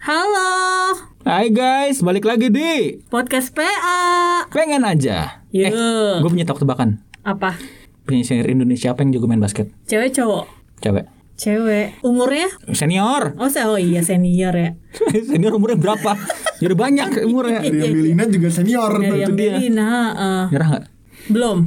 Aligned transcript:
Halo, 0.00 0.96
Hai 1.28 1.52
guys, 1.52 2.00
balik 2.00 2.24
lagi 2.24 2.48
di 2.48 3.04
podcast 3.12 3.52
PA. 3.52 4.48
Pengen 4.48 4.80
aja. 4.80 5.44
Yo. 5.52 5.68
Eh, 5.68 6.16
gue 6.18 6.30
punya 6.32 6.48
tebak 6.48 6.64
tebakan. 6.64 7.04
Apa? 7.20 7.60
Penyiar 8.08 8.48
Indonesia 8.48 8.96
apa 8.96 9.04
yang 9.04 9.12
jago 9.12 9.28
main 9.28 9.44
basket? 9.44 9.68
Cewek 9.84 10.16
cowok? 10.16 10.48
Cewek. 10.80 11.04
Cewek. 11.36 12.00
Umurnya? 12.00 12.48
Senior. 12.72 13.36
Oh, 13.36 13.52
saya 13.52 13.68
oh 13.68 13.76
iya 13.76 14.00
senior 14.00 14.56
ya. 14.56 14.72
Senior 15.28 15.52
umurnya 15.52 15.76
berapa? 15.76 16.16
Jadi 16.56 16.72
banyak 16.72 17.08
umurnya. 17.28 17.60
Yang 17.60 17.92
Belina 17.92 18.24
juga 18.24 18.48
senior 18.48 18.92
yang 19.04 19.36
dia. 19.36 19.52
Belina, 19.60 19.88
eh. 20.16 20.44
Nyerah 20.48 20.68
nggak? 20.72 20.84
belum. 21.28 21.58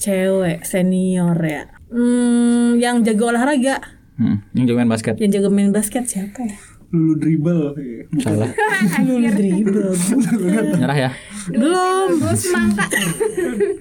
Cewek 0.00 0.64
senior 0.64 1.36
ya. 1.44 1.68
Hmm, 1.92 2.80
yang 2.80 3.04
jago 3.04 3.28
olahraga, 3.28 3.84
Hmm, 4.16 4.40
yang 4.56 4.64
jago 4.64 4.80
main 4.80 4.88
basket. 4.88 5.20
yang 5.20 5.28
jago 5.28 5.52
main 5.52 5.76
basket 5.76 6.08
siapa 6.08 6.40
ya? 6.40 6.56
Lulu 6.92 7.14
dribble 7.16 7.72
Salah. 8.20 8.52
Lulu 9.00 9.28
dribble. 9.30 9.96
Nyerah 10.76 10.98
ya. 10.98 11.10
Belum. 11.48 12.20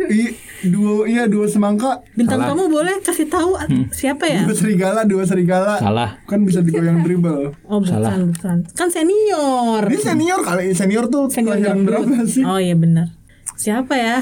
I, 0.09 0.33
duo 0.63 1.03
iya 1.03 1.25
duo 1.25 1.45
semangka 1.45 2.01
Bintang 2.13 2.39
Salah. 2.39 2.53
tamu 2.53 2.65
boleh 2.67 2.95
kasih 2.99 3.27
tahu 3.27 3.53
siapa 3.91 4.25
ya? 4.25 4.41
dua 4.43 4.55
serigala 4.55 5.01
dua 5.03 5.23
serigala 5.23 5.77
Salah. 5.77 6.17
kan 6.23 6.41
bisa 6.41 6.59
digoyang 6.59 7.01
dribble 7.01 7.53
Oh, 7.65 7.77
bukan, 7.77 7.99
Salah. 7.99 8.17
bukan. 8.17 8.57
Kan 8.71 8.87
senior. 8.87 9.83
ini 9.85 9.97
senior 9.97 10.39
kali 10.39 10.71
senior 10.71 11.05
tuh 11.07 11.27
Senior 11.27 11.55
kelahiran 11.55 11.77
dangdut. 11.77 11.87
berapa 12.07 12.25
sih 12.25 12.43
Oh 12.43 12.57
iya 12.57 12.73
benar. 12.73 13.11
Siapa 13.53 13.93
ya? 13.93 14.17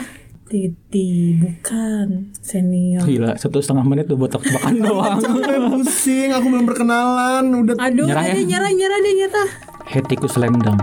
Titi 0.49 1.37
bukan 1.37 2.33
senior. 2.41 3.05
Gila, 3.05 3.37
satu 3.37 3.61
setengah 3.61 3.85
menit 3.85 4.09
tuh 4.09 4.17
buat 4.17 4.33
tebak-tebakan 4.33 4.73
doang. 4.85 5.19
Capek 5.21 5.57
pusing 5.69 6.29
aku 6.33 6.45
belum 6.49 6.65
berkenalan 6.65 7.43
udah 7.53 7.75
Aduh, 7.77 8.09
Nyerah 8.09 8.25
nyerah, 8.25 8.41
ya? 8.41 8.49
nyerah, 8.49 8.71
nyerah 8.73 8.97
deh 8.99 9.13
nyata. 9.13 9.43
Hetikus 9.85 10.41
Lemdang. 10.41 10.81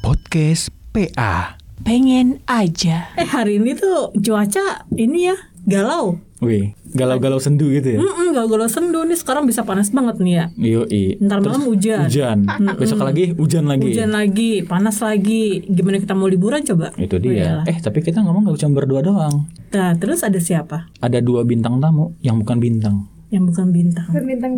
Podcast 0.00 0.70
PA. 0.90 1.58
Pengen 1.84 2.40
aja. 2.46 3.12
Eh 3.14 3.26
hari 3.26 3.58
ini 3.58 3.76
tuh 3.76 4.14
cuaca 4.14 4.86
ini 4.94 5.28
ya 5.28 5.36
galau. 5.64 6.16
Wih, 6.44 6.76
galau-galau 6.92 7.40
sendu 7.40 7.72
gitu 7.72 7.96
ya. 7.96 8.00
Mm 8.00 8.36
galau-galau 8.36 8.66
sendu 8.66 9.00
nih 9.06 9.16
sekarang 9.16 9.46
bisa 9.46 9.62
panas 9.62 9.88
banget 9.94 10.18
nih 10.20 10.34
ya. 10.34 10.44
Yoi. 10.58 11.16
Ntar 11.22 11.38
malam 11.40 11.64
hujan. 11.70 12.04
Hujan. 12.06 12.38
Besok 12.76 13.00
lagi 13.06 13.32
hujan 13.32 13.64
lagi. 13.70 13.94
Hujan 13.94 14.10
lagi, 14.10 14.62
panas 14.66 14.98
lagi. 15.00 15.62
Gimana 15.64 16.02
kita 16.02 16.12
mau 16.18 16.26
liburan 16.26 16.60
coba? 16.66 16.90
Itu 16.98 17.16
dia. 17.22 17.62
Eh, 17.64 17.78
tapi 17.78 18.02
kita 18.02 18.20
ngomong 18.20 18.50
gak 18.50 18.60
cuma 18.60 18.82
berdua 18.82 19.00
doang. 19.00 19.46
Nah, 19.72 19.94
terus 19.96 20.26
ada 20.26 20.36
siapa? 20.42 20.90
Ada 20.98 21.22
dua 21.22 21.46
bintang 21.46 21.78
tamu 21.78 22.14
yang 22.20 22.42
bukan 22.42 22.58
bintang. 22.58 23.06
Yang 23.30 23.54
bukan 23.54 23.66
bintang. 23.70 24.06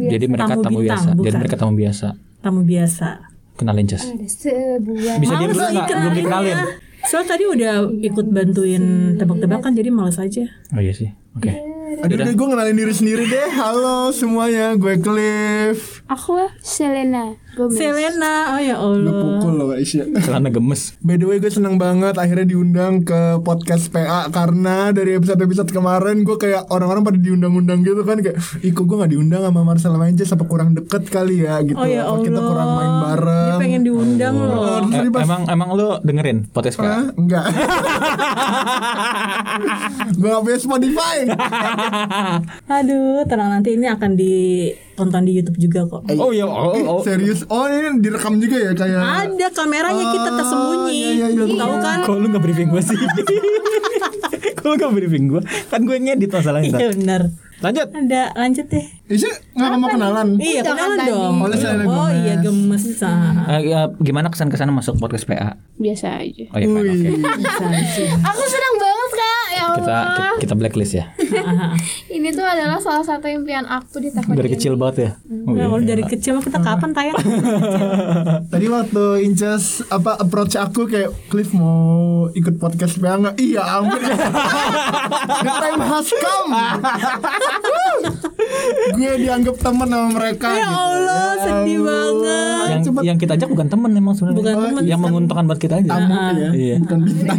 Jadi 0.08 0.24
mereka 0.28 0.52
Tamu 0.56 0.62
tamu, 0.64 0.78
bintang, 0.80 0.84
biasa. 0.84 1.08
Jadi 1.08 1.16
bukan. 1.20 1.40
mereka 1.40 1.56
tamu 1.56 1.72
biasa. 1.76 2.06
Tamu 2.44 2.60
biasa. 2.64 3.08
Kenalin 3.56 3.88
ada 3.88 3.96
sebuah 4.28 5.14
Bisa 5.16 5.32
diam 5.40 5.48
Males 5.48 5.56
dulu 5.56 5.64
nggak? 5.72 5.88
Belum 5.88 6.14
dikenalin. 6.16 6.58
Soalnya 7.06 7.28
tadi 7.38 7.44
udah 7.46 7.74
ikut 8.02 8.26
bantuin 8.28 8.84
tebak-tebakan 9.16 9.72
jadi 9.72 9.88
males 9.94 10.18
aja. 10.18 10.44
Oh 10.74 10.80
iya 10.82 10.92
sih. 10.92 11.08
Oke. 11.38 11.75
Aduh 11.86 12.18
deh 12.18 12.34
gue 12.34 12.46
ngenalin 12.50 12.74
diri 12.74 12.90
sendiri 12.90 13.30
deh. 13.30 13.46
Halo 13.54 14.10
semuanya 14.10 14.74
gue 14.74 14.98
Cliff. 14.98 16.02
Aku 16.10 16.50
Selena 16.58 17.38
Gomez. 17.56 17.72
Selena, 17.74 18.34
oh 18.52 18.60
ya 18.60 18.76
Gue 18.76 18.84
Allah. 19.00 19.12
pukul 19.16 19.52
loh 19.54 19.66
Aisyah 19.70 20.04
Celana 20.18 20.48
gemes. 20.48 20.92
By 21.00 21.16
the 21.16 21.24
way 21.24 21.36
gue 21.36 21.48
seneng 21.48 21.74
banget 21.74 22.12
akhirnya 22.14 22.44
diundang 22.46 23.00
ke 23.00 23.16
podcast 23.40 23.88
PA 23.88 24.28
Karena 24.28 24.90
dari 24.90 25.12
episode-episode 25.12 25.70
kemarin 25.70 26.20
gue 26.20 26.36
kayak 26.36 26.68
orang-orang 26.68 27.00
pada 27.02 27.16
diundang-undang 27.16 27.80
gitu 27.80 28.02
kan 28.02 28.20
Kayak 28.20 28.36
ih 28.58 28.70
kok 28.70 28.84
gue 28.84 28.96
gak 28.98 29.08
diundang 29.08 29.40
sama 29.40 29.60
Marcel 29.62 29.96
Manjes 29.96 30.28
apa 30.28 30.44
kurang 30.44 30.72
deket 30.72 31.08
kali 31.08 31.40
ya? 31.40 31.56
Gitu. 31.60 31.74
Oh 31.74 31.84
ya 31.84 32.04
Apa 32.04 32.12
Allah. 32.12 32.22
kita 32.22 32.38
kurang 32.38 32.68
main 32.70 32.92
bareng? 33.02 33.48
Dia 33.48 33.56
pengen 33.58 33.82
diundang 33.82 34.34
loh. 34.36 34.52
Oh, 34.52 34.76
Eh, 34.76 34.92
jadi 34.92 35.08
pas- 35.10 35.24
emang 35.24 35.42
emang 35.46 35.68
lu 35.72 35.88
dengerin 35.98 36.38
podcast 36.46 36.76
PA? 36.76 37.08
Enggak. 37.10 37.44
Gue 40.14 40.28
gak 40.28 40.42
punya 40.42 40.58
Spotify. 40.58 41.16
Aduh, 42.68 43.24
tenang 43.24 43.50
nanti 43.50 43.72
ini 43.72 43.86
akan 43.86 44.12
ditonton 44.96 45.28
di 45.28 45.32
YouTube 45.36 45.60
juga 45.60 45.84
kok. 45.84 46.08
Oh 46.16 46.32
iya, 46.32 46.48
oh, 46.48 46.72
Eh, 46.72 46.80
oh, 46.88 46.96
oh. 46.96 47.00
Serius? 47.04 47.44
Oh 47.52 47.68
ini 47.68 48.00
direkam 48.00 48.40
juga 48.40 48.56
ya 48.56 48.72
kayak 48.72 49.28
Ada 49.28 49.46
kameranya 49.52 50.04
kita 50.08 50.30
tersembunyi. 50.32 50.88
iya, 50.96 51.10
iya, 51.12 51.26
iya. 51.28 51.44
Belum 51.44 51.60
tahu 51.60 51.74
kan? 51.84 51.98
Kok 52.00 52.16
lu 52.16 52.26
gak 52.32 52.40
briefing 52.40 52.68
gue 52.72 52.80
sih? 52.80 52.96
Kok 54.56 54.64
lu 54.64 54.74
gak 54.80 54.92
briefing 54.96 55.24
gue? 55.28 55.42
Kan 55.68 55.84
gue 55.84 55.96
ngedit 56.00 56.32
masalahnya. 56.32 56.80
Iya 56.80 56.88
benar. 56.96 57.22
Lanjut. 57.56 57.88
Ada 57.92 58.22
lanjut 58.36 58.66
deh. 58.72 58.86
Isya 59.12 59.32
gak 59.52 59.76
mau 59.76 59.88
kenalan? 59.92 60.28
Iya, 60.40 60.60
kenalan 60.64 60.96
kan 60.96 61.08
dong. 61.08 61.34
Oh, 61.44 61.48
Selena 61.52 61.84
Oh 61.84 62.08
iya 62.08 62.34
gemes. 62.40 62.84
Eh, 63.52 63.60
ya, 63.68 63.80
gimana 64.00 64.32
kesan-kesan 64.32 64.72
masuk 64.72 64.96
podcast 64.96 65.28
PA? 65.28 65.60
biasa 65.76 66.24
aja 66.24 66.44
Oh 66.56 66.60
iya. 66.80 67.12
Bisa 67.36 67.64
aja. 67.68 68.04
aku 68.24 68.42
senang 68.48 68.74
banget 68.80 69.05
Allah 69.68 69.76
kita 69.76 69.96
kita 70.38 70.54
blacklist 70.54 70.94
ya. 70.94 71.04
ini 72.16 72.28
tuh 72.30 72.42
adalah 72.42 72.78
salah 72.78 73.02
satu 73.02 73.26
impian 73.26 73.64
aku 73.64 73.98
di 73.98 74.08
tahun 74.08 74.32
Dari 74.32 74.46
ini 74.46 74.54
kecil 74.54 74.72
banget 74.74 74.96
ya. 74.96 75.10
Oh, 75.42 75.52
Nah, 75.52 75.66
iya. 75.72 75.86
dari 75.86 76.04
kecil 76.04 76.32
mah 76.34 76.44
kita 76.44 76.58
kapan 76.58 76.90
tayang? 76.92 77.16
Tadi 78.52 78.66
waktu 78.66 79.04
Incas 79.22 79.64
apa 79.88 80.16
approach 80.16 80.54
aku 80.54 80.86
kayak 80.86 81.10
Cliff 81.26 81.50
mau 81.50 81.96
ikut 82.30 82.56
podcast 82.56 82.96
nggak? 82.96 83.34
Iya 83.36 83.62
ampun. 83.62 84.00
The 84.00 85.52
time 85.52 85.82
has 85.82 86.08
come. 86.12 86.50
gue 88.96 89.12
dianggap 89.18 89.56
temen 89.58 89.88
sama 89.88 90.08
mereka. 90.12 90.48
Ya 90.48 90.58
gitu. 90.58 90.74
Allah, 90.76 91.30
sedih 91.38 91.78
banget. 91.80 92.66
Yang 92.66 92.82
yang 93.02 93.16
kita 93.16 93.32
ajak 93.36 93.48
bukan 93.48 93.66
temen 93.66 93.90
emang 93.92 94.14
sebenarnya. 94.14 94.38
Bukan 94.38 94.54
temen. 94.56 94.82
Yang 94.84 95.00
menguntungkan 95.00 95.44
buat 95.46 95.60
kita 95.60 95.74
aja. 95.78 95.88
Tamu 95.88 96.14
ya, 96.34 96.50
Iya. 96.52 96.76
bukan 96.82 96.98
bintang. 97.02 97.38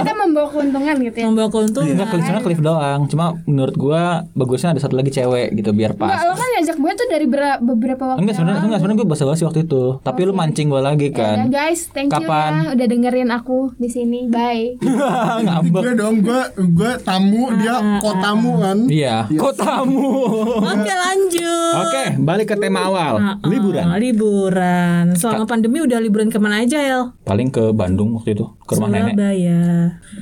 Kita 0.00 0.12
membawa 0.16 0.48
keuntungan 0.50 0.96
gitu 1.00 1.16
ya 1.16 1.26
Membawa 1.30 1.48
keuntungan. 1.48 1.88
Enggak 1.90 2.08
Cliff, 2.10 2.24
cuma 2.24 2.40
Cliff 2.40 2.60
doang. 2.60 3.00
Cuma 3.06 3.24
menurut 3.44 3.74
gua 3.74 4.02
bagusnya 4.32 4.70
ada 4.70 4.80
satu 4.80 4.94
lagi 4.94 5.10
cewek 5.10 5.54
gitu 5.54 5.70
biar 5.70 5.92
Enggak, 5.92 6.10
pas. 6.12 6.22
lo 6.22 6.34
kan 6.34 6.48
ngajak 6.50 6.76
gue 6.76 6.92
tuh 6.92 7.06
dari 7.08 7.26
bera- 7.26 7.58
beberapa 7.58 8.02
waktu 8.04 8.20
Enggak 8.20 8.34
sebenarnya 8.34 8.60
enggak 8.62 8.78
sebenarnya 8.78 8.98
gue 8.98 9.08
basa-basi 9.08 9.42
waktu 9.44 9.60
itu. 9.62 9.82
Tapi 10.00 10.20
lu 10.22 10.32
mancing 10.32 10.66
gua 10.66 10.82
lagi 10.82 11.08
Ya 11.08 11.16
kan. 11.16 11.36
guys, 11.48 11.88
thank 11.88 12.10
you 12.10 12.18
Kapan? 12.20 12.50
ya 12.52 12.68
udah 12.74 12.86
dengerin 12.86 13.30
aku 13.30 13.58
di 13.76 13.86
sini. 13.86 14.26
Bye. 14.26 14.76
Ngambek. 15.46 15.80
gue 15.80 15.92
dong, 15.94 16.16
gue 16.20 16.40
gue 16.56 16.92
tamu, 17.00 17.48
dia 17.56 17.74
kotamu 18.00 18.52
kan. 18.58 18.78
Iya, 18.86 19.16
kok 19.28 19.54
tamu. 19.54 20.10
Oke 20.58 20.92
lanjut. 20.92 21.74
Oke, 21.80 22.02
balik 22.18 22.46
ke 22.46 22.56
tema 22.56 22.84
awal. 22.84 23.14
Ah, 23.16 23.26
ah, 23.32 23.36
Liburan. 23.44 23.86
Liburan. 23.94 25.04
Selama 25.14 25.44
pandemi 25.44 25.78
udah 25.78 25.98
liburan 25.98 26.28
ke 26.28 26.36
mana 26.36 26.60
aja 26.60 26.78
El? 26.78 27.12
Paling 27.22 27.48
ke 27.48 27.70
Bandung 27.70 28.14
waktu 28.14 28.34
itu, 28.34 28.46
ke 28.70 28.78
rumah 28.78 28.90
nenek. 28.94 29.14
Surabaya. 29.18 29.62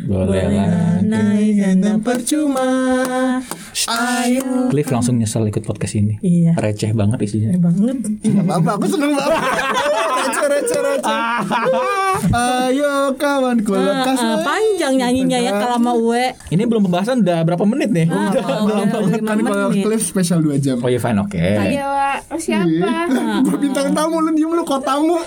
Boleh 0.08 0.44
lah. 0.56 1.04
Naik 1.04 1.52
dan 1.84 2.00
percuma. 2.00 2.68
Ayo. 3.92 4.72
Cliff 4.72 4.88
langsung 4.88 5.20
nyesel 5.20 5.52
ikut 5.52 5.68
podcast 5.68 6.00
ini. 6.00 6.16
Iya. 6.24 6.56
Receh 6.56 6.96
banget 6.96 7.20
isinya. 7.28 7.52
Banget. 7.60 8.08
Gak 8.24 8.44
apa-apa, 8.48 8.70
aku 8.80 8.86
seneng 8.88 9.12
banget. 9.12 9.36
receh, 10.24 10.46
receh, 10.48 10.80
receh. 10.80 11.20
Ayo 12.28 13.14
kawan, 13.14 13.56
ku 13.62 13.72
lekas. 13.72 14.18
Ah, 14.18 14.40
panjang 14.42 14.94
nyanyinya 14.96 15.38
ya 15.38 15.50
kalau 15.56 15.76
sama 15.76 15.92
Uwe. 15.94 16.24
Ini 16.48 16.62
belum 16.64 16.84
pembahasan 16.84 17.22
udah 17.22 17.38
berapa 17.42 17.62
menit 17.64 17.88
nih? 17.90 18.06
Ah, 18.08 18.28
Udah. 18.28 18.42
oh, 18.94 19.00
lima 19.08 19.24
Kan 19.24 19.38
kalau. 19.40 19.68
Cliff 19.70 20.02
spesial 20.02 20.38
2 20.40 20.58
jam. 20.58 20.76
Oh 20.78 20.86
iya 20.86 20.96
fine, 20.96 21.18
oke. 21.18 21.38
Ya, 21.38 21.86
Wak. 21.86 22.18
Oh, 22.28 22.36
siapa? 22.36 23.08
gue 23.40 23.56
bintang 23.58 23.92
tamu 23.92 24.18
lu 24.18 24.30
diem 24.32 24.48
lu 24.48 24.62
kotamu. 24.62 25.16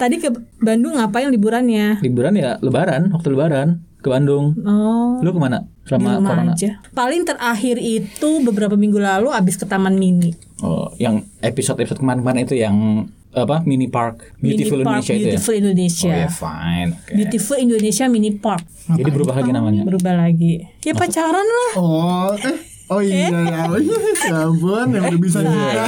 Tadi 0.00 0.14
ke 0.18 0.28
Bandung 0.58 0.94
ngapain 0.94 1.28
liburannya? 1.28 2.00
Liburan 2.00 2.32
ya 2.34 2.56
lebaran, 2.58 3.10
waktu 3.10 3.28
lebaran 3.30 3.68
ke 3.98 4.08
Bandung. 4.10 4.54
Oh, 4.62 5.18
Lu 5.22 5.30
ke 5.30 5.38
mana? 5.38 5.62
di 5.62 5.90
Selama 5.90 6.14
rumah 6.14 6.30
corona? 6.34 6.52
aja. 6.54 6.70
Paling 6.90 7.22
terakhir 7.22 7.76
itu 7.76 8.28
beberapa 8.42 8.74
minggu 8.74 8.98
lalu 8.98 9.30
abis 9.30 9.54
ke 9.54 9.66
Taman 9.66 9.94
Mini. 9.94 10.34
Oh, 10.58 10.90
yang 10.94 11.22
episode-episode 11.38 11.98
kemarin-kemarin 11.98 12.42
itu 12.42 12.54
yang 12.54 13.06
apa? 13.32 13.64
Mini 13.64 13.88
Park, 13.88 14.36
Beautiful 14.36 14.84
Mini 14.84 14.86
Park 14.86 15.00
Indonesia 15.00 15.12
itu 15.12 15.24
ya. 15.24 15.32
Beautiful 15.32 15.54
Indonesia. 15.56 16.12
Oh 16.12 16.20
ya 16.20 16.28
fine. 16.28 16.90
oke. 16.92 17.12
Beautiful 17.16 17.56
Indonesia 17.56 18.04
Mini 18.12 18.30
Park. 18.36 18.64
Jadi 18.92 19.10
berubah 19.10 19.34
lagi 19.40 19.50
namanya. 19.56 19.82
Berubah 19.88 20.14
lagi. 20.20 20.52
Ya 20.84 20.92
pacaran 20.92 21.46
lah. 21.46 21.70
Oh, 21.80 22.30
eh. 22.36 22.58
Oh 22.92 23.00
iya, 23.00 23.32
ya, 23.32 23.72
oh 23.72 23.80
iya, 23.80 23.96
ya 24.28 24.52
ampun, 24.52 24.92
yang 24.92 25.08
udah 25.08 25.20
bisa 25.22 25.40
zina. 25.40 25.84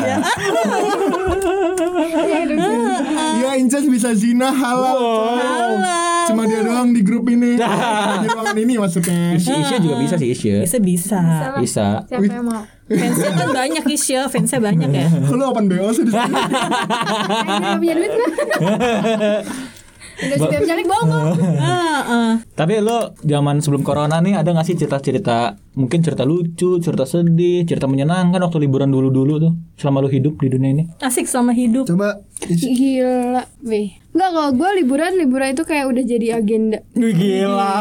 Iya, 3.36 3.50
Incas 3.60 3.84
bisa 3.84 4.16
zina 4.16 4.48
halal. 4.48 5.36
Alah. 5.36 6.13
Cuma 6.30 6.42
dia 6.48 6.60
doang 6.64 6.90
di 6.94 7.00
grup 7.04 7.24
ini. 7.28 7.60
di 8.22 8.26
ruangan 8.30 8.56
ini 8.56 8.74
maksudnya. 8.80 9.36
Isya, 9.36 9.54
Isya 9.60 9.76
juga 9.82 9.96
bisa 10.00 10.14
sih 10.16 10.28
Isya. 10.32 10.64
Bisa 10.64 10.78
bisa. 10.80 11.20
Bisa. 11.60 11.86
Siapa 12.08 12.24
yang 12.24 12.46
mau? 12.46 12.62
Fansnya 12.84 13.30
kan 13.32 13.48
banyak 13.48 13.84
Isya, 13.88 14.20
fansnya 14.28 14.60
banyak 14.60 14.90
ya. 14.92 15.08
Lu 15.32 15.44
open 15.48 15.72
BO 15.72 15.88
sih 15.92 16.04
di 16.04 16.12
sini. 16.12 16.34
Punya 17.80 17.94
duit 17.96 18.12
Udah 20.14 20.36
setiap 20.38 20.62
jalik 20.66 20.86
bohong. 20.86 21.34
Ah, 21.64 22.02
ah. 22.10 22.32
Tapi 22.58 22.82
lo 22.82 23.14
zaman 23.22 23.62
sebelum 23.62 23.86
corona 23.86 24.18
nih 24.18 24.34
ada 24.36 24.50
gak 24.50 24.66
sih 24.66 24.74
cerita-cerita 24.74 25.56
mungkin 25.78 26.02
cerita 26.02 26.26
lucu, 26.26 26.82
cerita 26.82 27.06
sedih, 27.06 27.62
cerita 27.66 27.86
menyenangkan 27.86 28.42
waktu 28.42 28.66
liburan 28.66 28.90
dulu-dulu 28.90 29.34
tuh 29.38 29.52
selama 29.78 30.04
lo 30.04 30.08
hidup 30.10 30.38
di 30.42 30.50
dunia 30.50 30.70
ini? 30.74 30.84
Asik 30.98 31.30
selama 31.30 31.54
hidup. 31.54 31.86
Coba 31.86 32.22
Gila, 32.44 33.46
weh. 33.64 33.96
Enggak 34.14 34.30
kalau 34.30 34.50
gue 34.54 34.70
liburan 34.82 35.12
liburan 35.18 35.48
itu 35.54 35.64
kayak 35.66 35.86
udah 35.90 36.02
jadi 36.06 36.26
agenda. 36.38 36.78
Gila. 36.94 37.74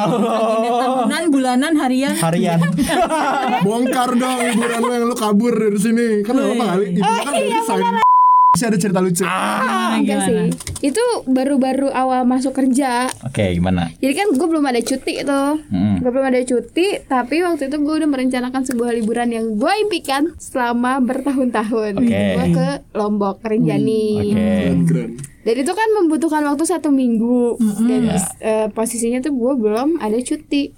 Tahunan, 0.82 1.24
bulanan, 1.30 1.74
harian. 1.78 2.14
Harian. 2.18 2.60
bongkar 3.68 4.14
dong 4.18 4.40
liburan 4.42 4.80
lo 4.82 4.92
yang 4.94 5.06
lo 5.10 5.16
kabur 5.18 5.54
dari 5.54 5.80
sini. 5.82 6.08
Kan 6.26 6.38
apa 6.38 6.64
kali? 6.78 6.86
Itu 6.96 7.02
kan 7.02 7.34
dari 7.34 7.50
sign. 7.66 8.03
Masih 8.54 8.70
ada 8.70 8.78
cerita 8.78 9.02
lucu. 9.02 9.26
Ah, 9.26 9.98
Enggak 9.98 10.30
sih. 10.30 10.54
Itu 10.86 11.02
baru-baru 11.26 11.90
awal 11.90 12.22
masuk 12.22 12.54
kerja. 12.54 13.10
Oke, 13.26 13.58
gimana? 13.58 13.90
Jadi 13.98 14.14
kan 14.14 14.30
gue 14.30 14.46
belum 14.46 14.62
ada 14.62 14.78
cuti 14.78 15.26
tuh. 15.26 15.58
Hmm. 15.74 15.98
Gue 15.98 16.14
belum 16.14 16.30
ada 16.30 16.38
cuti, 16.46 17.02
tapi 17.02 17.42
waktu 17.42 17.66
itu 17.66 17.82
gue 17.82 17.96
udah 17.98 18.06
merencanakan 18.06 18.62
sebuah 18.62 18.94
liburan 18.94 19.34
yang 19.34 19.58
gue 19.58 19.74
impikan 19.82 20.38
selama 20.38 21.02
bertahun-tahun. 21.02 21.98
Oke. 21.98 22.26
Gue 22.38 22.48
ke 22.54 22.68
Lombok, 22.94 23.42
Rinjani. 23.42 24.06
Oke. 24.22 24.54
Keren. 24.86 25.33
Dan 25.44 25.56
itu 25.60 25.72
kan 25.75 25.90
membutuhkan 26.00 26.40
waktu 26.48 26.63
satu 26.63 26.88
minggu 26.88 27.60
dan 27.84 28.16
eh, 28.40 28.68
posisinya 28.72 29.19
tuh 29.19 29.36
gue 29.36 29.54
belum 29.60 30.00
ada 30.00 30.16
cuti. 30.24 30.72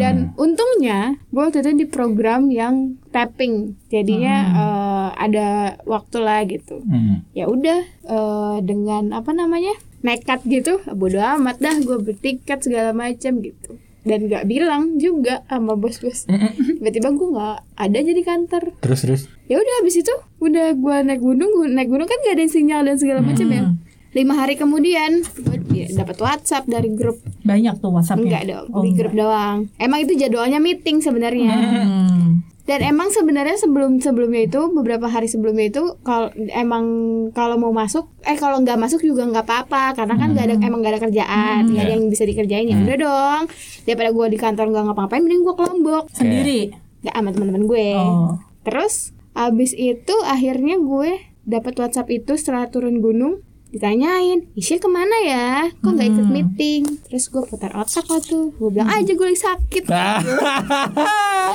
Dan 0.00 0.32
untungnya 0.40 1.20
gue 1.28 1.42
waktu 1.44 1.60
itu 1.60 1.84
di 1.84 1.86
program 1.86 2.48
yang 2.48 2.96
tapping, 3.12 3.76
jadinya 3.92 4.36
eh, 4.56 5.08
ada 5.20 5.48
waktu 5.84 6.16
lah 6.24 6.40
gitu. 6.48 6.80
Hmm. 6.88 7.28
Ya 7.36 7.52
udah 7.52 7.84
eh, 7.84 8.56
dengan 8.64 9.12
apa 9.12 9.36
namanya 9.36 9.76
nekat 10.00 10.40
gitu, 10.48 10.80
bodo 10.96 11.20
amat 11.20 11.60
dah 11.60 11.76
gue 11.76 12.00
bertiket 12.00 12.64
segala 12.64 12.96
macam 12.96 13.44
gitu. 13.44 13.76
Dan 14.08 14.24
nggak 14.24 14.48
bilang 14.48 14.96
juga 14.96 15.44
sama 15.52 15.76
bos-bos. 15.76 16.24
Tiba-tiba 16.80 17.12
gue 17.12 17.28
nggak 17.28 17.56
ada 17.76 17.98
jadi 18.00 18.22
kantor 18.24 18.72
Terus 18.80 19.00
terus. 19.04 19.22
ya 19.52 19.60
udah 19.60 19.74
habis 19.84 20.00
itu 20.00 20.14
udah 20.40 20.72
gua 20.80 21.04
naik 21.04 21.20
gunung 21.20 21.50
gua 21.52 21.68
naik 21.68 21.88
gunung 21.92 22.08
kan 22.08 22.18
gak 22.24 22.36
ada 22.36 22.44
sinyal 22.48 22.84
dan 22.84 22.96
segala 22.96 23.20
macam 23.20 23.46
ya 23.52 23.68
lima 24.16 24.32
hari 24.40 24.56
kemudian 24.56 25.20
gue 25.20 25.58
dapat 25.92 26.16
WhatsApp 26.16 26.64
dari 26.64 26.88
grup. 26.92 27.20
Banyak 27.44 27.80
tuh 27.84 27.92
WhatsAppnya. 27.92 28.24
enggak 28.24 28.44
dong 28.48 28.66
di 28.84 28.90
grup 28.96 29.12
doang. 29.12 29.68
Emang 29.76 30.00
itu 30.04 30.16
jadwalnya 30.16 30.58
meeting 30.60 31.04
sebenarnya. 31.04 31.54
Hmm. 31.56 32.44
dan 32.68 32.84
emang 32.84 33.08
sebenarnya 33.08 33.56
sebelum 33.56 33.96
sebelumnya 33.96 34.44
itu 34.44 34.60
beberapa 34.68 35.08
hari 35.08 35.24
sebelumnya 35.24 35.72
itu 35.72 35.96
kalau 36.04 36.28
emang 36.52 36.84
kalau 37.32 37.56
mau 37.56 37.72
masuk 37.72 38.12
eh 38.28 38.36
kalau 38.36 38.60
nggak 38.60 38.76
masuk 38.76 39.00
juga 39.00 39.24
nggak 39.24 39.48
apa-apa 39.48 39.96
karena 39.96 40.20
kan 40.20 40.36
nggak 40.36 40.44
ada 40.52 40.54
emang 40.60 40.84
nggak 40.84 40.92
ada 40.92 41.02
kerjaan 41.08 41.64
nggak 41.64 41.84
ada 41.88 41.92
yang 41.96 42.12
bisa 42.12 42.28
dikerjain 42.28 42.68
ya 42.68 42.76
udah 42.76 42.98
dong. 43.00 43.42
Daripada 43.88 44.12
gua 44.12 44.26
di 44.28 44.36
kantor 44.36 44.68
nggak 44.68 44.84
ngapa-ngapain 44.84 45.24
mending 45.24 45.42
gua 45.48 45.54
ke 45.56 45.62
Lombok. 45.64 46.04
Sendiri. 46.12 46.60
nggak 46.98 47.14
sama 47.14 47.30
teman-teman 47.32 47.64
gue. 47.64 47.88
Oh. 47.94 48.36
Terus 48.66 49.16
abis 49.38 49.70
itu 49.78 50.14
akhirnya 50.26 50.82
gue 50.82 51.22
dapat 51.46 51.78
WhatsApp 51.78 52.10
itu 52.10 52.34
setelah 52.36 52.68
turun 52.68 53.00
gunung 53.00 53.40
ditanyain 53.68 54.48
Isya 54.56 54.80
ke 54.80 54.88
mana 54.88 55.16
ya? 55.24 55.68
Kok 55.84 55.92
nggak 55.92 56.08
ikut 56.08 56.28
meeting? 56.32 56.82
Terus 57.04 57.28
gue 57.28 57.44
putar 57.44 57.76
otak 57.76 58.08
lah 58.08 58.20
tuh 58.20 58.48
gue 58.56 58.68
bilang 58.72 58.88
aja 58.88 59.12
gue 59.12 59.26
lagi 59.28 59.40
sakit. 59.44 59.82
Gue 59.84 59.92
"Ah, 60.00 61.52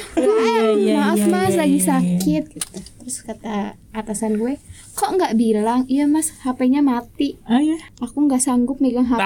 iya, 0.77 0.93
maaf 0.97 1.17
iya, 1.17 1.27
mas 1.29 1.53
iya, 1.53 1.59
lagi 1.65 1.79
iya, 1.81 1.89
sakit. 1.89 2.43
Gitu. 2.53 2.77
Terus 3.01 3.17
kata 3.25 3.75
atasan 3.91 4.37
gue 4.37 4.61
kok 4.93 5.09
nggak 5.09 5.33
bilang? 5.33 5.89
Iya 5.89 6.05
mas 6.05 6.29
HP-nya 6.45 6.85
mati. 6.85 7.41
Ah 7.49 7.61
ya. 7.61 7.81
aku 7.97 8.29
nggak 8.29 8.41
sanggup 8.41 8.77
megang 8.77 9.09
HP 9.09 9.17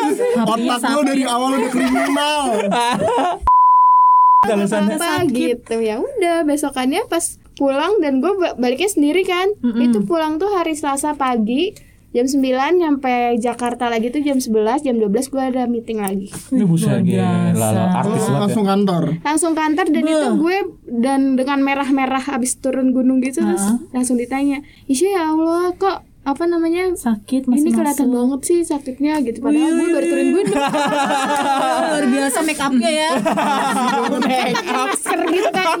Otak 0.50 0.90
lo 0.96 1.02
dari 1.04 1.24
awal 1.28 1.60
udah 1.60 1.70
kriminal. 1.70 2.44
Alasannya 4.48 4.96
apa 4.96 5.28
gitu. 5.28 5.76
Ya 5.76 6.00
udah 6.00 6.48
besokannya 6.48 7.04
pas 7.04 7.36
pulang 7.60 8.00
dan 8.00 8.24
gue 8.24 8.32
baliknya 8.56 8.88
sendiri 8.88 9.28
kan. 9.28 9.52
Itu 9.60 10.08
pulang 10.08 10.40
tuh 10.40 10.48
hari 10.48 10.72
Selasa 10.72 11.12
pagi 11.12 11.89
jam 12.10 12.26
9 12.26 12.42
nyampe 12.74 13.38
Jakarta 13.38 13.86
lagi 13.86 14.10
tuh 14.10 14.18
jam 14.20 14.42
11 14.42 14.82
jam 14.82 14.98
12 14.98 15.30
gue 15.30 15.42
ada 15.42 15.62
meeting 15.70 16.02
lagi. 16.02 16.26
Ini 16.50 16.64
buset 16.66 17.06
gila. 17.06 17.54
artis 18.02 18.26
ya. 18.26 18.34
Langsung 18.34 18.64
kantor. 18.66 19.04
langsung 19.22 19.52
kantor 19.54 19.86
dan 19.94 20.04
itu 20.04 20.28
gue 20.36 20.56
dan 20.90 21.20
dengan 21.38 21.62
merah-merah 21.62 22.34
abis 22.34 22.58
turun 22.58 22.90
gunung 22.90 23.22
gitu 23.22 23.46
terus 23.46 23.62
langsung 23.94 24.18
ditanya 24.18 24.58
Isya 24.90 25.08
ya 25.14 25.22
Allah 25.30 25.70
kok 25.78 26.09
apa 26.20 26.44
namanya 26.44 26.92
Sakit 26.92 27.48
masih 27.48 27.64
ini 27.64 27.70
kelihatan 27.72 28.12
banget 28.12 28.40
sih 28.44 28.60
sakitnya 28.60 29.24
gitu 29.24 29.40
padahal 29.40 29.72
gue 29.72 29.88
baru 29.88 30.06
turun 30.06 30.28
gunung 30.36 30.52
Luar 31.90 32.04
biasa 32.06 32.38
make 32.44 32.60
upnya 32.60 32.90
ya. 32.92 33.10
masker 34.60 35.20
gitu 35.32 35.48
kan. 35.48 35.76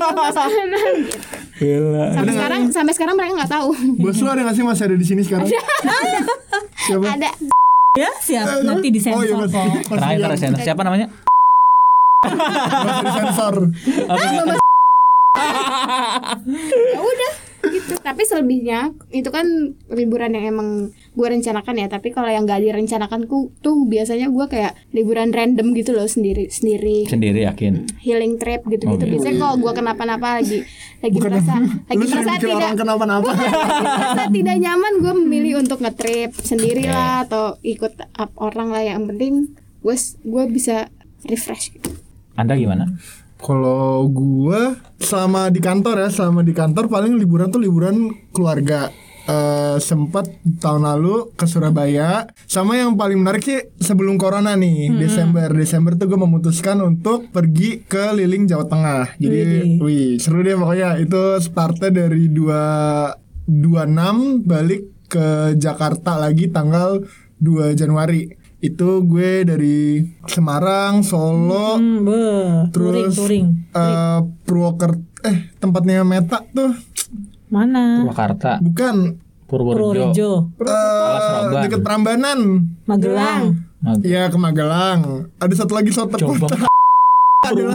Gila. 1.60 2.04
sampai 2.16 2.32
sekarang 2.32 2.60
sampai 2.72 2.92
sekarang 2.96 3.14
mereka 3.20 3.32
nggak 3.36 3.52
tahu 3.52 3.68
Bos 4.00 4.16
lo 4.16 4.32
ada 4.32 4.48
gak 4.48 4.56
sih 4.56 4.64
masih 4.64 4.84
ada 4.88 4.96
di 4.96 5.04
sini 5.04 5.20
sekarang? 5.20 5.44
Siapa? 6.88 7.04
ada 7.04 7.28
ya 7.92 8.08
siap. 8.18 8.64
Nanti 8.64 8.88
disensor 8.88 9.20
Oh 9.20 9.24
iya 9.26 9.34
kok. 9.36 9.44
Masih 9.44 9.84
Terakhir 9.92 10.18
terakhir 10.24 10.64
siapa 10.64 10.82
namanya? 10.82 11.06
masih 12.80 13.02
disensor. 13.04 13.54
ya 16.90 16.98
udah 16.98 17.32
gitu 17.72 17.94
tapi 17.96 18.22
selebihnya 18.22 18.80
itu 19.08 19.26
kan 19.26 19.46
liburan 19.88 20.30
yang 20.30 20.50
emang 20.50 20.68
gue 21.10 21.26
rencanakan 21.26 21.74
ya 21.76 21.86
tapi 21.86 22.10
kalau 22.10 22.26
yang 22.26 22.42
gak 22.42 22.60
direncanakan 22.60 23.24
ku 23.24 23.50
tuh 23.58 23.84
biasanya 23.84 24.26
gue 24.26 24.46
kayak 24.46 24.74
liburan 24.90 25.30
random 25.30 25.72
gitu 25.72 25.90
loh 25.90 26.04
sendiri 26.04 26.46
sendiri 26.46 27.04
Sendiri 27.04 27.44
yakin. 27.44 27.86
healing 27.98 28.36
trip 28.36 28.66
gitu 28.66 28.84
gitu 28.88 28.98
Oh, 29.00 29.08
biasanya 29.08 29.36
kalau 29.38 29.56
gue 29.56 29.72
kenapa-napa 29.72 30.28
lagi 30.36 30.58
lagi 30.98 31.14
Bukan 31.14 31.30
merasa 31.30 31.54
lagi 31.60 32.04
merasa 32.04 32.32
tidak 32.36 32.70
kenapa-napa. 32.74 33.30
merasa 33.30 34.24
tidak 34.28 34.56
nyaman 34.58 34.92
gue 34.98 35.12
memilih 35.16 35.52
untuk 35.58 35.78
ngetrip 35.78 36.30
sendiri 36.36 36.84
lah 36.84 37.24
atau 37.24 37.56
ikut 37.60 37.94
up 38.12 38.30
orang 38.36 38.68
lah 38.68 38.82
yang 38.82 39.06
penting 39.06 39.52
gue 39.78 39.96
gue 40.20 40.44
bisa 40.46 40.90
refresh 41.22 41.72
gitu. 41.72 41.90
Anda 42.32 42.54
gimana? 42.54 42.88
Kalau 43.40 44.06
gua 44.12 44.76
selama 45.00 45.48
di 45.48 45.58
kantor 45.58 46.06
ya, 46.06 46.08
selama 46.12 46.44
di 46.44 46.52
kantor 46.52 46.86
paling 46.86 47.16
liburan 47.16 47.48
tuh 47.48 47.60
liburan 47.60 48.12
keluarga. 48.30 48.92
Eh 49.28 49.76
sempat 49.78 50.26
tahun 50.58 50.84
lalu 50.84 51.32
ke 51.36 51.44
Surabaya. 51.44 52.26
Sama 52.48 52.80
yang 52.80 52.96
paling 52.96 53.20
menarik 53.20 53.44
sih 53.44 53.60
sebelum 53.78 54.16
corona 54.16 54.56
nih 54.56 54.92
Desember. 54.96 55.52
Desember 55.52 55.94
tuh 55.94 56.08
gue 56.08 56.18
memutuskan 56.18 56.80
untuk 56.82 57.28
pergi 57.30 57.84
ke 57.84 58.16
Liling 58.16 58.48
Jawa 58.48 58.66
Tengah. 58.66 59.20
Jadi 59.20 59.76
wih 59.78 60.16
seru 60.18 60.40
deh 60.40 60.56
pokoknya. 60.56 60.98
Itu 60.98 61.36
startnya 61.38 61.92
dari 61.92 62.32
dua 62.32 62.62
26 63.46 64.46
balik 64.46 64.82
ke 65.10 65.58
Jakarta 65.58 66.14
lagi 66.14 66.54
tanggal 66.54 67.02
2 67.42 67.74
Januari 67.74 68.39
itu 68.60 68.88
gue 69.02 69.30
dari 69.42 69.78
Semarang 70.24 71.00
Solo 71.00 71.74
Hmm, 71.74 72.04
be. 72.04 72.24
Terus 72.70 73.16
touring. 73.16 73.46
eh 73.72 74.16
Purwokerto 74.44 75.00
eh 75.22 75.52
tempatnya 75.56 76.00
Meta 76.00 76.44
tuh 76.46 76.72
Mana? 77.48 78.04
Purwakarta, 78.04 78.60
bukan 78.60 79.16
Purworejo. 79.44 80.52
Purworejo, 80.54 80.70
eh 81.50 81.60
deket 81.60 81.80
Prambanan 81.80 82.38
Magelang. 82.84 83.66
Mag- 83.80 84.00
ya 84.02 84.28
ke 84.28 84.36
Magelang 84.36 85.00
ada 85.34 85.54
satu 85.54 85.72
lagi 85.72 85.88
soto 85.90 86.14
kota 86.14 86.52
Magelang. 87.42 87.74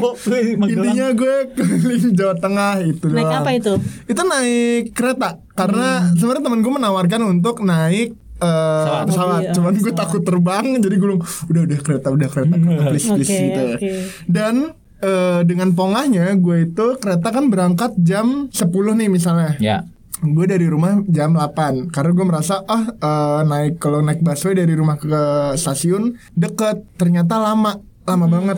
intinya 0.63 1.07
gue 1.11 1.35
keliling 1.51 2.13
Jawa 2.13 2.35
Tengah 2.35 2.79
itu 2.81 3.09
Naik 3.09 3.25
doang. 3.25 3.41
apa 3.41 3.51
itu? 3.51 3.73
itu 4.05 4.21
naik 4.21 4.83
kereta 4.91 5.29
karena 5.51 6.13
sebenarnya 6.13 6.43
temen 6.43 6.61
gue 6.61 6.69
menawarkan 6.71 7.21
untuk 7.27 7.59
naik 7.59 8.13
eh, 8.41 9.03
pesawat, 9.07 9.41
Mobil, 9.41 9.55
cuman 9.55 9.73
gue 9.79 9.93
takut 9.95 10.21
terbang 10.23 10.65
jadi 10.83 10.95
gue 10.95 11.09
udah 11.21 11.61
udah 11.67 11.79
kereta 11.79 12.07
udah 12.11 12.27
kereta 12.27 12.55
please 12.91 13.07
please 13.11 13.31
Oke, 13.31 13.39
gitu. 13.39 13.61
oke. 13.75 13.89
dan 14.27 14.55
eh, 15.01 15.41
dengan 15.43 15.69
pongahnya 15.71 16.33
gue 16.35 16.71
itu 16.71 16.85
kereta 16.97 17.27
kan 17.31 17.47
berangkat 17.51 17.95
jam 17.99 18.47
10 18.51 18.65
nih 18.99 19.09
misalnya. 19.11 19.53
Ya. 19.59 19.79
gue 20.15 20.47
dari 20.47 20.63
rumah 20.63 21.03
jam 21.11 21.35
8 21.35 21.91
karena 21.91 22.11
gue 22.15 22.25
merasa 22.25 22.63
ah 22.71 22.87
eh, 22.87 23.41
naik 23.43 23.83
kalau 23.83 23.99
naik 23.99 24.23
busway 24.23 24.55
dari 24.55 24.71
rumah 24.71 24.95
ke 24.95 25.11
stasiun 25.59 26.15
deket. 26.33 26.87
Ternyata 26.95 27.35
lama 27.35 27.83
lama 28.07 28.25
banget. 28.31 28.57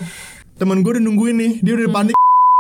Temen 0.62 0.86
gue 0.86 0.92
udah 0.98 1.04
nungguin 1.04 1.36
nih 1.38 1.54
dia 1.66 1.74
udah 1.74 1.90
panik. 1.90 2.16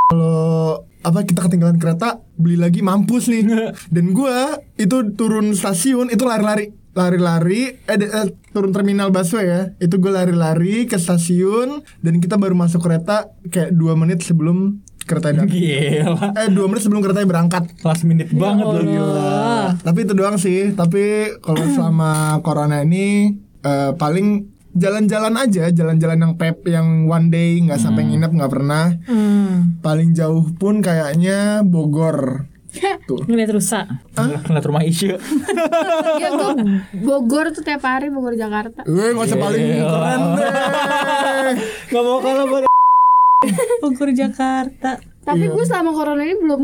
Kalau 0.10 0.82
apa 1.06 1.20
kita 1.24 1.46
ketinggalan 1.46 1.78
kereta 1.78 2.26
beli 2.42 2.58
lagi 2.58 2.82
mampus 2.82 3.30
nih. 3.30 3.46
Dan 3.94 4.18
gue 4.18 4.36
itu 4.82 4.98
turun 5.14 5.54
stasiun 5.54 6.10
itu 6.10 6.26
lari-lari 6.26 6.74
lari-lari 6.98 7.78
eh, 7.86 7.98
eh, 8.02 8.28
turun 8.50 8.74
terminal 8.74 9.14
busway 9.14 9.46
ya. 9.46 9.62
Itu 9.78 10.02
gue 10.02 10.10
lari-lari 10.10 10.90
ke 10.90 10.98
stasiun 10.98 11.86
dan 12.02 12.14
kita 12.18 12.42
baru 12.42 12.58
masuk 12.58 12.82
kereta 12.82 13.30
kayak 13.54 13.78
dua 13.78 13.94
menit 13.94 14.26
sebelum 14.26 14.82
kereta 15.08 15.32
datang 15.32 15.48
Gila. 15.48 16.36
eh 16.36 16.50
dua 16.52 16.66
menit 16.68 16.82
sebelum 16.84 17.06
keretanya 17.06 17.30
berangkat. 17.30 17.64
Last 17.86 18.04
minute 18.04 18.34
banget 18.34 18.66
lo 18.66 18.82
gila. 18.82 19.78
tapi 19.86 20.04
itu 20.04 20.14
doang 20.18 20.36
sih. 20.42 20.74
Tapi 20.74 21.38
kalau 21.40 21.62
selama 21.78 22.42
corona 22.42 22.82
ini 22.82 23.38
eh, 23.62 23.92
paling 23.94 24.58
jalan-jalan 24.78 25.34
aja 25.42 25.74
jalan-jalan 25.74 26.22
yang 26.22 26.34
pep 26.38 26.62
yang 26.70 27.10
one 27.10 27.34
day 27.34 27.58
nggak 27.66 27.82
sampai 27.82 28.10
nginep 28.10 28.30
nggak 28.34 28.52
pernah. 28.52 28.94
Hmm. 29.10 29.82
paling 29.82 30.14
jauh 30.14 30.54
pun 30.60 30.84
kayaknya 30.86 31.62
Bogor 31.66 32.46
tuh 33.06 33.20
Ngeliat 33.28 33.52
rusak. 33.54 33.86
Ngeliat 34.18 34.66
rumah 34.66 34.84
Isya. 34.84 35.18
Ya 36.22 36.30
gue 36.34 36.52
Bogor 37.04 37.54
tuh 37.54 37.64
tiap 37.64 37.84
hari 37.86 38.10
Bogor 38.10 38.34
Jakarta. 38.34 38.84
Gue 38.88 39.14
nggak 39.14 39.28
usah 39.28 39.40
paling 39.40 39.64
keren 39.84 40.22
deh 40.38 40.52
Gak 41.88 42.04
mau 42.04 42.20
kalah 42.20 42.46
pada 42.46 42.68
Bogor 43.84 44.10
Jakarta. 44.12 44.92
Tapi 45.28 45.46
gue 45.48 45.66
selama 45.68 45.92
corona 45.92 46.24
ini 46.24 46.36
belum 46.40 46.64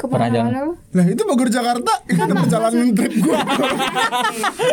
Pernah 0.00 0.30
jalan? 0.30 0.52
Nah 0.90 1.04
itu 1.04 1.22
Bogor 1.22 1.48
Jakarta 1.48 1.92
Itu 2.04 2.22
udah 2.22 2.36
perjalanan 2.40 2.88
trip 2.90 3.12
gue 3.12 3.38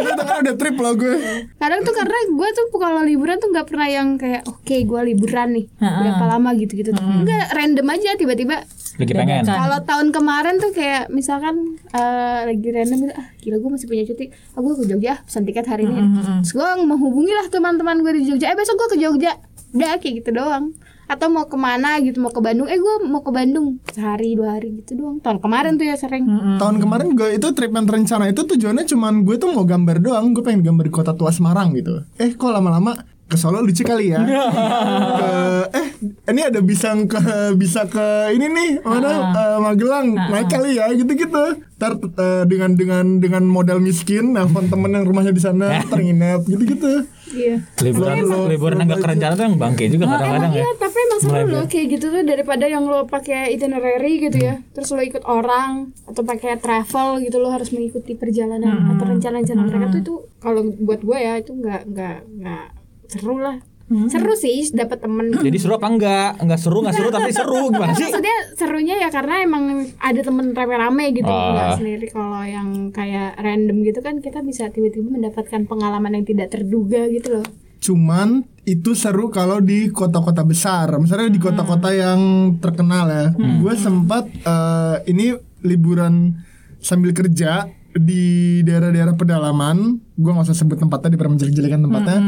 Itu 0.07 0.23
kan 0.23 0.37
udah 0.41 0.55
trip 0.55 0.75
loh 0.77 0.93
gue 0.93 1.15
Kadang 1.57 1.79
tuh 1.81 1.93
karena 1.93 2.17
gue 2.29 2.49
tuh 2.53 2.65
kalau 2.77 3.01
liburan 3.01 3.35
tuh 3.37 3.49
nggak 3.49 3.67
pernah 3.67 3.87
yang 3.87 4.15
kayak 4.15 4.45
oke 4.45 4.75
gue 4.77 5.01
liburan 5.05 5.47
nih 5.51 5.65
Ha-ha. 5.77 5.99
berapa 5.99 6.25
lama 6.27 6.49
gitu-gitu. 6.53 6.93
Enggak 6.93 7.51
random 7.51 7.87
aja 7.89 8.09
tiba-tiba. 8.15 8.57
Lagi 8.97 9.13
pengen. 9.13 9.43
Kalau 9.43 9.79
tahun 9.83 10.07
kemarin 10.09 10.55
tuh 10.57 10.71
kayak 10.71 11.09
misalkan 11.09 11.77
eh, 11.89 12.39
lagi 12.45 12.67
random 12.67 12.97
gitu, 13.03 13.13
ah 13.13 13.27
gila 13.37 13.57
gue 13.57 13.69
masih 13.73 13.87
punya 13.87 14.03
cuti, 14.03 14.25
ah 14.53 14.59
gue 14.59 14.73
ke 14.73 14.83
Jogja 14.85 15.13
pesan 15.21 15.43
tiket 15.43 15.65
hari 15.65 15.85
ini. 15.85 16.01
Terus 16.41 16.53
gue 16.53 16.69
menghubungi 16.81 17.31
lah 17.31 17.47
teman-teman 17.47 17.99
gue 17.99 18.13
di 18.15 18.23
Jogja, 18.25 18.49
eh 18.49 18.57
besok 18.57 18.77
gue 18.77 18.89
ke 18.93 18.99
Jogja, 18.99 19.37
udah 19.73 19.97
kayak 19.97 20.13
gitu 20.21 20.29
doang. 20.31 20.73
Atau 21.07 21.31
mau 21.31 21.47
ke 21.47 21.55
mana 21.55 21.97
gitu, 22.03 22.19
mau 22.19 22.35
ke 22.35 22.43
Bandung, 22.43 22.67
eh 22.67 22.75
gue 22.75 22.95
mau 23.07 23.23
ke 23.23 23.31
Bandung. 23.31 23.79
Sehari 23.89 24.35
dua 24.35 24.59
hari 24.59 24.83
gitu 24.83 24.99
doang. 24.99 25.23
Tahun 25.23 25.39
kemarin 25.39 25.79
tuh 25.79 25.87
ya 25.87 25.95
sering. 25.95 26.27
Tahun 26.59 26.75
kemarin 26.83 27.15
gue 27.15 27.39
itu 27.39 27.47
trip 27.55 27.71
yang 27.71 27.87
terencana 27.87 28.27
itu 28.27 28.43
tujuannya 28.43 28.83
cuman 28.83 29.23
gue 29.23 29.35
tuh 29.39 29.49
mau 29.55 29.63
gambar 29.63 30.03
doang. 30.03 30.35
Gue 30.35 30.43
pengen 30.43 30.67
gambar 30.67 30.83
di 30.85 30.93
kota 30.93 31.15
tua 31.15 31.31
Semarang 31.31 31.71
gitu. 31.79 32.03
Eh 32.19 32.35
kok 32.35 32.51
lama-lama 32.51 33.16
ke 33.27 33.35
Solo 33.35 33.59
lucu 33.59 33.83
kali 33.83 34.15
ya. 34.15 34.23
Ke, 35.19 35.29
Eh 35.75 35.87
ini 36.31 36.41
ada 36.47 36.63
bisa 36.63 36.95
ke 36.95 37.19
bisa 37.59 37.83
ke 37.91 38.31
ini 38.31 38.47
nih 38.47 38.69
mana 38.87 39.35
eh, 39.35 39.57
Magelang. 39.59 40.15
Naik 40.15 40.47
kali 40.47 40.79
ya 40.79 40.87
gitu-gitu. 40.95 41.59
Ntar 41.75 41.99
eh, 41.99 42.43
dengan 42.47 42.79
dengan 42.79 43.05
dengan 43.19 43.43
modal 43.43 43.83
miskin 43.83 44.31
nelfon 44.31 44.71
temen 44.71 44.95
yang 44.95 45.03
rumahnya 45.03 45.35
di 45.35 45.43
sana 45.43 45.83
terinap 45.91 46.47
gitu-gitu. 46.47 47.03
Iya. 47.27 47.59
Liburan 47.83 48.23
liburan 48.47 48.79
yang 48.79 48.87
gak 48.95 49.03
kerencana 49.03 49.33
tuh 49.35 49.45
yang 49.51 49.57
bangke 49.59 49.91
juga 49.91 50.07
kadang-kadang 50.07 50.51
ya. 50.55 50.63
Iya, 50.63 50.71
tapi 50.79 50.97
emang 51.03 51.19
seru 51.19 51.43
loh 51.51 51.65
kayak 51.67 51.85
gitu 51.91 52.05
tuh 52.07 52.23
daripada 52.23 52.65
yang 52.71 52.87
lo 52.87 53.03
pakai 53.03 53.51
itinerary 53.51 54.23
gitu 54.23 54.39
ya. 54.39 54.63
Terus 54.71 54.95
lo 54.95 55.03
ikut 55.03 55.27
orang 55.27 55.91
atau 56.07 56.23
pakai 56.23 56.55
travel 56.63 57.19
gitu 57.27 57.43
lo 57.43 57.51
harus 57.51 57.75
mengikuti 57.75 58.15
perjalanan 58.15 58.95
atau 58.95 59.03
rencana-rencana 59.03 59.61
mereka 59.67 59.85
tuh 59.91 59.99
itu 59.99 60.13
kalau 60.39 60.63
buat 60.79 61.03
gue 61.03 61.17
ya 61.19 61.35
itu 61.35 61.51
nggak 61.51 61.81
nggak 61.91 62.17
nggak 62.39 62.76
seru 63.07 63.39
lah. 63.39 63.57
Seru 63.87 64.35
sih 64.35 64.67
dapat 64.75 64.99
temen. 64.99 65.31
Jadi 65.47 65.55
seru 65.55 65.79
apa 65.79 65.87
enggak? 65.87 66.43
Enggak 66.43 66.59
seru, 66.59 66.83
enggak 66.83 66.99
seru 66.99 67.07
tapi 67.07 67.31
seru 67.31 67.61
gimana 67.73 67.95
sih? 67.95 68.03
Maksudnya 68.03 68.37
serunya 68.59 68.95
ya 68.99 69.07
karena 69.07 69.39
emang 69.41 69.63
ada 69.95 70.19
temen 70.19 70.51
rame-rame 70.51 71.15
gitu 71.15 71.31
Ah. 71.31 71.55
nggak 71.55 71.69
sendiri 71.79 72.05
kalau 72.11 72.43
yang 72.43 72.91
kayak 72.91 73.39
random 73.39 73.87
gitu 73.87 74.03
kan 74.03 74.19
kita 74.19 74.43
bisa 74.43 74.67
tiba-tiba 74.67 75.07
mendapatkan 75.07 75.63
pengalaman 75.63 76.19
yang 76.19 76.25
tidak 76.27 76.51
terduga 76.51 77.07
gitu 77.07 77.39
loh. 77.39 77.47
Cuman 77.79 78.43
itu 78.67 78.91
seru 78.91 79.31
kalau 79.31 79.63
di 79.63 79.87
kota-kota 79.87 80.43
besar. 80.43 80.91
Misalnya 80.99 81.31
di 81.31 81.39
kota-kota 81.39 81.87
yang 81.95 82.19
terkenal 82.59 83.07
ya. 83.07 83.25
Gue 83.63 83.71
sempat 83.79 84.27
eh, 84.27 84.95
ini 85.07 85.31
liburan 85.63 86.35
sambil 86.83 87.15
kerja 87.15 87.71
di 87.95 88.59
daerah-daerah 88.61 89.15
pedalaman. 89.15 90.03
Gue 90.13 90.29
nggak 90.29 90.51
usah 90.51 90.57
sebut 90.57 90.75
tempatnya 90.75 91.15
di 91.15 91.17
menjelek-jelekan 91.17 91.81
tempatnya. 91.81 92.19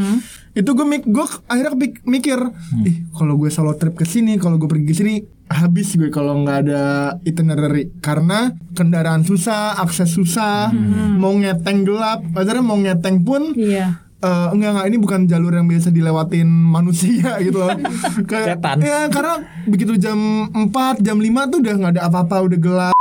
Itu 0.59 0.69
gue 0.69 0.83
mik 0.83 1.03
gue 1.05 1.23
akhirnya 1.45 1.71
kepik- 1.71 2.03
mikir, 2.03 2.39
ih 2.81 3.07
kalau 3.09 3.33
gue 3.35 3.47
solo 3.47 3.71
trip 3.73 3.95
ke 3.95 4.03
sini, 4.03 4.35
kalau 4.35 4.57
gue 4.57 4.67
pergi 4.67 4.85
ke 4.85 4.93
sini 4.93 5.13
habis 5.47 5.95
gue 5.95 6.09
kalau 6.09 6.35
nggak 6.37 6.57
ada 6.61 6.83
itinerary 7.23 7.95
karena 7.97 8.39
kendaraan 8.71 9.23
susah, 9.23 9.79
akses 9.79 10.11
susah, 10.11 10.67
mau 11.15 11.31
ngeteng 11.33 11.81
gelap, 11.81 12.27
akhirnya 12.33 12.59
mau 12.61 12.75
ngeteng 12.75 13.23
pun 13.23 13.55
Iya. 13.55 14.03
Eh, 14.19 14.47
enggak 14.51 14.69
enggak 14.69 14.85
ini 14.85 14.97
bukan 14.99 15.21
jalur 15.25 15.53
yang 15.53 15.63
biasa 15.63 15.89
dilewatin 15.89 16.43
manusia 16.45 17.39
gitu 17.47 17.63
loh. 17.63 17.71
Kayak 18.25 18.59
ya 18.77 19.07
karena 19.07 19.35
begitu 19.63 19.95
jam 19.95 20.19
4, 20.51 20.99
jam 20.99 21.15
5 21.15 21.23
tuh 21.47 21.57
udah 21.57 21.73
nggak 21.77 21.93
ada 21.95 22.03
apa-apa, 22.03 22.35
udah 22.43 22.59
gelap. 22.59 22.95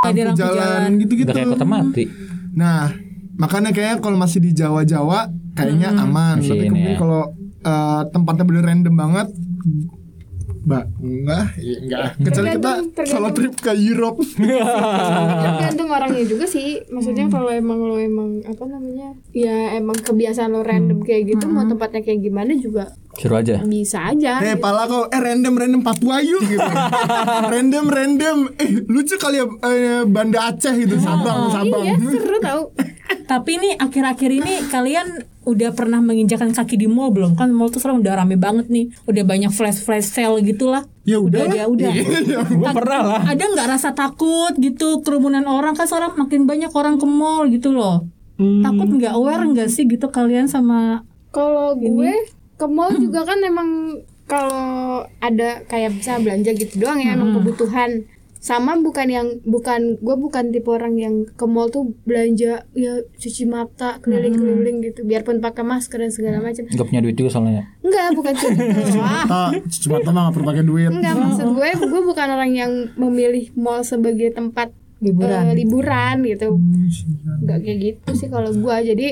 Ada 0.00 0.06
Lampu 0.06 0.22
lampu 0.22 0.38
jalan 0.38 0.54
jalan. 0.56 0.90
gitu-gitu. 0.96 1.26
Udah 1.26 1.36
kayak 1.36 1.50
kota 1.50 1.66
mati. 1.66 2.04
Nah, 2.52 2.86
makanya 3.40 3.72
kayak 3.72 3.98
kalau 3.98 4.14
masih 4.14 4.38
di 4.38 4.52
Jawa-Jawa 4.52 5.26
kayaknya 5.52 5.96
aman. 5.96 6.38
Masih 6.38 6.52
Tapi 6.52 6.64
kemudian 6.68 6.94
ya. 6.94 6.98
kalau 6.98 7.22
eh, 7.62 8.02
tempatnya 8.06 8.44
bener 8.44 8.62
random 8.62 8.94
banget 8.94 9.28
Mbak, 10.60 10.84
enggak, 11.00 11.44
iya, 11.56 11.76
enggak. 11.80 12.02
Kecuali 12.20 12.48
kita 12.52 12.72
solo 13.08 13.32
trip 13.32 13.56
ke 13.56 13.72
Europe. 13.72 14.20
tergantung 15.40 15.88
orangnya 15.88 16.20
juga 16.22 16.44
sih 16.44 16.84
maksudnya 16.86 17.26
kalau 17.26 17.48
emang 17.48 17.80
lo 17.80 17.96
emang 17.96 18.44
apa 18.44 18.64
namanya 18.66 19.16
ya 19.32 19.72
emang 19.74 19.96
kebiasaan 19.96 20.52
lo 20.52 20.60
random 20.60 21.00
kayak 21.00 21.32
gitu 21.32 21.48
mau 21.48 21.64
tempatnya 21.64 22.04
kayak 22.04 22.20
gimana 22.20 22.52
juga 22.54 22.92
Seru 23.16 23.34
aja. 23.34 23.58
bisa 23.64 24.04
aja 24.06 24.38
Eh 24.40 24.54
pala 24.54 24.84
kau 24.84 25.08
eh 25.08 25.18
random 25.18 25.56
random 25.56 25.80
Papua 25.80 26.20
yuk 26.20 26.44
gitu. 26.44 26.60
random 27.52 27.84
random 27.88 28.36
eh 28.54 28.70
lucu 28.84 29.16
kali 29.16 29.40
ya 29.40 29.46
eh, 29.48 30.02
Banda 30.04 30.52
Aceh 30.52 30.76
gitu 30.76 30.96
Sabang 30.96 31.50
Sabang. 31.50 31.82
iya 31.82 31.96
seru 31.96 32.36
tau 32.38 32.60
Tapi 33.26 33.50
ini 33.58 33.70
akhir-akhir 33.78 34.30
ini 34.30 34.54
kalian 34.68 35.26
udah 35.46 35.70
pernah 35.72 35.98
menginjakan 35.98 36.54
kaki 36.54 36.78
di 36.78 36.86
mall 36.86 37.10
belum? 37.10 37.34
Kan 37.38 37.54
mall 37.54 37.70
tuh 37.70 37.82
sekarang 37.82 38.02
udah 38.02 38.18
rame 38.18 38.34
banget 38.38 38.70
nih. 38.70 38.90
Udah 39.06 39.22
banyak 39.22 39.50
flash-flash 39.54 40.10
sale 40.10 40.42
gitulah. 40.42 40.86
Ya 41.02 41.18
udah. 41.18 41.46
Udah, 41.46 41.66
udah. 41.66 41.92
Gue 42.46 42.68
pernah 42.74 43.00
lah. 43.02 43.22
Ada 43.26 43.44
nggak 43.44 43.68
rasa 43.70 43.90
takut 43.94 44.54
gitu 44.58 45.02
kerumunan 45.02 45.46
orang 45.46 45.74
kan 45.74 45.86
sekarang 45.86 46.14
makin 46.18 46.46
banyak 46.46 46.70
orang 46.74 46.98
ke 46.98 47.06
mall 47.06 47.46
gitu 47.50 47.70
loh. 47.74 48.06
Takut 48.40 48.88
nggak 48.88 49.12
aware 49.12 49.44
nggak 49.44 49.68
sih 49.68 49.84
gitu 49.84 50.08
kalian 50.08 50.48
sama 50.48 51.04
kalau 51.28 51.76
gue 51.76 52.12
ke 52.56 52.66
mall 52.66 52.88
juga 52.96 53.28
kan 53.28 53.36
emang 53.44 54.00
kalau 54.24 55.04
ada 55.20 55.60
kayak 55.68 56.00
bisa 56.00 56.16
belanja 56.22 56.56
gitu 56.56 56.80
doang 56.80 57.04
ya 57.04 57.20
emang 57.20 57.36
kebutuhan 57.36 58.08
sama 58.40 58.72
bukan 58.74 59.04
yang 59.06 59.26
bukan 59.44 60.00
gue 60.00 60.16
bukan 60.16 60.48
tipe 60.48 60.66
orang 60.66 60.96
yang 60.96 61.28
ke 61.28 61.44
mall 61.44 61.68
tuh 61.68 61.92
belanja 62.02 62.64
ya 62.72 62.92
cuci 63.12 63.44
mata 63.44 64.00
keliling-keliling 64.00 64.80
gitu 64.80 65.04
biarpun 65.04 65.38
pakai 65.38 65.60
masker 65.60 66.00
dan 66.00 66.08
segala 66.08 66.40
macam 66.40 66.64
Gak 66.64 66.82
punya 66.82 67.04
duit 67.04 67.14
juga 67.14 67.28
soalnya. 67.30 67.68
enggak 67.84 68.16
bukan 68.16 68.32
kayak 68.32 68.52
gitu 68.56 68.96
Wah, 68.96 69.24
Tak, 69.28 69.50
cuma 69.78 69.96
mah 70.02 70.22
nggak 70.24 70.34
perlu 70.34 70.46
pakai 70.48 70.64
duit. 70.64 70.88
Enggak 70.88 71.14
maksud 71.14 71.48
gue, 71.52 71.68
gue 71.84 72.02
bukan 72.02 72.26
orang 72.26 72.50
yang 72.50 72.72
memilih 72.96 73.52
mall 73.54 73.84
sebagai 73.84 74.32
tempat 74.32 74.72
Liburan. 74.98 75.44
eh, 75.46 75.56
liburan 75.56 76.16
gitu. 76.24 76.56
Enggak 77.40 77.58
kayak 77.60 77.78
gitu 77.78 78.10
sih 78.16 78.28
kalau 78.28 78.48
gue. 78.50 78.76
Jadi 78.86 79.08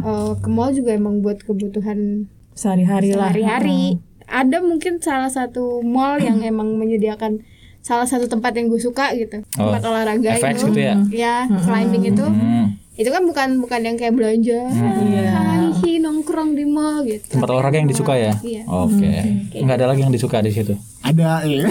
eh, 0.00 0.32
ke 0.36 0.48
mall 0.48 0.72
juga 0.72 0.92
emang 0.92 1.20
buat 1.20 1.36
kebutuhan 1.38 2.28
sehari-hari 2.52 3.12
lah? 3.12 3.28
sehari-hari. 3.28 4.00
Ada 4.24 4.60
mungkin 4.60 5.00
salah 5.00 5.28
satu 5.28 5.80
mall 5.80 6.16
yang 6.16 6.40
emang 6.40 6.76
menyediakan 6.76 7.44
salah 7.80 8.06
satu 8.06 8.28
tempat 8.28 8.52
yang 8.56 8.68
gue 8.68 8.80
suka 8.80 9.12
gitu, 9.16 9.40
Oh, 9.56 9.72
tempat 9.72 9.82
olahraga 9.88 10.36
FX 10.36 10.64
itu. 10.64 10.66
gitu 10.72 10.80
ya? 10.80 10.94
Ya, 11.10 11.34
climbing 11.48 12.04
itu. 12.12 12.24
Hmm. 12.24 12.76
Itu 13.00 13.08
kan 13.08 13.24
bukan 13.24 13.48
bukan 13.64 13.80
yang 13.80 13.96
kayak 13.96 14.12
belanja, 14.12 14.60
hihi 14.68 16.04
nongkrong 16.04 16.52
di 16.52 16.68
mall 16.68 17.00
gitu. 17.08 17.40
Tempat 17.40 17.48
olahraga 17.48 17.80
yang 17.80 17.88
disuka 17.88 18.12
ya? 18.12 18.36
Iya. 18.44 18.68
Oke. 18.68 19.08
Nggak 19.56 19.76
ada 19.80 19.86
lagi 19.88 20.04
yang 20.04 20.12
disuka 20.12 20.44
di 20.44 20.52
situ. 20.52 20.76
Ada 21.00 21.48
eh. 21.48 21.64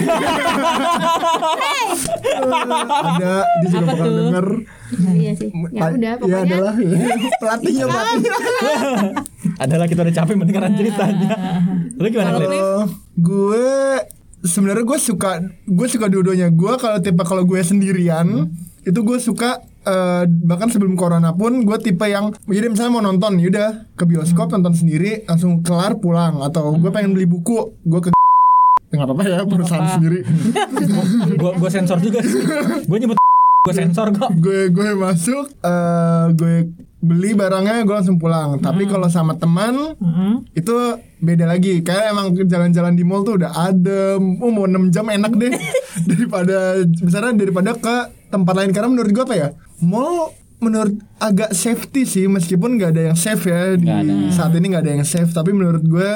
ada 3.14 3.46
dia 3.46 3.68
juga 3.70 3.84
bakal 3.94 4.08
denger. 4.10 4.46
Iya 5.14 5.32
sih. 5.38 5.48
Ya 5.70 5.86
udah 5.86 6.10
Ya 6.10 6.18
pokoknya 6.18 6.42
adalah 6.50 6.74
pelatihnya 7.38 7.84
pelatih. 7.86 8.32
Adalah 9.60 9.86
kita 9.86 10.00
udah 10.02 10.14
capek 10.18 10.34
mendengarkan 10.34 10.72
ceritanya. 10.74 11.28
Lu 11.94 12.06
gimana? 12.10 12.30
Kalau 12.34 12.90
gue 13.22 13.66
sebenarnya 14.42 14.84
gue 14.84 14.98
suka 14.98 15.40
gue 15.64 15.86
suka 15.88 16.06
dua-duanya. 16.08 16.48
Gue 16.52 16.76
kalau 16.76 16.98
tipe 17.00 17.22
kalau 17.24 17.44
gue 17.44 17.60
sendirian 17.60 18.48
itu 18.84 19.00
gue 19.04 19.18
suka 19.20 19.60
eh, 19.84 20.24
bahkan 20.24 20.72
sebelum 20.72 20.96
corona 20.96 21.36
pun 21.36 21.64
gue 21.64 21.76
tipe 21.80 22.04
yang 22.08 22.32
jadi 22.48 22.72
misalnya 22.72 22.92
mau 22.96 23.04
nonton 23.04 23.36
yaudah 23.36 23.92
ke 23.92 24.08
bioskop 24.08 24.48
nonton 24.48 24.72
sendiri 24.72 25.28
langsung 25.28 25.60
kelar 25.60 26.00
pulang 26.00 26.40
atau 26.40 26.72
gue 26.80 26.88
pengen 26.88 27.12
beli 27.12 27.28
buku 27.28 27.76
gue 27.84 28.00
ke 28.00 28.08
Ya, 28.90 28.98
nggak 28.98 29.06
apa-apa 29.06 29.22
ya 29.22 29.46
perusahaan 29.46 29.86
sendiri 29.86 30.26
Gua 31.38 31.54
gua 31.54 31.70
sensor 31.70 32.02
juga 32.02 32.26
sih. 32.26 32.42
Gua 32.90 32.98
nyebut 32.98 33.14
gua 33.70 33.70
sensor 33.70 34.10
kok. 34.10 34.34
gue 34.34 34.66
gue 34.74 34.88
masuk 34.98 35.46
eh, 35.62 36.24
gue 36.34 36.54
beli 37.00 37.32
barangnya 37.32 37.80
gue 37.80 37.94
langsung 37.94 38.16
pulang. 38.16 38.56
Tapi 38.56 38.84
kalau 38.84 39.08
sama 39.08 39.32
teman 39.34 39.96
itu 40.52 40.74
beda 41.16 41.44
lagi. 41.44 41.80
Kayak 41.80 42.12
emang 42.12 42.26
jalan-jalan 42.38 42.92
di 42.92 43.02
mall 43.02 43.22
tuh 43.22 43.36
udah 43.36 43.50
adem. 43.64 44.36
Oh, 44.36 44.48
mau 44.48 44.64
6 44.64 44.88
jam 44.88 45.06
enak 45.06 45.32
deh. 45.32 45.52
Daripada 46.08 46.56
misalnya 46.94 47.32
daripada 47.34 47.70
ke 47.74 47.96
tempat 48.28 48.54
lain. 48.54 48.70
Karena 48.70 48.88
menurut 48.88 49.10
gue 49.10 49.22
apa 49.22 49.34
ya? 49.34 49.48
Mall 49.80 50.32
menurut 50.58 50.92
agak 51.16 51.50
safety 51.50 52.04
sih. 52.04 52.24
Meskipun 52.26 52.76
nggak 52.76 52.90
ada 52.92 53.02
yang 53.08 53.18
safe 53.18 53.44
ya. 53.44 53.74
Di 53.74 53.80
Nggak 53.80 54.00
ada. 54.02 54.12
saat 54.30 54.52
ini 54.52 54.66
nggak 54.68 54.84
ada 54.84 54.92
yang 54.92 55.04
safe. 55.04 55.30
Tapi 55.30 55.50
menurut 55.50 55.80
gue 55.82 56.10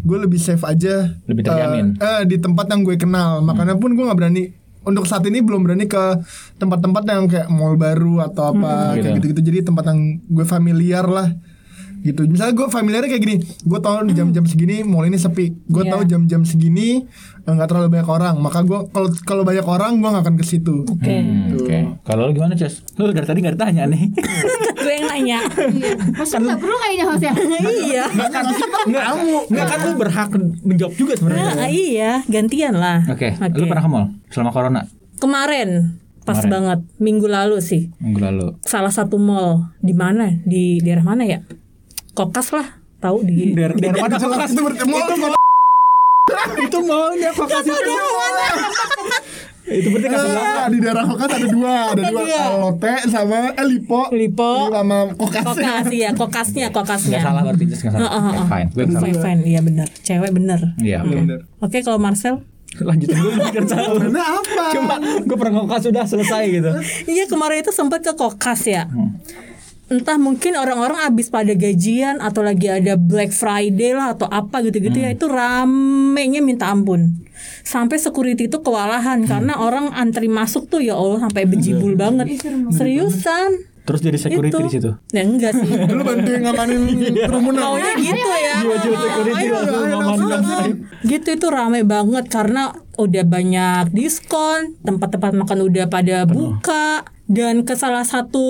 gue 0.00 0.18
lebih 0.20 0.38
safe 0.38 0.62
aja 0.62 1.14
Lebih 1.24 1.42
terjamin. 1.42 1.86
eh, 1.96 2.04
eh, 2.04 2.20
di 2.24 2.36
tempat 2.36 2.66
yang 2.68 2.82
gue 2.82 2.96
kenal. 2.96 3.38
Makanya 3.40 3.74
pun 3.74 3.94
gue 3.94 4.02
nggak 4.02 4.18
berani 4.18 4.44
untuk 4.84 5.04
saat 5.04 5.24
ini 5.24 5.40
belum 5.40 5.64
berani 5.64 5.88
ke 5.88 6.20
tempat-tempat 6.56 7.02
yang 7.08 7.24
kayak 7.26 7.48
mall 7.48 7.74
baru 7.74 8.24
atau 8.24 8.52
apa 8.52 8.94
kayak 8.94 9.02
Gitu. 9.02 9.16
gitu-gitu. 9.32 9.40
Jadi 9.52 9.58
tempat 9.64 9.84
yang 9.90 10.00
gue 10.20 10.46
familiar 10.46 11.04
lah 11.04 11.28
gitu 12.04 12.28
misalnya 12.28 12.52
gue 12.52 12.66
familiarnya 12.68 13.08
kayak 13.08 13.22
gini 13.22 13.36
gue 13.40 13.80
tahu 13.80 14.04
di 14.04 14.12
jam-jam 14.12 14.44
segini 14.44 14.84
mall 14.84 15.02
ini 15.02 15.16
sepi 15.16 15.56
gue 15.64 15.82
Iya. 15.82 15.92
tahu 15.96 16.02
jam-jam 16.04 16.44
segini 16.44 17.00
eh, 17.40 17.48
nggak 17.48 17.64
terlalu 17.64 17.88
banyak 17.90 18.04
orang 18.06 18.34
maka 18.38 18.60
gue 18.60 18.76
kalau 18.92 19.08
kalau 19.24 19.42
banyak 19.42 19.64
orang 19.64 19.96
gue 19.96 20.08
nggak 20.08 20.24
akan 20.24 20.36
ke 20.36 20.44
situ 20.44 20.84
Oke. 20.84 21.08
Hmm, 21.10 21.56
Oke. 21.56 21.78
Kalau 22.04 22.28
gimana, 22.28 22.52
Ces? 22.52 22.84
Lu 22.94 23.08
dari 23.08 23.24
tadi 23.24 23.40
nggak 23.40 23.56
ditanya 23.56 23.88
nih. 23.88 24.12
Gue 24.84 24.92
yang 24.92 25.06
nanya. 25.08 25.38
Iya. 25.48 25.92
Maksudnya 26.12 26.44
nggak 26.44 26.60
perlu 26.60 26.76
kayaknya 26.76 27.04
host 27.08 27.24
ya. 27.24 27.32
iya. 27.88 28.04
Enggak, 28.84 29.04
enggak 29.48 29.66
kan 29.66 29.78
lu 29.80 29.92
berhak 29.96 30.28
menjawab 30.60 30.94
juga 30.94 31.12
sebenarnya. 31.16 31.52
Nah, 31.56 31.70
iya, 31.70 32.12
gantian 32.28 32.74
lah. 32.76 33.00
Oke, 33.08 33.32
lu 33.56 33.64
pernah 33.64 33.80
ke 33.80 33.90
mall 33.90 34.04
selama 34.28 34.50
corona? 34.52 34.80
Kemarin 35.16 35.96
pas 36.24 36.36
Kemarin. 36.36 36.50
banget 36.52 36.78
minggu 37.00 37.26
lalu 37.28 37.56
sih. 37.60 37.88
Minggu 37.96 38.20
lalu. 38.20 38.46
Salah 38.60 38.92
satu 38.92 39.16
mall 39.16 39.72
di 39.80 39.92
mana? 39.92 40.28
Di 40.44 40.80
daerah 40.80 41.04
mana 41.04 41.24
ya? 41.24 41.40
Kokas 42.14 42.48
lah, 42.50 42.66
tahu 42.98 43.22
di 43.22 43.52
Daerah 43.52 43.74
daerah 43.74 43.98
mana 44.00 44.16
kokas? 44.16 44.50
itu 44.50 44.62
berarti 44.62 44.84
mall 44.86 45.34
Itu 46.56 46.78
mallnya 46.80 47.30
kokas 47.32 47.64
itu. 47.64 47.92
Itu 49.64 49.88
berarti 49.90 50.08
kasih 50.08 50.30
Ah, 50.36 50.68
di 50.68 50.76
daerah 50.76 51.02
Kokas 51.02 51.30
ada 51.32 51.48
dua, 51.48 51.74
ada 51.90 52.02
dua 52.04 52.20
Iya. 52.22 52.42
Lotte 52.54 52.94
sama 53.08 53.50
eh, 53.50 53.64
Lipo. 53.64 54.12
Lipo. 54.12 54.68
sama 54.70 55.08
Kokas. 55.10 55.40
Kokas 55.42 55.86
iya, 55.90 56.10
kokasnya, 56.12 56.66
kokasnya. 56.68 57.16
Enggak 57.16 57.24
salah 57.24 57.42
berarti 57.42 57.64
Ces, 57.66 57.80
enggak 57.80 57.92
salah. 57.94 58.04
Heeh, 58.04 58.20
Oke, 58.20 58.28
heeh. 58.30 58.46
fine. 58.46 58.68
Gue. 58.70 58.84
Fine, 59.00 59.18
fine, 59.18 59.40
iya 59.42 59.60
benar. 59.60 59.88
Cewek 59.98 60.30
bener. 60.30 60.60
Iya, 60.78 60.98
oke. 61.00 61.16
Bener. 61.16 61.38
Oke, 61.58 61.78
kalau 61.80 61.96
Marcel? 61.96 62.44
Lanjutin 62.76 63.16
dulu 63.16 63.30
biar 63.40 63.64
tahu. 63.72 63.92
Karena 63.98 64.22
apa? 64.36 64.64
Cuma 64.70 64.94
gue 65.00 65.36
pernah 65.40 65.54
kokas 65.58 65.82
sudah 65.82 66.04
selesai 66.04 66.42
gitu. 66.52 66.70
Iya 67.08 67.24
kemarin 67.24 67.58
itu 67.58 67.72
sempat 67.72 68.00
ke 68.00 68.12
kokas 68.12 68.68
ya. 68.68 68.84
Entah 69.84 70.16
mungkin 70.16 70.56
orang-orang 70.56 70.96
abis 71.04 71.28
pada 71.28 71.52
gajian 71.52 72.16
atau 72.16 72.40
lagi 72.40 72.72
ada 72.72 72.96
Black 72.96 73.36
Friday 73.36 73.92
lah 73.92 74.16
atau 74.16 74.24
apa 74.24 74.64
gitu-gitu 74.64 74.96
ya 74.96 75.12
itu 75.12 75.28
ramenya 75.28 76.40
minta 76.40 76.72
ampun. 76.72 77.20
Sampai 77.60 78.00
security 78.00 78.48
itu 78.48 78.64
kewalahan 78.64 79.28
karena 79.28 79.60
orang 79.60 79.92
antri 79.92 80.32
masuk 80.32 80.72
tuh 80.72 80.80
ya 80.80 80.96
Allah 80.96 81.28
sampai 81.28 81.44
bejibul 81.44 82.00
banget. 82.00 82.32
Seriusan. 82.72 83.74
Terus 83.84 84.00
jadi 84.00 84.16
security 84.16 84.56
Itu. 84.56 84.64
di 84.64 84.70
situ. 84.72 84.90
Ya 85.12 85.22
enggak 85.28 85.52
sih. 85.60 85.68
Lu 85.96 86.00
bantuin 86.00 86.40
ngamanin 86.40 86.82
kerumunan. 87.28 87.60
Maunya 87.60 87.92
gitu 88.00 88.28
ya. 88.32 88.56
Jiwa-jiwa 88.64 88.96
security 88.96 89.44
langsung 89.52 89.80
mengamankan. 89.84 90.68
Gitu 91.04 91.28
itu 91.36 91.46
rame 91.52 91.84
banget 91.84 92.24
karena 92.32 92.72
udah 92.96 93.24
banyak 93.28 93.92
diskon, 93.92 94.80
tempat-tempat 94.80 95.36
makan 95.36 95.58
udah 95.68 95.84
pada 95.92 96.24
buka 96.24 97.04
dan 97.24 97.64
ke 97.64 97.72
salah 97.72 98.04
satu 98.04 98.44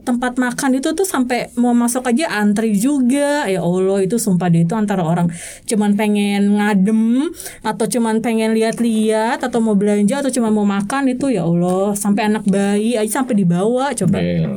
tempat 0.00 0.40
makan 0.40 0.80
itu 0.80 0.96
tuh 0.96 1.04
sampai 1.04 1.52
mau 1.54 1.76
masuk 1.76 2.00
aja 2.08 2.32
antri 2.32 2.72
juga 2.72 3.44
ya 3.44 3.60
Allah 3.60 4.00
itu 4.00 4.16
sumpah 4.16 4.48
deh 4.48 4.64
itu 4.64 4.72
antara 4.72 5.04
orang 5.04 5.28
cuman 5.68 5.92
pengen 5.94 6.56
ngadem 6.56 7.28
atau 7.60 7.84
cuman 7.84 8.24
pengen 8.24 8.56
lihat-lihat 8.56 9.44
atau 9.44 9.60
mau 9.60 9.76
belanja 9.76 10.24
atau 10.24 10.32
cuma 10.32 10.48
mau 10.48 10.64
makan 10.64 11.12
itu 11.12 11.28
ya 11.28 11.44
Allah 11.44 11.92
sampai 11.92 12.32
anak 12.32 12.48
bayi 12.48 12.96
aja 12.96 13.20
sampai 13.20 13.36
dibawa 13.36 13.92
coba 13.92 14.16
Bel. 14.16 14.56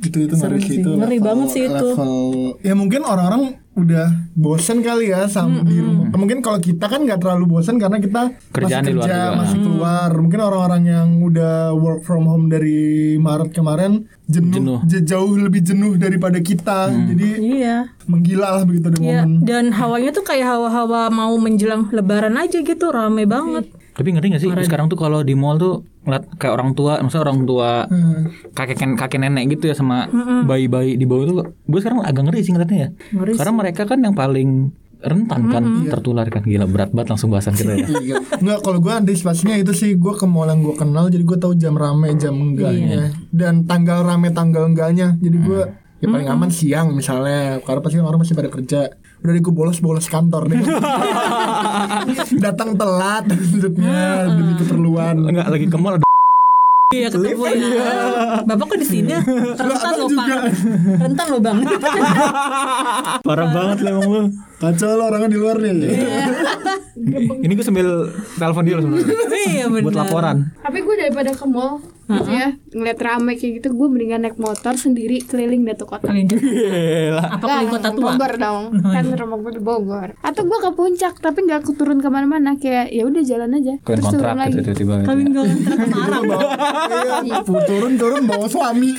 Itu 0.00 0.18
itu 0.24 0.34
ngeri 0.36 0.60
sih 0.60 0.76
itu. 0.80 0.90
Ngeri 0.90 1.16
level- 1.16 1.24
banget 1.24 1.46
sih 1.52 1.62
itu. 1.64 1.88
level- 1.92 2.56
Ya 2.60 2.72
mungkin 2.72 3.04
orang-orang 3.04 3.60
udah 3.74 4.30
bosen 4.38 4.86
kali 4.86 5.10
ya 5.10 5.26
sama 5.26 5.66
di 5.66 5.82
rumah. 5.82 6.14
Mungkin 6.14 6.38
kalau 6.40 6.62
kita 6.62 6.86
kan 6.86 7.02
nggak 7.02 7.18
terlalu 7.18 7.58
bosen 7.58 7.76
karena 7.82 7.98
kita 7.98 8.38
Kerjaan 8.54 8.86
di 8.86 8.94
masih 8.94 8.94
luar 8.94 9.08
kerja, 9.10 9.34
masih 9.34 9.58
keluar. 9.66 10.10
Mungkin 10.14 10.40
orang-orang 10.40 10.82
yang 10.86 11.08
udah 11.18 11.74
work 11.74 12.06
from 12.06 12.30
home 12.30 12.46
dari 12.46 13.18
Maret 13.18 13.50
kemarin 13.50 14.06
jenuh, 14.24 14.80
Jenuh. 14.80 15.04
jauh 15.04 15.36
lebih 15.36 15.60
jenuh 15.60 15.94
daripada 15.94 16.40
kita. 16.40 16.88
Jadi 16.88 17.60
iya 17.60 17.92
menggila 18.04 18.56
lah 18.56 18.62
begitu 18.64 18.88
ada 18.88 18.96
Iya, 18.96 19.22
momen. 19.22 19.44
dan 19.44 19.64
hawanya 19.70 20.10
tuh 20.10 20.24
kayak 20.24 20.48
hawa-hawa 20.48 21.08
mau 21.08 21.36
menjelang 21.36 21.88
lebaran 21.90 22.34
aja 22.34 22.58
gitu, 22.58 22.88
rame 22.88 23.24
banget. 23.24 23.68
Tapi 23.94 24.10
ngerti 24.10 24.26
gak 24.28 24.42
sih 24.42 24.50
sekarang 24.50 24.88
tuh 24.88 24.98
kalau 24.98 25.22
di 25.22 25.38
mall 25.38 25.54
tuh 25.54 25.86
ngeliat 26.02 26.26
kayak 26.34 26.52
orang 26.52 26.74
tua, 26.74 26.98
maksudnya 26.98 27.22
orang 27.22 27.40
tua 27.44 27.70
Hmm. 27.86 28.32
kakek 28.50 28.76
kakek 28.96 29.18
nenek 29.18 29.44
gitu 29.52 29.70
ya 29.70 29.74
sama 29.74 30.10
bayi-bayi 30.42 30.96
di 30.96 31.04
bawah 31.04 31.22
itu, 31.22 31.34
gue 31.44 31.78
sekarang 31.78 32.02
agak 32.02 32.26
ngeri 32.26 32.40
sih 32.42 32.52
ngeliatnya 32.52 32.78
ya. 32.78 32.88
Ngeri 33.12 33.32
Karena 33.36 33.52
mereka 33.54 33.82
kan 33.84 33.98
yang 34.00 34.12
paling 34.12 34.74
rentan 35.00 35.50
kan 35.50 35.64
tertular 35.88 36.26
kan. 36.28 36.42
Gila 36.44 36.66
berat 36.68 36.90
banget 36.94 37.16
langsung 37.16 37.32
bahasan 37.32 37.54
kita. 37.56 37.72
Ya. 38.04 38.20
Nggak, 38.20 38.58
kalau 38.60 38.78
gue 38.84 38.92
antisipasinya 38.92 39.56
itu 39.56 39.72
sih 39.72 39.96
gue 39.96 40.12
ke 40.12 40.28
mall 40.28 40.50
yang 40.50 40.60
gue 40.60 40.76
kenal 40.76 41.08
jadi 41.08 41.24
gue 41.24 41.38
tahu 41.40 41.56
jam 41.56 41.72
rame 41.72 42.12
jam 42.20 42.36
enggaknya 42.36 43.16
dan 43.32 43.64
tanggal 43.64 44.04
rame 44.04 44.28
tanggal 44.30 44.68
enggaknya. 44.68 45.16
Jadi 45.16 45.36
gue 45.40 45.62
ya 46.04 46.06
paling 46.12 46.28
aman 46.28 46.50
siang 46.52 46.92
misalnya. 46.92 47.64
Karena 47.64 47.80
pasti 47.80 47.96
orang 47.96 48.20
masih 48.20 48.36
pada 48.36 48.50
kerja. 48.52 48.80
Udah 49.24 49.32
gue 49.40 49.54
bolos 49.56 49.80
bolos 49.80 50.04
kantor 50.12 50.52
deh. 50.52 50.60
Datang 52.44 52.76
telat 52.76 53.24
maksudnya 53.24 54.28
demi 54.28 54.52
keperluan. 54.60 55.16
Enggak 55.24 55.48
lagi 55.48 55.66
ke 55.72 55.78
mall 55.80 56.03
Iya 56.92 57.08
ketemu 57.08 57.48
ya. 57.48 57.88
Bapak 58.44 58.64
kok 58.68 58.78
di 58.78 58.84
sini? 58.84 59.08
Rentan 59.56 59.92
loh 59.96 60.08
pak. 60.12 60.26
Rentan 61.00 61.26
loh 61.32 61.40
bang. 61.40 61.58
parah 63.26 63.48
banget 63.48 63.78
lah 63.80 63.90
emang 63.96 64.08
lu. 64.10 64.20
kacau 64.54 64.96
lo 64.96 65.08
orangnya 65.08 65.28
di 65.28 65.38
luar 65.40 65.56
nih 65.60 65.72
Ini 67.40 67.52
gue 67.52 67.64
sambil 67.64 67.88
telepon 68.36 68.64
dia 68.64 68.76
loh 68.76 68.84
sebenarnya. 68.86 69.16
iya 69.48 69.64
benar. 69.66 69.84
buat 69.88 69.96
laporan. 69.96 70.36
Tapi 70.60 70.78
gue 70.80 70.94
daripada 70.96 71.30
ke 71.32 71.44
mall, 71.48 71.80
gitu 72.04 72.30
ya 72.30 72.48
ngeliat 72.74 73.00
rame 73.00 73.32
kayak 73.40 73.62
gitu, 73.62 73.72
gue 73.72 73.88
mendingan 73.88 74.20
naik 74.28 74.36
motor 74.36 74.76
sendiri 74.76 75.24
keliling 75.24 75.64
datu 75.64 75.88
kota. 75.88 76.12
Gila. 76.12 77.40
Apa 77.40 77.44
kalian 77.44 77.70
kota 77.72 77.88
tua? 77.96 78.12
Bogor 78.14 78.32
dong, 78.36 78.64
kan 78.84 79.04
rumah 79.08 79.38
gue 79.40 79.52
di 79.56 79.62
Bogor. 79.64 80.08
Atau 80.20 80.44
gue 80.44 80.58
ke 80.60 80.70
puncak, 80.76 81.16
tapi 81.22 81.48
nggak 81.48 81.64
aku 81.64 81.72
turun 81.78 82.04
ke 82.04 82.08
mana-mana, 82.12 82.60
kayak 82.60 82.92
ya 82.92 83.08
udah 83.08 83.22
jalan 83.24 83.56
aja. 83.56 83.74
Kalian 83.80 83.86
Terus 83.86 84.04
turun 84.12 84.20
kontrak 84.20 84.36
lagi. 84.36 84.52
gitu 84.52 84.60
tiba-tiba. 84.84 84.94
Kalian 85.08 85.28
gak 85.32 85.44
marah. 85.88 86.22
iya 87.24 87.40
turun 87.44 87.92
turun 87.96 88.22
bawa 88.28 88.46
suami 88.48 88.90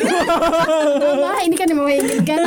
Wah 1.22 1.40
ini 1.46 1.56
kan 1.56 1.68
yang 1.70 1.80
mau 1.80 1.90
inginkan. 1.90 2.40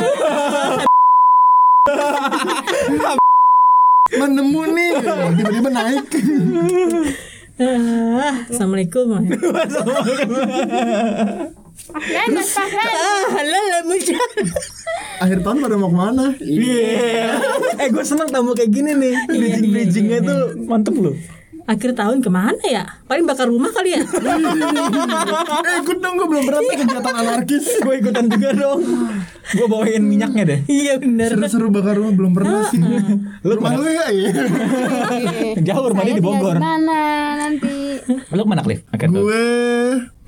menemu 4.09 4.61
nih 4.73 4.89
tiba-tiba 5.37 5.69
naik 5.69 6.05
Assalamualaikum. 7.59 9.07
Ah, 11.89 13.23
halal 13.35 13.83
muncul. 13.83 14.15
akhir 15.19 15.43
tahun 15.43 15.57
pada 15.59 15.75
mau 15.75 15.91
ke 15.91 15.97
mana 15.99 16.25
Iya. 16.39 17.35
eh 17.75 17.87
gue 17.91 18.03
seneng 18.07 18.31
tamu 18.31 18.55
kayak 18.55 18.71
gini 18.71 18.95
nih. 18.95 19.13
Bridging 19.27 19.67
bridgingnya 19.75 20.19
tuh 20.23 20.39
mantep 20.63 20.95
loh. 20.95 21.15
Akhir 21.69 21.93
tahun 21.93 22.25
ke 22.25 22.33
mana 22.33 22.57
ya? 22.65 22.81
Paling 23.05 23.29
bakar 23.29 23.45
rumah 23.45 23.69
kali 23.69 23.93
ya? 23.93 24.01
eh 24.01 25.75
ikut 25.85 25.97
dong 26.01 26.17
gue 26.17 26.25
belum 26.25 26.43
pernah 26.49 26.61
kegiatan 26.65 27.13
anarkis 27.13 27.65
gue 27.85 27.93
ikutan 28.01 28.25
juga 28.25 28.49
dong. 28.57 28.81
Gue 29.53 29.67
bawain 29.69 30.01
minyaknya 30.01 30.43
deh. 30.49 30.59
iya 30.65 30.97
bener. 30.97 31.29
seru-seru 31.29 31.69
bakar 31.69 31.93
rumah 32.01 32.17
belum 32.17 32.31
pernah 32.33 32.65
sih 32.69 32.81
Lu 33.45 33.53
rumah 33.53 33.77
lu 33.77 33.85
ya 33.85 34.09
iya 34.09 34.29
Jauh 35.61 35.85
rumahnya 35.93 36.17
di 36.17 36.23
Bogor. 36.25 36.57
Mana 36.57 37.01
nanti? 37.37 38.01
Lu 38.09 38.41
ke 38.41 38.49
mana 38.49 38.65
Cliff? 38.65 38.81
Gue 38.89 39.45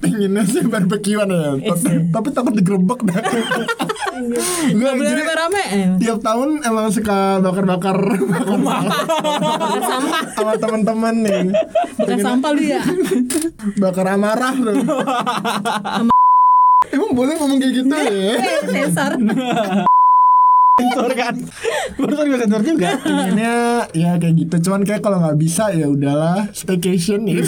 pengennya 0.02 0.44
sih 0.50 0.66
barbekyuan 0.66 1.30
ya. 1.30 1.54
Tapi, 1.72 2.10
tapi 2.10 2.28
takut 2.34 2.54
digerebek 2.58 3.00
dah. 3.06 3.22
Gue 4.22 4.86
Gak 4.86 4.94
boleh 4.98 5.10
jadi 5.10 5.24
rame-rame. 5.26 5.64
Eh, 5.74 5.88
tiap 6.02 6.20
tahun 6.22 6.62
emang 6.62 6.94
suka 6.94 7.42
bakar-bakar. 7.42 7.98
Bakar 7.98 9.82
sampah. 9.86 10.24
sama. 10.36 10.54
Teman-teman 10.58 11.16
nih. 11.26 11.42
Bakar 11.98 12.18
sampah 12.22 12.50
lu 12.54 12.64
ya. 12.66 12.82
bakar 13.78 14.06
amarah 14.18 14.54
tuh 14.58 14.74
emang 16.92 17.12
boleh 17.16 17.34
ngomong 17.40 17.58
kayak 17.58 17.74
gitu 17.82 17.88
ya? 17.96 18.36
Eh, 18.36 18.60
Sensor. 18.68 19.12
Sensor 20.82 21.12
kan. 21.14 21.36
Barusan 22.02 22.26
gue 22.26 22.40
sensor 22.42 22.62
juga. 22.66 22.90
pengennya 23.02 23.54
ya 23.94 24.18
kayak 24.18 24.36
gitu 24.42 24.56
cuman 24.70 24.82
kayak 24.82 25.02
kalau 25.06 25.22
nggak 25.22 25.38
bisa 25.38 25.70
ya 25.70 25.86
udahlah 25.86 26.50
staycation 26.52 27.30
ya 27.30 27.42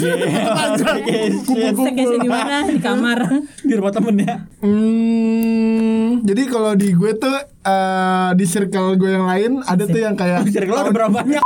Staycation 1.44 2.20
di 2.22 2.30
mana? 2.30 2.70
Di 2.70 2.78
kamar. 2.78 3.20
Di 3.68 3.74
rumah 3.74 3.92
temennya. 3.94 4.46
Hmm, 4.62 6.22
jadi 6.22 6.44
kalau 6.48 6.78
di 6.78 6.94
gue 6.94 7.12
tuh 7.18 7.36
eh, 7.64 8.30
di 8.38 8.46
circle 8.46 8.96
gue 8.96 9.12
yang 9.12 9.28
lain 9.28 9.52
ada 9.66 9.84
tuh 9.88 10.00
yang 10.00 10.16
kayak 10.16 10.46
Circle 10.54 10.76
lo 10.76 10.82
ada 10.88 10.94
berapa 10.94 11.12
banyak? 11.12 11.44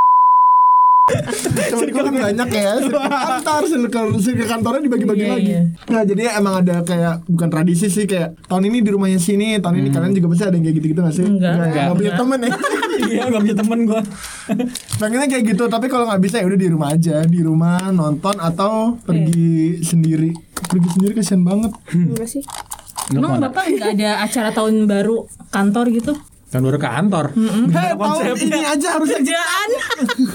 Temen 1.08 1.88
gue 1.88 2.04
kan 2.04 2.12
banyak 2.12 2.50
ya. 2.52 2.72
Kantor 2.84 3.62
Circle, 3.64 4.10
circle 4.20 4.44
kantornya 4.46 4.82
dibagi-bagi 4.84 5.24
Iya, 5.24 5.32
lagi. 5.32 5.48
iya. 5.48 5.62
Nah 5.88 6.02
jadi 6.04 6.22
emang 6.36 6.60
ada 6.60 6.84
kayak 6.84 7.24
Bukan 7.26 7.48
tradisi 7.48 7.88
sih 7.88 8.04
Kayak 8.04 8.36
tahun 8.44 8.68
ini 8.68 8.84
di 8.84 8.92
rumahnya 8.92 9.16
sini 9.16 9.56
Tahun 9.56 9.72
ini 9.74 9.88
kalian 9.88 10.12
juga 10.12 10.28
pasti 10.28 10.44
ada 10.44 10.56
yang 10.56 10.68
kayak 10.68 10.76
gitu-gitu 10.76 11.00
gak 11.00 11.16
sih? 11.16 11.24
Enggak. 11.24 11.52
Nggak, 11.54 11.64
Enggak. 11.64 11.84
nggak 11.84 11.98
punya 11.98 12.14
temen 12.14 12.40
ya? 12.40 12.52
Iya 13.08 13.24
gak 13.24 13.40
punya 13.40 13.56
temen 13.56 13.80
gue 13.88 14.02
Pengennya 15.00 15.28
kayak 15.32 15.44
gitu 15.48 15.64
Tapi 15.66 15.86
kalau 15.88 16.06
nggak 16.06 16.22
bisa 16.22 16.36
ya 16.38 16.46
udah 16.46 16.60
di 16.60 16.68
rumah 16.68 16.88
aja. 16.92 17.16
Di 17.24 17.40
rumah 17.40 17.78
nonton 17.90 18.36
Atau 18.36 19.00
pergi 19.00 19.80
sendiri. 19.80 20.36
Pergi 20.68 20.88
sendiri 20.92 21.12
kasihan 21.16 21.40
banget. 21.42 21.72
Enggak 21.96 22.28
sih. 22.28 22.44
Emang 23.08 23.40
bapak 23.40 23.64
nggak 23.72 23.92
ada 23.96 24.10
acara 24.22 24.52
tahun 24.52 24.84
baru 24.84 25.24
kantor 25.48 25.86
gitu? 25.96 26.12
Kan 26.52 26.60
baru 26.60 26.76
kantor? 26.76 27.32
Hei 27.72 27.96
tahun 27.96 28.24
ini 28.36 28.60
aja 28.60 29.00
harusnya 29.00 29.20
Kerjaan? 29.24 29.70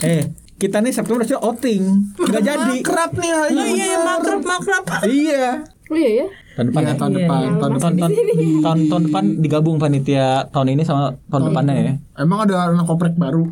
Eh 0.00 0.22
kita 0.62 0.79
nih 0.79 0.94
Sabtu 0.94 1.12
harusnya 1.12 1.38
outing 1.38 1.83
Gak 2.14 2.38
jadi 2.40 2.75
Kerap 2.81 3.12
nih 3.12 3.31
ayo. 3.31 3.42
Oh 3.53 3.66
iya, 3.66 3.85
iya 3.85 3.98
makrab 4.01 4.40
makrab. 4.40 4.85
Iya 5.03 5.46
Oh 5.90 5.98
iya 5.98 6.11
ya. 6.14 6.27
Tahun 6.53 6.66
depan 6.68 6.81
Iya 6.81 6.87
ya 6.87 6.94
tahun 6.94 7.11
Iya, 7.11 7.18
depan 7.18 7.37
iya. 7.37 7.51
tahun 7.53 7.72
depan 7.72 7.90
tahun, 7.92 7.92
tahun, 7.92 8.27
tahun, 8.62 8.79
tahun 8.87 9.03
depan 9.09 9.25
digabung 9.40 9.77
panitia 9.77 10.27
tahun 10.48 10.68
ini 10.70 10.83
sama 10.83 11.01
tahun 11.27 11.42
depannya 11.51 11.75
ya 11.75 11.92
Emang 12.16 12.38
ada 12.40 12.70
anak 12.70 12.87
koprek 12.87 13.14
baru 13.16 13.44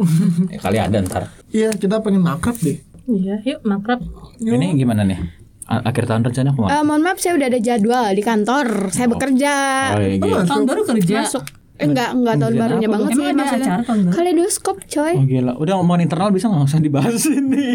Eh, 0.49 0.57
Kali 0.57 0.79
ada 0.79 0.97
ntar 1.01 1.27
Iya 1.51 1.75
kita 1.75 1.99
pengen 1.99 2.23
makrab 2.23 2.55
deh 2.57 2.79
Iya, 3.05 3.43
yuk 3.43 3.67
makrab. 3.67 3.99
Ini 4.39 4.79
gimana 4.79 5.03
nih? 5.03 5.19
Akhir 5.67 6.07
tahun 6.07 6.23
rencana 6.23 6.51
ke 6.51 6.59
mana? 6.59 6.71
Eh, 6.73 6.83
mohon 6.83 7.03
maaf 7.03 7.19
saya 7.19 7.35
udah 7.35 7.47
ada 7.47 7.59
jadwal 7.59 8.11
di 8.11 8.23
kantor. 8.23 8.91
Saya 8.91 9.07
bekerja. 9.07 9.55
Oh, 9.91 10.03
iya, 10.03 10.15
gitu. 10.15 10.39
Tahun 10.47 10.63
baru 10.63 10.83
kerja. 10.85 11.19
Masuk. 11.23 11.43
Eh, 11.81 11.87
enggak, 11.87 12.09
enggak 12.13 12.35
tahun 12.37 12.53
Kerjaan 12.53 12.61
barunya 12.63 12.85
apa 12.85 12.95
banget 12.95 13.11
sih 13.11 13.23
Emang 13.23 13.31
ada 13.31 13.41
maksudnya. 13.57 14.13
Kaleidoskop, 14.13 14.77
coy. 14.87 15.13
Oh 15.15 15.25
gila, 15.25 15.53
udah 15.55 15.75
ngomongin 15.75 16.03
internal 16.05 16.29
bisa 16.29 16.47
nggak 16.47 16.65
usah 16.67 16.79
dibahas 16.79 17.23
ini? 17.33 17.69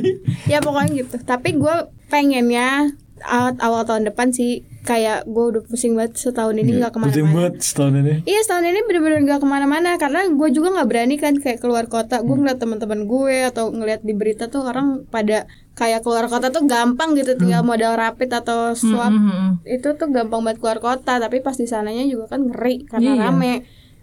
Ya 0.46 0.60
pokoknya 0.60 0.92
gitu. 0.96 1.16
Tapi 1.20 1.50
gue 1.54 1.76
pengennya 2.08 2.94
awal, 3.22 3.52
awal 3.60 3.82
tahun 3.84 4.06
depan 4.06 4.30
sih 4.30 4.52
kayak 4.82 5.26
gue 5.26 5.46
udah 5.50 5.62
pusing 5.64 5.94
banget 5.94 6.14
setahun 6.16 6.54
ini 6.54 6.78
nggak 6.78 6.94
Pusing 6.94 7.02
ke 7.02 7.20
mana-mana. 7.20 7.34
banget 7.42 7.54
setahun 7.60 7.94
ini. 7.96 8.14
Iya 8.24 8.40
setahun 8.40 8.66
ini 8.66 8.80
bener-bener 8.84 9.20
gak 9.26 9.42
ke 9.42 9.48
mana-mana 9.48 9.90
karena 9.96 10.22
gue 10.28 10.50
juga 10.52 10.68
nggak 10.72 10.88
berani 10.88 11.16
kan 11.16 11.34
kayak 11.36 11.58
keluar 11.58 11.86
kota. 11.88 12.22
Gue 12.22 12.36
ngeliat 12.36 12.58
teman-teman 12.58 13.04
gue 13.04 13.36
atau 13.46 13.68
ngeliat 13.68 14.00
di 14.00 14.14
berita 14.14 14.46
tuh 14.46 14.62
orang 14.64 15.02
pada 15.06 15.50
kayak 15.74 16.04
keluar 16.04 16.30
kota 16.30 16.48
tuh 16.50 16.64
gampang 16.64 17.12
gitu 17.14 17.36
tinggal 17.36 17.60
modal 17.62 17.96
rapid 17.96 18.32
atau 18.32 18.72
swab 18.74 19.12
Mhm. 19.12 19.66
itu 19.66 19.92
tuh 19.92 20.08
gampang 20.08 20.40
banget 20.40 20.62
keluar 20.62 20.80
kota 20.80 21.18
tapi 21.18 21.42
pas 21.42 21.52
di 21.54 21.66
sananya 21.66 22.06
juga 22.06 22.30
kan 22.30 22.46
ngeri 22.46 22.86
karena 22.86 23.12
Iya. 23.12 23.22
rame. 23.26 23.54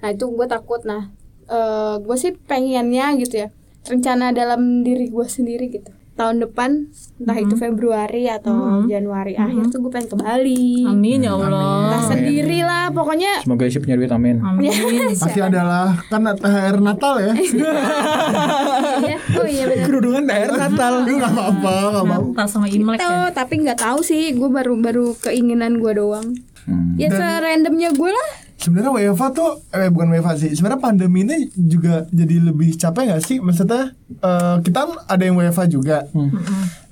Nah 0.03 0.09
itu 0.11 0.27
gue 0.29 0.47
takut. 0.51 0.83
Nah 0.83 1.09
eh 1.47 1.95
gue 2.03 2.17
sih 2.19 2.35
pengennya 2.35 3.15
gitu 3.19 3.47
ya 3.47 3.49
rencana 3.83 4.31
dalam 4.31 4.87
diri 4.87 5.11
gue 5.11 5.27
sendiri 5.27 5.67
gitu 5.69 5.91
tahun 6.13 6.45
depan 6.45 6.93
entah 7.25 7.39
itu 7.41 7.57
Februari 7.57 8.29
atau 8.29 8.85
Januari 8.85 9.33
akhir 9.33 9.73
tuh 9.73 9.81
gue 9.81 9.91
pengen 9.91 10.13
ke 10.13 10.17
Bali. 10.21 10.85
Amin 10.85 11.25
ya 11.25 11.33
Allah. 11.33 11.89
Entah 11.89 12.03
sendiri 12.13 12.61
lah 12.63 12.93
pokoknya 12.93 13.41
Semoga 13.41 13.65
isi 13.65 13.81
punya 13.81 13.97
duit 13.97 14.13
amin. 14.13 14.37
Amin. 14.45 14.71
Pasti 15.25 15.41
adalah 15.41 15.97
kan 16.13 16.23
THR 16.37 16.77
Natal 16.85 17.15
ya. 17.17 17.33
Iya, 19.03 19.19
oh 19.41 19.49
iya 19.49 19.65
benar. 19.67 19.85
Kerudungan 19.89 20.25
daerah 20.29 20.57
Natal. 20.69 20.93
Enggak 21.09 21.33
apa-apa, 21.33 21.75
enggak 21.91 22.05
apa-apa. 22.07 22.27
Natal 22.29 22.47
sama 22.47 22.67
Imlek 22.69 23.01
Gitu, 23.01 23.09
ya. 23.09 23.33
tapi 23.33 23.55
nggak 23.65 23.79
tahu 23.81 23.99
sih, 24.05 24.37
gue 24.37 24.49
baru 24.53 24.79
baru 24.79 25.07
keinginan 25.19 25.81
gue 25.81 25.93
doang. 25.97 26.37
Hmm. 26.69 26.95
Ya 27.01 27.09
serandomnya 27.11 27.91
gue 27.91 28.11
lah. 28.13 28.29
Sebenarnya 28.63 28.95
WFA 28.95 29.35
tuh 29.35 29.51
eh 29.75 29.91
bukan 29.91 30.15
WFA 30.15 30.39
sih. 30.39 30.55
Sebenarnya 30.55 30.79
pandemi 30.79 31.27
ini 31.27 31.51
juga 31.51 32.07
jadi 32.15 32.39
lebih 32.39 32.79
capek 32.79 33.11
gak 33.11 33.23
sih? 33.27 33.43
Maksudnya 33.43 33.91
eh, 34.09 34.57
kita 34.63 34.81
ada 35.11 35.23
yang 35.23 35.35
WFA 35.35 35.67
juga. 35.67 36.07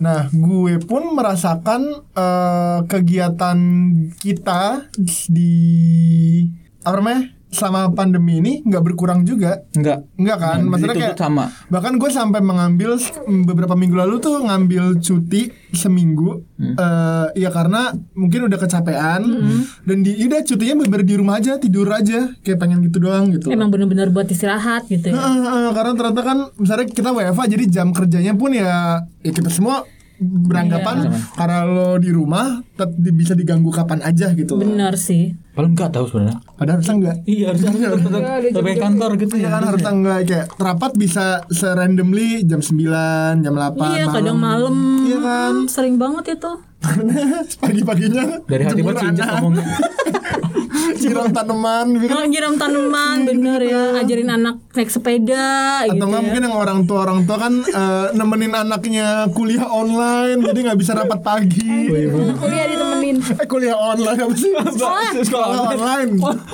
Nah, 0.03 0.27
gue 0.35 0.83
pun 0.83 1.15
merasakan 1.15 2.11
eh, 2.11 2.79
kegiatan 2.91 3.59
kita 4.19 4.91
di 5.31 5.55
apa 6.83 6.97
namanya? 6.99 7.40
Selama 7.51 7.91
pandemi 7.91 8.39
ini 8.39 8.63
nggak 8.63 8.83
berkurang 8.83 9.27
juga. 9.27 9.59
Enggak. 9.75 10.07
Enggak 10.15 10.39
kan? 10.39 10.57
Nah, 10.63 10.69
Maksudnya 10.71 10.97
kayak 10.97 11.19
sama. 11.19 11.51
Bahkan 11.67 11.93
gue 11.99 12.11
sampai 12.11 12.41
mengambil 12.41 12.95
beberapa 13.43 13.75
minggu 13.75 13.99
lalu 13.99 14.23
tuh 14.23 14.39
ngambil 14.47 15.03
cuti 15.03 15.51
seminggu. 15.75 16.47
eh 16.61 17.27
ya 17.41 17.49
karena 17.49 17.89
mungkin 18.13 18.45
udah 18.47 18.59
kecapean 18.61 19.23
dan 19.83 19.99
di 20.05 20.13
udah 20.29 20.45
cutinya 20.45 20.77
bener 20.85 21.03
di 21.09 21.15
rumah 21.17 21.41
aja 21.41 21.57
tidur 21.57 21.89
aja 21.89 22.37
kayak 22.45 22.59
pengen 22.61 22.85
gitu 22.85 23.01
doang 23.01 23.33
gitu. 23.33 23.49
Emang 23.49 23.73
bener-bener 23.73 24.13
buat 24.13 24.29
istirahat 24.29 24.85
gitu 24.87 25.09
ya. 25.09 25.17
Heeh, 25.17 25.37
heeh, 25.41 25.71
karena 25.73 25.93
ternyata 25.97 26.21
kan 26.21 26.39
misalnya 26.61 26.87
kita 26.87 27.11
WFA 27.11 27.45
jadi 27.49 27.65
jam 27.67 27.89
kerjanya 27.97 28.37
pun 28.37 28.53
ya 28.53 29.03
ya 29.25 29.33
kita 29.33 29.49
semua 29.49 29.89
beranggapan 30.21 30.97
karena 31.33 31.65
lo 31.65 31.97
di 31.97 32.09
rumah 32.09 32.61
tet- 32.71 32.93
di- 32.93 33.11
bisa 33.11 33.33
diganggu 33.33 33.69
kapan 33.69 34.01
aja 34.01 34.31
gitu. 34.31 34.55
loh. 34.55 34.63
Bener 34.63 34.93
sih. 34.95 35.33
Paling 35.51 35.73
enggak 35.73 35.91
tahu 35.91 36.05
sebenarnya. 36.07 36.37
Padahal 36.55 36.77
harusnya 36.79 36.95
enggak. 36.95 37.17
Iya 37.25 37.47
harusnya 37.49 37.71
tetap 37.73 38.23
tetap 38.45 38.65
kantor 38.79 39.11
gitu 39.17 39.35
Ya 39.35 39.43
ya. 39.43 39.49
kan 39.51 39.63
harusnya 39.65 39.93
enggak 39.93 40.19
kayak 40.23 40.47
rapat 40.57 40.93
bisa 40.95 41.25
serandomly 41.49 42.45
jam 42.45 42.61
9, 42.61 43.41
jam 43.41 43.55
8 43.55 43.81
Iya, 43.91 44.05
kadang 44.07 44.39
malam. 44.39 44.77
Iya 45.03 45.19
kan? 45.19 45.55
Sering 45.67 45.97
banget 45.97 46.37
itu. 46.37 46.53
Karena 46.81 47.13
pagi-paginya 47.65 48.25
Dari 48.45 48.63
hati 48.65 48.77
jemur 48.77 48.93
buat 48.93 49.01
cincin 49.01 49.21
anak, 49.21 49.35
ngomongnya. 49.37 49.65
Siram 51.01 51.31
tanaman 51.31 51.99
gitu. 51.99 52.11
Kalau 52.11 52.27
nyiram 52.27 52.55
tanaman 52.55 53.17
bener 53.29 53.61
ya, 53.63 53.83
ajarin 53.99 54.31
anak 54.31 54.57
naik 54.71 54.91
sepeda 54.91 55.83
Atau 55.85 55.95
gitu 55.99 56.05
enggak 56.07 56.23
ya. 56.23 56.27
mungkin 56.31 56.43
yang 56.47 56.57
orang 56.57 56.79
tua 56.87 56.99
orang 57.05 57.21
tua 57.27 57.37
kan 57.43 57.53
eh, 57.63 58.07
nemenin 58.15 58.55
anaknya 58.55 59.27
kuliah 59.35 59.67
online 59.67 60.39
jadi 60.41 60.59
nggak 60.71 60.79
bisa 60.79 60.93
rapat 60.95 61.21
pagi. 61.21 61.91
Kuliah 62.39 62.67
Eh 63.19 63.47
kuliah 63.53 63.75
online 63.75 64.21
apa 64.23 64.35
sih? 64.39 64.53
Sekolah 65.27 65.75
online. 65.75 66.11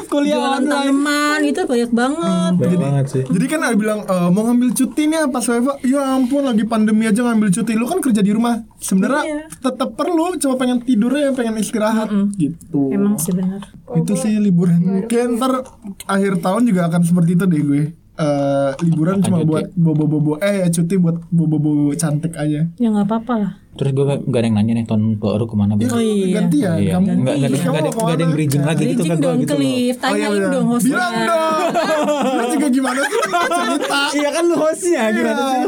Kuliah 0.09 0.37
Jualan 0.41 0.63
tanaman 0.65 1.41
itu 1.45 1.61
banyak 1.67 1.91
banget. 1.93 2.53
Banyak 2.57 2.81
banget 2.81 3.05
sih. 3.13 3.23
Jadi 3.29 3.47
kan 3.51 3.61
ada 3.67 3.77
bilang 3.77 4.01
e, 4.09 4.17
mau 4.33 4.43
ngambil 4.49 4.73
cuti 4.73 5.03
nih 5.11 5.29
pas 5.29 5.45
WFA. 5.45 5.75
Ya 5.85 6.03
ampun 6.17 6.47
lagi 6.47 6.65
pandemi 6.65 7.05
aja 7.05 7.21
ngambil 7.21 7.53
cuti. 7.53 7.73
Lu 7.77 7.85
kan 7.85 7.99
kerja 8.01 8.21
di 8.25 8.33
rumah. 8.33 8.65
Sebenarnya 8.81 9.51
tetap 9.51 9.99
perlu 9.99 10.39
cuma 10.41 10.55
pengen 10.57 10.81
tidurnya 10.81 11.35
pengen 11.37 11.61
istirahat 11.61 12.09
gitu. 12.39 12.95
Emang 12.95 13.19
sih 13.21 13.35
bener. 13.35 13.61
itu 13.97 14.13
sih 14.19 14.33
liburan. 14.39 15.07
Kayak 15.07 15.39
ntar 15.39 15.53
akhir 16.07 16.43
tahun 16.43 16.63
juga 16.69 16.89
akan 16.91 17.03
seperti 17.05 17.31
itu 17.37 17.45
deh 17.45 17.63
gue. 17.63 17.85
Eh 18.17 18.71
liburan 18.81 19.21
cuma 19.21 19.39
cuti? 19.39 19.47
buat 19.47 19.67
bobo-bobo 19.73 20.33
eh 20.39 20.65
ya 20.65 20.69
cuti 20.69 20.95
buat 20.97 21.17
bobo-bobo 21.29 21.93
cantik 21.93 22.33
aja. 22.33 22.65
Ya 22.73 22.89
nggak 22.89 23.05
apa-apa 23.05 23.35
lah. 23.37 23.53
Terus 23.77 23.93
gue 23.93 24.05
gak 24.09 24.33
ada 24.33 24.41
yang 24.43 24.57
nanya 24.57 24.73
nih 24.73 24.85
tahun 24.85 25.21
baru 25.21 25.45
ke 25.45 25.53
mana 25.53 25.77
Ya 25.77 25.85
Bang? 25.85 25.91
kan 25.91 26.01
iya. 26.01 26.27
ganti 26.33 26.59
ya 26.59 26.73
Iya, 26.75 26.93
kamu. 26.97 27.07
enggak 27.13 27.35
enggak 27.37 27.37
ada 27.37 27.57
enggak 27.61 27.77
ada 27.77 27.85
mau 27.85 28.01
enggak 28.01 28.09
ada 28.09 28.23
yang 28.25 28.33
bridging 28.33 28.65
lagi 28.65 28.83
gitu 28.87 29.03
gue 29.05 29.17
dong 29.19 29.37
gitu 29.37 29.55
lift, 29.55 29.61
Oh, 29.61 29.69
iya, 29.77 29.93
tanyain 30.01 30.33
bener. 30.33 30.49
dong 30.49 30.67
hostnya. 30.67 30.89
Bilang 30.89 31.15
dong. 31.21 31.61
Lu 32.41 32.45
juga 32.49 32.67
gimana 32.73 33.01
sih 33.03 33.21
cerita? 33.21 34.01
Iya 34.17 34.29
kan 34.33 34.45
lu 34.45 34.57
hostnya 34.57 35.03
gimana 35.13 35.43
sih? 35.45 35.65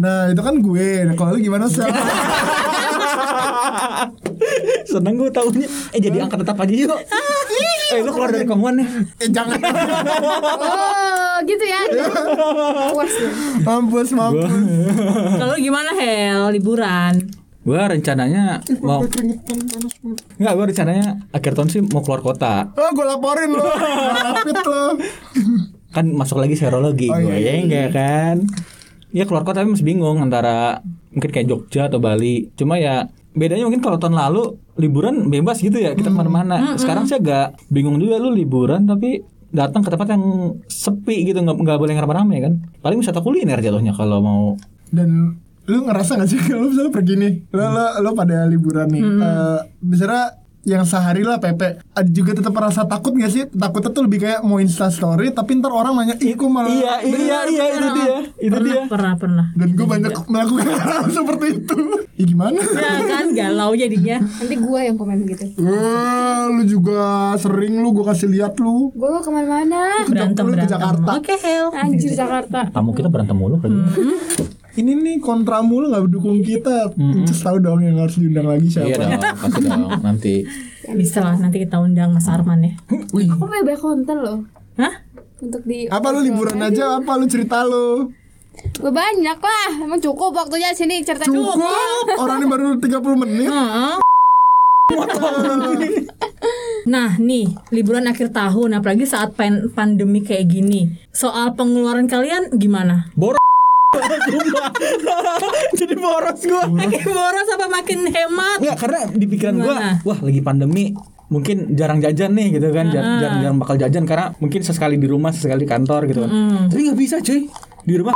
Nah 0.00 0.32
itu 0.32 0.40
kan 0.40 0.54
gue. 0.58 1.04
Nah, 1.04 1.14
Kalau 1.14 1.36
lu 1.36 1.40
gimana 1.40 1.68
sih? 1.68 1.84
Seneng 4.90 5.14
gue 5.14 5.30
taunya 5.30 5.68
Eh 5.92 6.00
jadi 6.00 6.24
angkat 6.24 6.42
tetap 6.42 6.56
aja 6.58 6.72
yuk 6.74 6.98
Eh 7.94 8.00
lu 8.00 8.10
keluar 8.14 8.30
dari 8.30 8.46
komuan 8.46 8.78
nih 8.78 8.86
eh 9.18 9.28
jangan. 9.34 9.58
Oh, 10.62 11.36
gitu 11.42 11.64
ya. 11.66 11.82
Puas 12.94 13.10
ya. 13.10 13.30
Mampus 13.66 14.14
mampus. 14.14 14.46
Kalau 15.34 15.56
gimana 15.58 15.90
Hel 15.98 16.54
liburan? 16.54 17.18
Gue 17.60 17.76
rencananya 17.76 18.62
mau 18.78 19.02
Enggak 20.38 20.52
gue 20.54 20.64
rencananya 20.70 21.18
akhir 21.34 21.52
tahun 21.58 21.68
sih 21.68 21.82
mau 21.90 22.00
keluar 22.00 22.22
kota 22.22 22.70
Oh 22.78 22.94
gue 22.94 23.02
laporin 23.04 23.50
lo. 23.52 23.66
Rapid 24.38 24.58
lo. 24.64 24.86
Kan 25.90 26.14
masuk 26.14 26.38
lagi 26.38 26.54
serologi 26.54 27.10
Oh, 27.10 27.18
gue 27.18 27.36
iya, 27.36 27.58
ya 27.58 27.62
enggak 27.66 27.88
kan 27.90 28.36
Ya 29.10 29.26
keluar 29.26 29.42
kota 29.42 29.62
tapi 29.62 29.74
masih 29.74 29.86
bingung 29.86 30.22
antara 30.22 30.80
Mungkin 31.10 31.30
kayak 31.34 31.46
Jogja 31.50 31.90
atau 31.90 31.98
Bali. 31.98 32.54
Cuma 32.54 32.78
ya 32.78 33.10
bedanya 33.34 33.66
mungkin 33.66 33.82
kalau 33.82 33.98
tahun 33.98 34.14
lalu 34.14 34.54
liburan 34.78 35.26
bebas 35.26 35.58
gitu 35.58 35.78
ya 35.82 35.98
kita 35.98 36.10
ke 36.10 36.16
mana-mana. 36.16 36.78
Sekarang 36.78 37.10
sih 37.10 37.18
agak 37.18 37.58
bingung 37.66 37.98
juga 37.98 38.22
lu 38.22 38.30
liburan 38.30 38.86
tapi 38.86 39.18
datang 39.50 39.82
ke 39.82 39.90
tempat 39.90 40.14
yang 40.14 40.54
sepi 40.70 41.26
gitu 41.26 41.42
nggak 41.42 41.58
nggak 41.58 41.78
boleh 41.82 41.98
rame-rame 41.98 42.36
kan. 42.38 42.52
Paling 42.78 43.02
wisata 43.02 43.18
kuliner 43.18 43.58
jatuhnya 43.58 43.90
kalau 43.90 44.22
mau. 44.22 44.44
Dan 44.94 45.34
lu 45.70 45.86
ngerasa 45.86 46.18
gak 46.18 46.30
sih 46.30 46.38
kalau 46.50 46.66
misalnya 46.66 46.90
pergi 46.90 47.14
nih 47.14 47.32
lo, 47.54 47.64
lo, 47.70 47.86
lo 48.02 48.10
pada 48.18 48.42
liburan 48.50 48.90
nih 48.90 49.02
Eh, 49.06 49.60
misalnya 49.86 50.39
yang 50.62 50.84
sehari 50.84 51.22
lah 51.22 51.36
Pepe 51.36 51.80
ada 51.90 52.04
juga 52.06 52.32
tetap 52.32 52.50
merasa 52.50 52.84
takut 52.84 53.12
gak 53.12 53.28
sih 53.28 53.48
takutnya 53.48 53.90
tuh 53.90 54.04
lebih 54.04 54.20
kayak 54.20 54.40
mau 54.40 54.56
insta 54.56 54.86
story 54.86 55.30
tapi 55.30 55.56
ntar 55.56 55.70
orang 55.70 55.94
nanya 55.94 56.16
ih 56.16 56.32
kok 56.32 56.46
malah 56.46 56.68
iya 56.68 56.94
iya 57.00 57.38
iya 57.46 57.64
itu 57.70 57.88
dia 57.90 58.16
itu 58.38 58.50
pernah, 58.50 58.60
dia 58.62 58.82
pernah, 58.86 59.12
pernah. 59.14 59.46
dan 59.52 59.68
gue 59.70 59.86
banyak 59.86 60.12
melakukan 60.26 60.66
hal 60.84 61.04
seperti 61.06 61.46
itu 61.56 61.78
ya 62.12 62.24
gimana 62.26 62.58
Ya 62.70 62.92
kan 63.02 63.26
galau 63.30 63.72
jadinya. 63.72 64.16
Nanti 64.20 64.54
gue 64.54 64.80
yang 64.82 64.96
komen 64.96 65.24
gitu. 65.24 65.44
Wah, 65.58 66.48
lu 66.48 66.62
juga 66.64 67.00
sering 67.36 67.76
lu 67.76 67.90
gue 67.90 68.02
kasih 68.02 68.28
lihat 68.28 68.56
lu 68.56 68.92
Gue 68.92 69.08
ke 69.18 69.28
mana-mana. 69.28 70.04
Ke- 70.04 70.10
Berantem 70.10 70.42
lu 70.42 70.52
ke 70.52 70.56
berantem. 70.58 70.74
Jakarta. 70.74 71.10
Oke 71.14 71.34
Hel. 71.36 71.66
Anjir 71.72 72.12
Jakarta. 72.12 72.60
tamu 72.70 72.92
kita 72.92 73.08
berantem 73.08 73.34
mulu 73.34 73.56
lagi 73.58 73.80
ini 74.80 74.92
nih 74.94 75.16
kontra 75.18 75.60
mulu 75.60 75.86
nggak 75.86 76.08
dukung 76.08 76.40
kita. 76.40 76.88
Terus 76.96 77.40
tahu 77.40 77.56
dong 77.58 77.80
yang 77.80 77.96
harus 77.96 78.16
diundang 78.16 78.46
lagi 78.46 78.66
Iya 78.66 78.74
siapa? 78.82 78.96
dong, 78.98 79.12
pasti 79.38 79.60
dong 79.62 79.82
nanti. 80.00 80.34
Bisa 80.90 81.20
lah 81.20 81.36
nanti 81.36 81.56
kita 81.58 81.76
undang 81.76 82.10
Mas 82.10 82.26
Arman 82.26 82.60
ya. 82.60 82.72
Aku 82.88 83.12
punya 83.38 83.62
banyak 83.62 83.78
konten 83.78 84.16
loh 84.18 84.38
Hah? 84.74 84.94
untuk 85.38 85.62
di 85.62 85.86
Apa 85.86 86.10
lu 86.10 86.20
liburan 86.20 86.58
aja? 86.58 86.96
Apa 86.96 87.14
lu 87.14 87.24
cerita 87.24 87.62
lu? 87.62 88.10
Gue 88.74 88.90
banyak 88.90 89.38
lah 89.38 89.70
Emang 89.78 89.96
cukup 89.96 90.34
waktunya 90.34 90.68
sini 90.70 91.00
cerita 91.00 91.24
Cukup. 91.24 91.56
Orang 92.16 92.40
ini 92.40 92.46
baru 92.46 92.66
30 92.76 92.90
menit. 93.18 93.48
Heeh. 93.48 93.96
Nah 96.82 97.14
nih 97.16 97.46
liburan 97.70 98.04
akhir 98.04 98.32
tahun 98.32 98.74
apalagi 98.74 99.04
saat 99.04 99.32
pan- 99.32 99.70
pandemi 99.70 100.20
kayak 100.20 100.50
gini 100.50 100.80
soal 101.10 101.54
pengeluaran 101.54 102.04
kalian 102.04 102.50
gimana? 102.52 103.12
Boros. 103.14 103.38
Boros 106.00 106.40
gua. 106.42 106.64
Makin 106.66 107.02
boros 107.06 107.48
apa 107.50 107.66
makin 107.68 107.98
hemat? 108.06 108.58
Enggak, 108.58 108.76
karena 108.78 109.00
di 109.10 109.26
pikiran 109.26 109.54
gua, 109.56 109.76
Gimana? 109.76 109.92
wah 110.02 110.18
lagi 110.20 110.40
pandemi 110.40 110.84
mungkin 111.28 111.56
jarang 111.72 112.00
jajan 112.00 112.32
nih 112.32 112.58
gitu 112.58 112.68
kan, 112.70 112.90
Jar- 112.90 113.20
jarang, 113.20 113.38
jarang 113.38 113.56
bakal 113.56 113.76
jajan 113.76 114.02
karena 114.02 114.34
mungkin 114.36 114.60
sesekali 114.60 114.96
di 114.96 115.06
rumah, 115.06 115.30
sesekali 115.30 115.62
di 115.62 115.68
kantor 115.68 116.00
gitu 116.06 116.24
kan. 116.24 116.30
Tapi 116.66 116.80
nggak 116.82 116.98
bisa 116.98 117.16
cuy, 117.20 117.46
di 117.80 117.94
rumah 117.94 118.14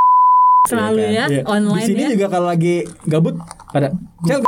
Selalu 0.64 1.12
ya, 1.12 1.28
Iya. 1.28 1.42
online 1.44 1.76
Di 1.76 1.88
sini 1.92 2.02
ya. 2.02 2.10
juga 2.16 2.26
kalau 2.32 2.48
lagi 2.48 2.88
gabut 3.04 3.36
pada 3.68 3.92
Cel, 4.24 4.40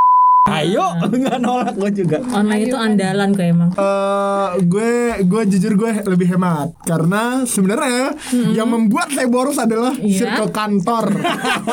ayo 0.49 0.85
nggak 1.17 1.37
nolak 1.37 1.73
gua 1.73 1.89
juga. 1.89 2.17
Online 2.25 2.63
itu 2.63 2.75
andalan 2.75 3.29
kok 3.31 3.43
emang. 3.43 3.69
Eh, 3.73 4.47
gue 4.63 4.91
gue 5.21 5.41
jujur 5.47 5.73
gue 5.75 5.91
lebih 6.05 6.27
hemat 6.29 6.71
karena 6.81 7.43
sebenarnya 7.43 8.15
yang 8.51 8.65
membuat 8.65 9.09
saya 9.09 9.27
boros 9.27 9.57
adalah 9.57 9.91
Iya. 9.93 10.17
circle 10.17 10.49
kantor 10.49 11.05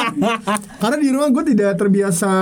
karena 0.80 0.96
di 0.96 1.08
rumah 1.08 1.28
gue 1.30 1.44
tidak 1.46 1.76
terbiasa 1.76 2.32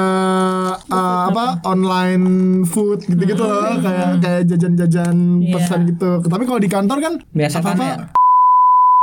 eh, 0.83 1.23
apa 1.29 1.61
online 1.65 2.27
food 2.65 3.05
gitu-gitu 3.05 3.43
loh 3.43 3.77
kayak 3.79 4.11
kayak 4.19 4.43
jajan-jajan 4.47 5.15
Iya. 5.39 5.53
pesan 5.55 5.81
gitu 5.87 6.11
tapi 6.23 6.45
kalau 6.45 6.59
di 6.59 6.69
kantor 6.69 6.99
kan 6.99 7.15
Biasa 7.29 7.57
kan 7.59 7.75
apa 7.75 7.85
ya. 7.85 7.97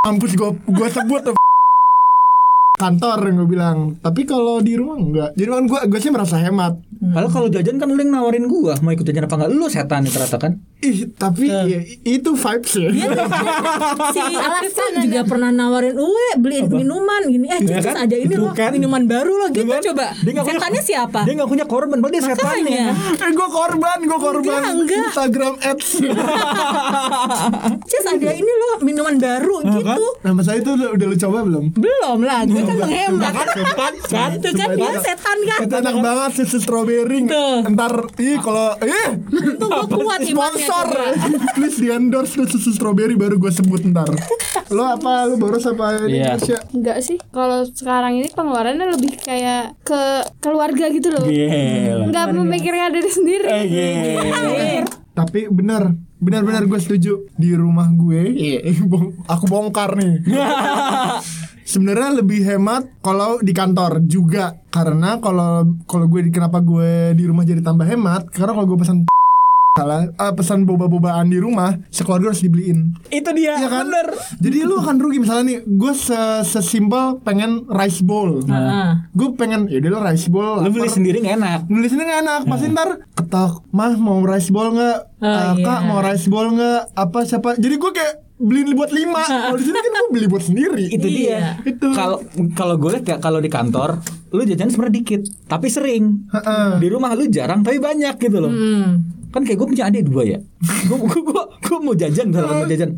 mampus 0.02 0.34
gue 0.34 0.50
gue 0.66 0.88
sebut 0.90 1.22
tuh 1.24 1.36
kantor 2.80 3.20
yang 3.28 3.36
gue 3.44 3.50
bilang 3.52 3.78
tapi 4.00 4.24
kalau 4.24 4.64
di 4.64 4.80
rumah 4.80 4.96
enggak 4.96 5.30
jadi 5.36 5.50
kan 5.52 5.68
gue 5.68 5.80
gue 5.92 6.00
sih 6.00 6.12
merasa 6.16 6.40
hemat 6.40 6.80
Kalau 7.00 7.30
kalau 7.32 7.48
jajan 7.48 7.80
kan 7.80 7.88
lu 7.88 7.96
yang 7.96 8.12
nawarin 8.12 8.46
gua 8.52 8.76
mau 8.84 8.92
ikut 8.92 9.08
jajan 9.08 9.24
apa 9.24 9.36
enggak? 9.40 9.52
Lu 9.56 9.66
setan 9.72 10.04
nih 10.04 10.12
ternyata 10.12 10.36
kan. 10.36 10.54
Ih 10.80 11.12
tapi 11.12 11.44
ya, 11.46 11.80
itu 12.06 12.32
vibes 12.32 12.74
ya. 12.74 12.88
Si 14.16 14.22
Alif 14.24 14.72
tuh 14.72 14.88
juga 14.98 15.22
pernah 15.24 15.50
nawarin 15.50 15.92
Uwe 15.94 16.30
beli 16.38 16.64
minuman 16.66 17.22
gini. 17.26 17.46
Eh 17.48 17.60
Iya 17.60 17.76
Cicis 17.76 17.86
kan? 17.86 17.96
ada 18.00 18.16
ini 18.16 18.32
loh 18.32 18.52
kan. 18.52 18.72
minuman 18.72 19.04
baru 19.04 19.34
loh 19.36 19.50
gitu 19.50 19.68
kan- 19.68 19.84
coba. 19.84 20.06
Dia 20.16 20.32
punya- 20.34 20.46
setannya 20.50 20.82
siapa? 20.82 21.20
Dia 21.22 21.34
nggak 21.36 21.50
punya 21.50 21.66
korban, 21.66 21.98
padahal 21.98 22.16
dia 22.16 22.24
setannya. 22.26 22.84
Eh 23.14 23.30
gue 23.30 23.48
korban, 23.50 23.98
gue 24.00 24.20
korban. 24.20 24.56
Enggak, 24.56 24.74
enggak. 24.74 25.04
Instagram 25.06 25.54
ads. 25.60 25.90
Cis 27.90 28.06
ada 28.06 28.32
ini 28.32 28.52
loh 28.54 28.76
minuman 28.80 29.16
baru 29.16 29.56
gitu. 29.66 30.06
Nah 30.22 30.32
masa 30.32 30.56
itu 30.56 30.70
udah, 30.70 30.90
udah 30.94 31.06
lu 31.06 31.18
coba 31.18 31.38
belum? 31.44 31.66
belum 31.76 32.18
lah 32.22 32.40
gue 32.46 32.62
kan 32.62 32.76
menghemat 32.78 33.34
Cepat 33.50 33.94
kan? 34.06 34.30
itu 34.32 34.50
kan 34.56 34.70
dia 34.74 34.92
setan. 34.98 35.38
kan? 35.46 35.60
Itu 35.62 35.76
enak 35.76 35.96
banget 35.98 36.32
susu 36.38 36.58
strawberry. 36.60 37.26
Tuh. 37.26 37.68
Ntar, 37.68 37.94
ih 38.16 38.38
kalau, 38.40 38.80
ih. 38.80 39.10
Untung 39.30 39.70
gue 39.70 39.98
kuat 39.98 40.22
imannya 40.24 40.68
Sponsor. 40.70 40.88
Please 41.52 41.78
di 41.78 41.90
endorse 41.90 42.34
tuh 42.36 42.48
susu 42.48 42.70
strawberry 42.72 43.14
baru 43.14 43.36
gue 43.36 43.50
sebut 43.50 43.82
ntar. 43.86 44.06
Lo 44.70 44.86
apa, 44.86 45.26
lu 45.26 45.36
boros 45.36 45.66
apa 45.66 45.98
ini 46.00 46.20
Iya. 46.20 46.38
Tasya? 46.38 46.58
Enggak 46.72 46.98
sih. 47.02 47.18
Kalau 47.28 47.66
sekarang 47.66 48.14
ini 48.16 48.30
pengeluarannya 48.30 48.86
lebih 48.92 49.18
kayak 49.18 49.74
Ke 49.82 49.98
keluarga 50.38 50.86
gitu 50.88 51.10
loh. 51.10 51.26
Gila. 51.26 52.06
Enggak 52.06 52.26
memikirkan 52.32 52.92
diri 52.92 53.10
sendiri. 53.10 53.46
Eh, 53.46 53.66
gila. 53.66 54.86
Tapi 55.12 55.50
bener, 55.50 55.90
benar-benar 56.16 56.64
gue 56.64 56.78
setuju. 56.78 57.28
Di 57.34 57.52
rumah 57.52 57.90
gue, 57.90 58.30
iya, 58.30 58.62
bong- 58.86 59.20
aku 59.26 59.46
bongkar 59.46 59.98
nih. 59.98 60.22
Sebenarnya 61.66 62.18
lebih 62.18 62.42
hemat 62.42 62.98
kalau 63.00 63.38
di 63.40 63.52
kantor 63.52 64.02
juga. 64.04 64.58
Karena 64.70 65.18
kalau 65.18 65.66
kalau 65.84 66.06
gue 66.08 66.24
di- 66.24 66.32
kenapa 66.32 66.58
gue 66.60 67.14
di 67.14 67.26
rumah 67.26 67.42
jadi 67.42 67.60
tambah 67.60 67.84
hemat? 67.84 68.30
Karena 68.30 68.54
kalau 68.54 68.68
gue 68.68 68.80
pesan 68.80 68.98
salah 69.80 70.00
eh, 70.06 70.34
pesan 70.34 70.64
boba-bobaan 70.64 71.26
di 71.26 71.38
rumah 71.38 71.72
sekeluarga 71.88 72.30
harus 72.30 72.42
dibeliin 72.42 72.92
Itu 73.10 73.32
dia. 73.32 73.56
Iya 73.56 73.68
kan? 73.68 73.88
Bener. 73.88 74.08
Jadi 74.38 74.58
lu 74.62 74.76
akan 74.76 74.96
rugi 74.98 75.18
misalnya 75.18 75.44
nih, 75.48 75.60
gue 75.66 75.94
se 75.94 76.20
sesimpel 76.44 77.20
pengen 77.22 77.64
rice 77.66 78.02
bowl. 78.02 78.44
Heeh. 78.44 78.88
Gue 79.12 79.30
pengen 79.34 79.66
ya 79.66 79.80
udah 79.80 80.04
rice 80.06 80.28
bowl. 80.28 80.60
Lu 80.60 80.70
beli 80.70 80.88
sendiri 80.88 81.20
nggak 81.20 81.36
enak. 81.36 81.60
Beli 81.66 81.88
sendiri 81.88 82.06
nggak 82.06 82.22
enak. 82.22 82.42
Pasti 82.46 82.66
ntar 82.68 82.90
ketok, 83.14 83.64
mah 83.70 83.96
mau 83.96 84.20
rice 84.22 84.50
bowl 84.50 84.74
nggak? 84.74 84.98
Oh, 85.18 85.26
Eh, 85.26 85.52
iya. 85.54 85.64
Kak 85.64 85.80
mau 85.86 86.00
rice 86.00 86.28
bowl 86.28 86.48
nggak? 86.52 86.82
Apa 86.94 87.20
siapa? 87.24 87.56
Jadi 87.56 87.76
gue 87.76 87.92
kayak 87.92 88.14
beliin 88.38 88.72
buat 88.72 88.88
lima. 88.90 89.20
Kalau 89.20 89.56
di 89.56 89.64
sini 89.64 89.78
kan 89.78 89.92
gue 89.92 90.04
beli 90.10 90.28
buat 90.28 90.42
sendiri. 90.42 90.86
Itu 90.88 91.06
Iya. 91.06 91.12
dia. 91.12 91.40
Itu. 91.66 91.92
Kalau 91.92 92.24
kalau 92.54 92.76
gue 92.76 92.90
lihat 92.94 93.06
ya 93.06 93.18
kalau 93.18 93.38
di 93.38 93.48
kantor 93.48 94.00
lu 94.30 94.46
jajan 94.46 94.70
sebenarnya 94.70 94.96
dikit, 94.96 95.22
tapi 95.46 95.68
sering. 95.68 96.30
Heeh. 96.30 96.78
Di 96.78 96.88
rumah 96.88 97.12
lu 97.14 97.28
jarang 97.28 97.60
tapi 97.60 97.80
banyak 97.80 98.16
gitu 98.16 98.38
loh. 98.40 98.50
Hmm. 98.50 99.19
Kan 99.30 99.46
kayak 99.46 99.58
gue 99.62 99.68
punya 99.70 99.86
adik 99.90 100.10
dua 100.10 100.24
ya. 100.26 100.40
gue 100.90 100.98
gue 100.98 101.44
gue 101.70 101.78
mau 101.80 101.94
jajan 101.94 102.34
misalnya 102.34 102.66
mau 102.66 102.70
jajan 102.70 102.92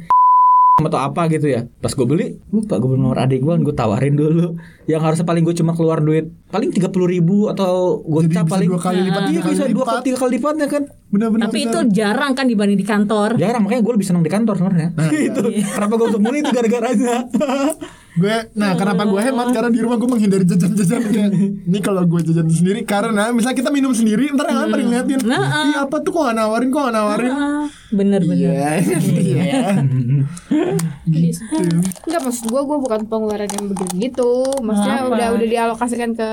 atau 0.82 0.98
apa 0.98 1.30
gitu 1.30 1.46
ya 1.46 1.70
pas 1.78 1.94
gue 1.94 2.06
beli 2.10 2.42
lupa 2.50 2.82
gue 2.82 2.90
beli 2.90 3.02
nomor 3.02 3.20
adik 3.22 3.44
gue 3.44 3.54
gue 3.62 3.76
tawarin 3.76 4.18
dulu 4.18 4.58
yang 4.90 5.02
harusnya 5.04 5.28
paling 5.28 5.46
gue 5.46 5.54
cuma 5.54 5.78
keluar 5.78 6.02
duit 6.02 6.34
paling 6.50 6.74
tiga 6.74 6.90
puluh 6.90 7.06
ribu 7.06 7.52
atau 7.54 8.02
gue 8.02 8.22
bisa 8.26 8.42
paling 8.48 8.70
dua 8.72 8.82
kali 8.82 9.06
lipat, 9.06 9.22
iya 9.30 9.30
tiga 9.30 9.42
kali 9.46 9.54
bisa 9.54 9.66
dua 9.70 9.70
lipat. 9.70 9.86
kali 9.86 10.02
tiga 10.02 10.18
kali 10.18 10.32
lipatnya 10.40 10.68
kan 10.72 10.84
Bener-bener. 11.12 11.44
tapi 11.52 11.68
itu 11.68 11.80
bener. 11.84 11.92
jarang 11.92 12.32
kan 12.32 12.48
dibanding 12.48 12.80
di 12.80 12.88
kantor. 12.88 13.36
Jarang 13.36 13.68
makanya 13.68 13.84
gue 13.84 13.94
lebih 14.00 14.08
senang 14.08 14.24
di 14.24 14.32
kantor 14.32 14.56
sebenarnya. 14.56 14.90
Gitu 15.12 15.44
kenapa 15.76 15.94
gue 16.00 16.08
untuk 16.16 16.22
mulai 16.24 16.40
itu 16.40 16.52
gara-garanya? 16.56 17.16
Gue 18.12 18.52
nah 18.60 18.76
kenapa 18.76 19.08
gue 19.08 19.22
hemat? 19.24 19.56
Karena 19.56 19.72
di 19.72 19.80
rumah 19.80 19.96
gue 19.96 20.04
menghindari 20.04 20.44
jajan-jajan. 20.44 21.00
Kayak 21.16 21.32
ini 21.64 21.80
kalau 21.80 22.04
gue 22.04 22.20
jajan 22.20 22.44
sendiri 22.52 22.84
karena 22.84 23.32
misalnya 23.32 23.56
kita 23.56 23.72
minum 23.72 23.96
sendiri 23.96 24.36
ntar 24.36 24.52
yang 24.52 24.68
lain 24.68 24.72
pada 24.72 24.84
ngeliatin 24.84 25.20
Nah, 25.24 25.44
iya 25.72 25.88
apa 25.88 26.04
tuh 26.04 26.12
kok 26.12 26.28
gak 26.28 26.36
nawarin 26.36 26.68
kok 26.76 26.82
gak 26.84 26.96
nawarin? 27.00 27.32
Ah, 27.32 27.66
bener 27.96 28.20
bener 28.28 28.52
iya. 28.52 28.84
Iya 29.00 29.64
gitu. 31.12 31.44
Enggak 32.08 32.22
maksud 32.26 32.46
gue 32.48 32.62
Gue 32.62 32.78
bukan 32.80 33.04
pengeluaran 33.04 33.50
yang 33.52 33.68
begitu. 33.68 34.32
Maksudnya 34.64 35.04
Apa? 35.04 35.12
udah 35.12 35.28
udah 35.36 35.48
dialokasikan 35.52 36.10
ke 36.16 36.30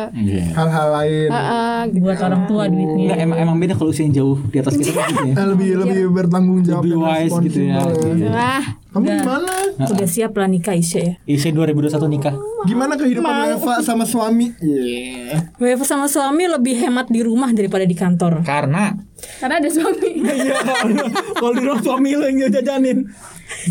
hal-hal 0.55 0.87
lain. 0.95 1.29
Heeh, 1.35 1.79
gitu. 1.91 2.05
buat 2.07 2.21
orang 2.23 2.43
tua 2.47 2.65
duitnya. 2.71 3.07
Nggak, 3.11 3.19
emang 3.27 3.39
emang 3.43 3.57
beda 3.59 3.75
kalau 3.75 3.91
usia 3.91 4.07
yang 4.07 4.15
jauh 4.15 4.39
di 4.47 4.57
atas 4.63 4.79
kita 4.79 4.95
kan 4.95 5.09
gitu 5.11 5.27
ya. 5.27 5.35
Lebih 5.51 5.71
lebih 5.83 6.03
bertanggung 6.15 6.63
jawab 6.63 6.87
Lebih 6.87 6.99
wise 7.03 7.37
gitu 7.51 7.61
ya. 7.67 7.83
Iya. 7.83 8.31
Wah. 8.31 8.65
Kamu 8.89 9.05
gimana? 9.05 9.53
Udah 9.85 10.09
siap 10.09 10.33
lah 10.33 10.49
nikah 10.49 10.73
Isya 10.73 11.01
ya? 11.05 11.15
Isi 11.29 11.53
2021 11.53 12.09
nikah. 12.09 12.33
Gimana 12.65 12.97
kehidupan 12.97 13.61
Eva 13.61 13.85
sama 13.85 14.09
suami? 14.09 14.49
Iya 14.65 15.53
WFH 15.61 15.85
sama 15.85 16.09
suami 16.09 16.49
lebih 16.49 16.89
hemat 16.89 17.13
di 17.13 17.21
rumah 17.21 17.53
daripada 17.53 17.85
di 17.85 17.93
kantor. 17.93 18.41
Karena 18.49 18.97
Karena 19.39 19.61
ada 19.61 19.69
suami. 19.69 20.25
Iya 20.25 20.57
kalau 21.37 21.53
di 21.53 21.63
rumah 21.69 21.83
suami 21.85 22.17
lu 22.17 22.25
yang 22.33 22.49
jajanin 22.49 23.05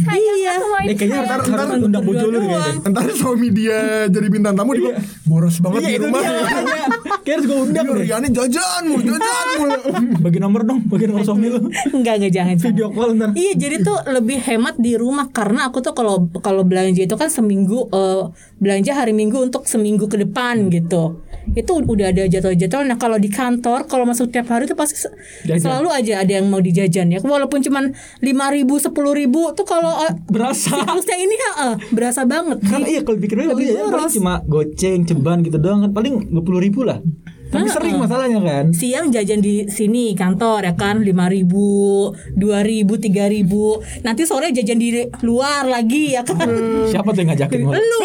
iya. 0.08 0.54
eh 0.88 0.96
kayaknya 0.98 1.20
harus 1.28 1.48
harus 1.50 1.84
undang 1.86 2.04
bojo 2.04 2.26
lu 2.28 2.38
deh 2.38 2.48
kayaknya. 2.50 2.90
Ntar 2.90 3.10
suami 3.20 3.48
dia 3.54 4.08
jadi 4.10 4.28
bintang 4.28 4.56
tamu 4.58 4.74
dia 4.74 4.82
bilang, 4.92 4.98
boros 5.26 5.58
banget 5.62 5.82
iya 5.86 5.90
di 5.90 6.00
rumah. 6.02 6.22
dia 6.22 6.32
makanya. 6.34 6.86
kayak 7.22 7.36
harus 7.38 7.46
gue 7.46 7.58
undang 7.60 7.86
Iya, 7.86 7.94
deh. 7.94 8.04
Riani 8.08 8.28
jajan 8.34 8.82
mulu, 8.88 9.02
jajan 9.06 9.46
mulu. 9.60 9.78
bagi 10.26 10.40
nomor 10.42 10.62
dong 10.66 10.80
bagi 10.88 11.06
nomor 11.06 11.22
suami 11.24 11.48
lu. 11.52 11.60
Enggak 11.94 12.14
enggak 12.22 12.32
jangan. 12.34 12.56
Video 12.58 12.88
call 12.94 13.10
ntar. 13.18 13.30
Iya 13.38 13.52
jadi 13.58 13.76
tuh 13.84 13.98
lebih 14.10 14.38
hemat 14.42 14.76
di 14.80 14.94
rumah 14.98 15.28
karena 15.30 15.70
aku 15.70 15.84
tuh 15.84 15.94
kalau 15.94 16.30
kalau 16.42 16.64
belanja 16.66 17.06
itu 17.06 17.16
kan 17.16 17.30
seminggu 17.30 17.88
eh, 17.92 18.24
belanja 18.58 18.92
hari 18.98 19.14
minggu 19.14 19.38
untuk 19.38 19.70
seminggu 19.70 20.10
ke 20.10 20.18
depan 20.22 20.70
gitu 20.74 21.27
itu 21.54 21.72
udah 21.72 22.10
ada 22.10 22.26
jadwal-jadwal. 22.26 22.84
Nah 22.84 22.96
kalau 22.96 23.16
di 23.16 23.30
kantor 23.30 23.86
kalau 23.86 24.04
masuk 24.04 24.28
tiap 24.28 24.48
hari 24.48 24.66
tuh 24.66 24.74
pasti 24.74 24.98
se- 24.98 25.14
Jajan. 25.44 25.62
selalu 25.62 25.88
aja 25.94 26.14
ada 26.20 26.32
yang 26.34 26.48
mau 26.48 26.60
dijajan 26.60 27.08
ya 27.08 27.20
walaupun 27.20 27.62
cuman 27.62 27.92
lima 28.20 28.50
ribu 28.50 28.76
sepuluh 28.78 29.14
ribu 29.14 29.54
tuh 29.54 29.64
kalau 29.64 29.94
eh, 30.04 30.14
berasa 30.26 30.74
siklusnya 30.74 31.18
ini 31.18 31.36
ya, 31.36 31.52
eh, 31.64 31.76
berasa 31.90 32.22
banget. 32.24 32.58
kan 32.62 32.82
iya 32.82 33.02
kalau 33.02 33.18
pikir 33.18 33.38
Lebih 33.38 33.68
ya, 33.70 33.86
cuma 34.10 34.42
goceng 34.44 35.06
ceban 35.06 35.40
gitu 35.40 35.56
doang 35.58 35.84
kan 35.84 35.92
paling 35.94 36.28
dua 36.28 36.42
puluh 36.42 36.60
ribu 36.60 36.82
lah 36.82 37.00
tapi 37.48 37.68
sering 37.72 37.96
masalahnya 37.96 38.40
kan? 38.44 38.66
Siang 38.76 39.08
jajan 39.10 39.40
di 39.40 39.66
sini 39.72 40.12
kantor 40.14 40.68
ya 40.68 40.74
kan? 40.76 41.00
lima 41.00 41.32
ribu 41.32 42.12
dua 42.36 42.62
ribu 42.66 43.00
tiga 43.00 43.32
ribu. 43.32 43.80
Nanti 44.04 44.28
sore 44.28 44.52
jajan 44.52 44.80
di 44.80 44.92
luar 45.24 45.64
lagi 45.68 46.18
ya 46.18 46.28
kan? 46.28 46.48
Siapa 46.92 47.16
tuh 47.16 47.24
yang 47.24 47.32
ngajakin 47.34 47.60
gua? 47.64 47.80
lu. 47.80 48.00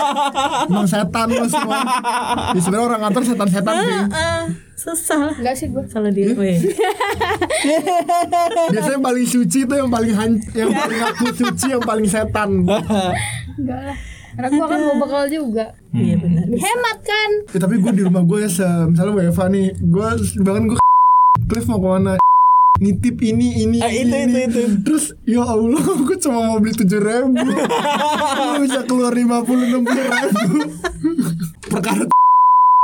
Emang 0.72 0.88
setan 0.88 1.28
lo 1.28 1.46
semua. 1.46 1.80
Ya, 2.50 2.58
sebenarnya 2.58 2.86
orang 2.86 3.02
kantor 3.10 3.22
setan-setan 3.22 3.74
sih. 3.78 3.94
Ah, 4.10 4.42
susah 4.74 5.18
lah. 5.30 5.34
Enggak 5.38 5.54
sih 5.54 5.66
gue 5.70 5.82
salah 5.86 6.10
diri 6.10 6.34
Weh. 6.34 6.58
Biasanya 8.74 8.96
yang 8.98 9.04
paling 9.04 9.26
suci 9.28 9.68
tuh 9.68 9.76
yang 9.78 9.90
paling 9.92 10.12
han 10.16 10.30
yang 10.56 10.70
paling 10.74 11.00
aku 11.04 11.24
suci 11.30 11.66
yang 11.70 11.84
paling 11.84 12.06
setan. 12.08 12.66
Enggak 12.66 13.80
lah 13.86 13.96
Karena 14.30 14.48
gue 14.48 14.66
kan 14.66 14.80
mau 14.80 14.96
bekal 14.98 15.24
juga. 15.26 15.64
Iya 15.90 16.14
benar. 16.16 16.44
Hemat 16.46 16.98
kan? 17.02 17.30
Ya, 17.50 17.58
tapi 17.58 17.74
gue 17.78 17.92
di 17.92 18.02
rumah 18.02 18.22
gue 18.22 18.38
ya 18.40 18.50
se 18.50 18.66
misalnya 18.86 19.12
WFA 19.16 19.46
nih 19.48 19.66
gue 19.74 20.08
bahkan 20.40 20.64
gue 20.66 20.78
Cliff 21.50 21.66
mau 21.66 21.78
ke 21.78 21.88
mana? 21.88 22.12
Nitip 22.82 23.20
ini 23.20 23.60
ini 23.60 23.76
Ah, 23.84 23.92
itu, 23.92 24.08
ini, 24.08 24.16
itu, 24.24 24.38
itu. 24.48 24.62
terus 24.80 25.04
ya 25.28 25.44
Allah 25.44 25.82
gue 26.06 26.16
cuma 26.16 26.38
mau 26.46 26.58
beli 26.58 26.72
tujuh 26.74 26.96
ribu. 26.96 27.36
Gue 27.36 28.58
bisa 28.64 28.80
keluar 28.86 29.12
lima 29.12 29.44
puluh 29.44 29.68
enam 29.68 29.82
puluh 29.84 30.00
ribu. 30.00 30.48
Perkara 31.66 32.08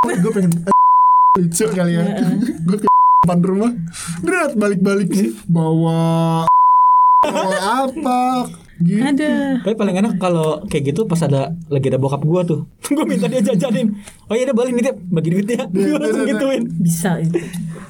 gue 0.07 0.31
pengen 0.35 0.53
lucu 1.37 1.65
kali 1.73 1.93
ya. 1.97 2.05
Gue 2.61 2.77
ke 2.77 2.87
depan 3.25 3.41
rumah. 3.41 3.73
Berat 4.21 4.53
balik 4.55 4.85
balik 4.85 5.09
bawa 5.49 6.45
bawa 7.25 7.59
apa 7.89 8.21
gitu 8.83 9.01
Ada. 9.01 9.63
Tapi 9.65 9.75
paling 9.75 9.97
enak 9.97 10.13
kalau 10.21 10.65
kayak 10.69 10.93
gitu 10.93 11.09
pas 11.09 11.21
ada 11.25 11.57
lagi 11.73 11.87
ada 11.89 11.99
bokap 12.01 12.23
gua 12.25 12.45
tuh. 12.45 12.69
gua 12.97 13.05
minta 13.09 13.27
dia 13.27 13.41
jajanin. 13.41 13.97
Oh 14.29 14.35
iya 14.37 14.51
udah 14.51 14.57
balik 14.57 14.73
nih 14.77 14.93
bagi 15.13 15.29
duit 15.33 15.47
ya. 15.49 15.65
Gua 15.69 15.97
langsung 16.01 16.25
iya, 16.25 16.33
iya. 16.33 16.37
gituin. 16.37 16.63
Bisa 16.81 17.11
itu. 17.23 17.41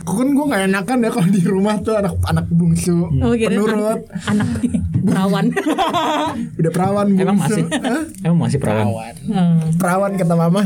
Kan 0.06 0.38
gue 0.38 0.46
gak 0.46 0.70
enakan 0.70 0.98
ya 1.02 1.10
kalau 1.10 1.28
di 1.34 1.42
rumah 1.42 1.74
tuh 1.82 1.98
anak 1.98 2.14
anak 2.30 2.46
bungsu 2.46 3.10
Oh, 3.18 3.34
kira 3.34 3.58
penurut 3.58 4.06
anak 4.30 4.48
perawan. 5.06 5.44
udah 6.60 6.70
perawan 6.70 7.06
bungsu 7.08 7.22
Emang 7.22 7.38
masih? 7.38 7.62
Hah? 7.72 8.02
Emang 8.20 8.38
masih 8.42 8.58
perawan? 8.58 9.14
Hmm. 9.22 9.60
perawan 9.76 10.10
kata 10.14 10.34
mama 10.34 10.60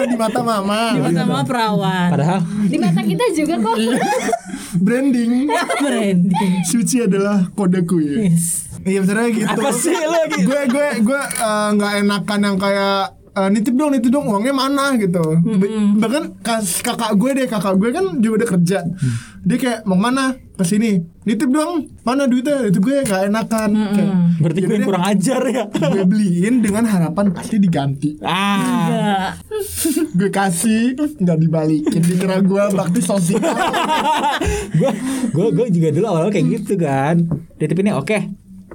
di 0.00 0.16
mata 0.16 0.40
mama 0.40 0.80
Pertama 1.00 1.40
perawan. 1.42 2.08
Padahal 2.10 2.40
Di 2.64 2.76
mata 2.76 3.00
kita 3.02 3.24
juga 3.32 3.54
kok. 3.60 3.76
branding 4.84 5.48
Branding. 5.82 6.52
suci 6.62 7.00
adalah 7.00 7.48
kodeku 7.50 7.98
ya 7.98 8.28
Yes. 8.28 8.68
iya 8.84 9.00
benernya 9.00 9.28
gitu 9.34 9.48
apa 9.48 9.70
sih 9.70 9.96
lagi? 9.96 10.44
gue 10.44 10.60
gue 10.66 10.88
gue 11.02 11.22
eh, 11.24 11.68
nggak 11.74 11.92
enakan 11.98 12.40
yang 12.42 12.56
kayak 12.56 13.17
eh, 13.30 13.48
nitip 13.48 13.74
dong 13.74 13.90
nitip 13.90 14.08
dong 14.08 14.26
uangnya 14.26 14.50
mana 14.50 14.96
gitu. 14.96 15.22
Bahkan 15.96 16.40
kas, 16.40 16.80
kakak 16.80 17.12
gue 17.14 17.30
deh 17.34 17.46
kakak 17.46 17.74
gue 17.76 17.90
kan 17.90 18.04
juga 18.18 18.44
udah 18.44 18.48
kerja. 18.52 18.78
Dia 19.42 19.56
kayak 19.56 19.78
mau 19.84 19.94
mana? 19.94 20.36
Ke 20.54 20.64
sini. 20.64 20.98
Nitip 21.22 21.48
dong 21.48 21.86
mana 22.02 22.24
duitnya? 22.24 22.66
Nitip 22.66 22.80
gue 22.80 23.02
nggak 23.02 23.22
enakan. 23.28 23.70
Kayak 23.94 24.12
Berarti 24.38 24.60
gue 24.60 24.76
kurang 24.80 25.04
ajar 25.04 25.40
ya. 25.46 25.64
gue 25.68 26.04
beliin 26.04 26.54
dengan 26.58 26.84
harapan 26.84 27.30
pasti 27.30 27.56
diganti. 27.56 28.18
Ah, 28.22 29.34
gue 30.14 30.30
kasih 30.30 30.94
nggak 30.94 31.38
dibalikin 31.38 32.02
dikira 32.02 32.38
gue 32.40 32.62
bakti 32.72 33.00
sosial 33.00 33.38
gue 34.78 34.90
gue 35.30 35.46
gue 35.54 35.66
juga 35.70 35.88
dulu 35.90 36.06
awal 36.06 36.30
kayak 36.30 36.46
gitu 36.58 36.74
kan. 36.78 37.22
Titipinnya 37.56 37.94
oke. 37.94 38.18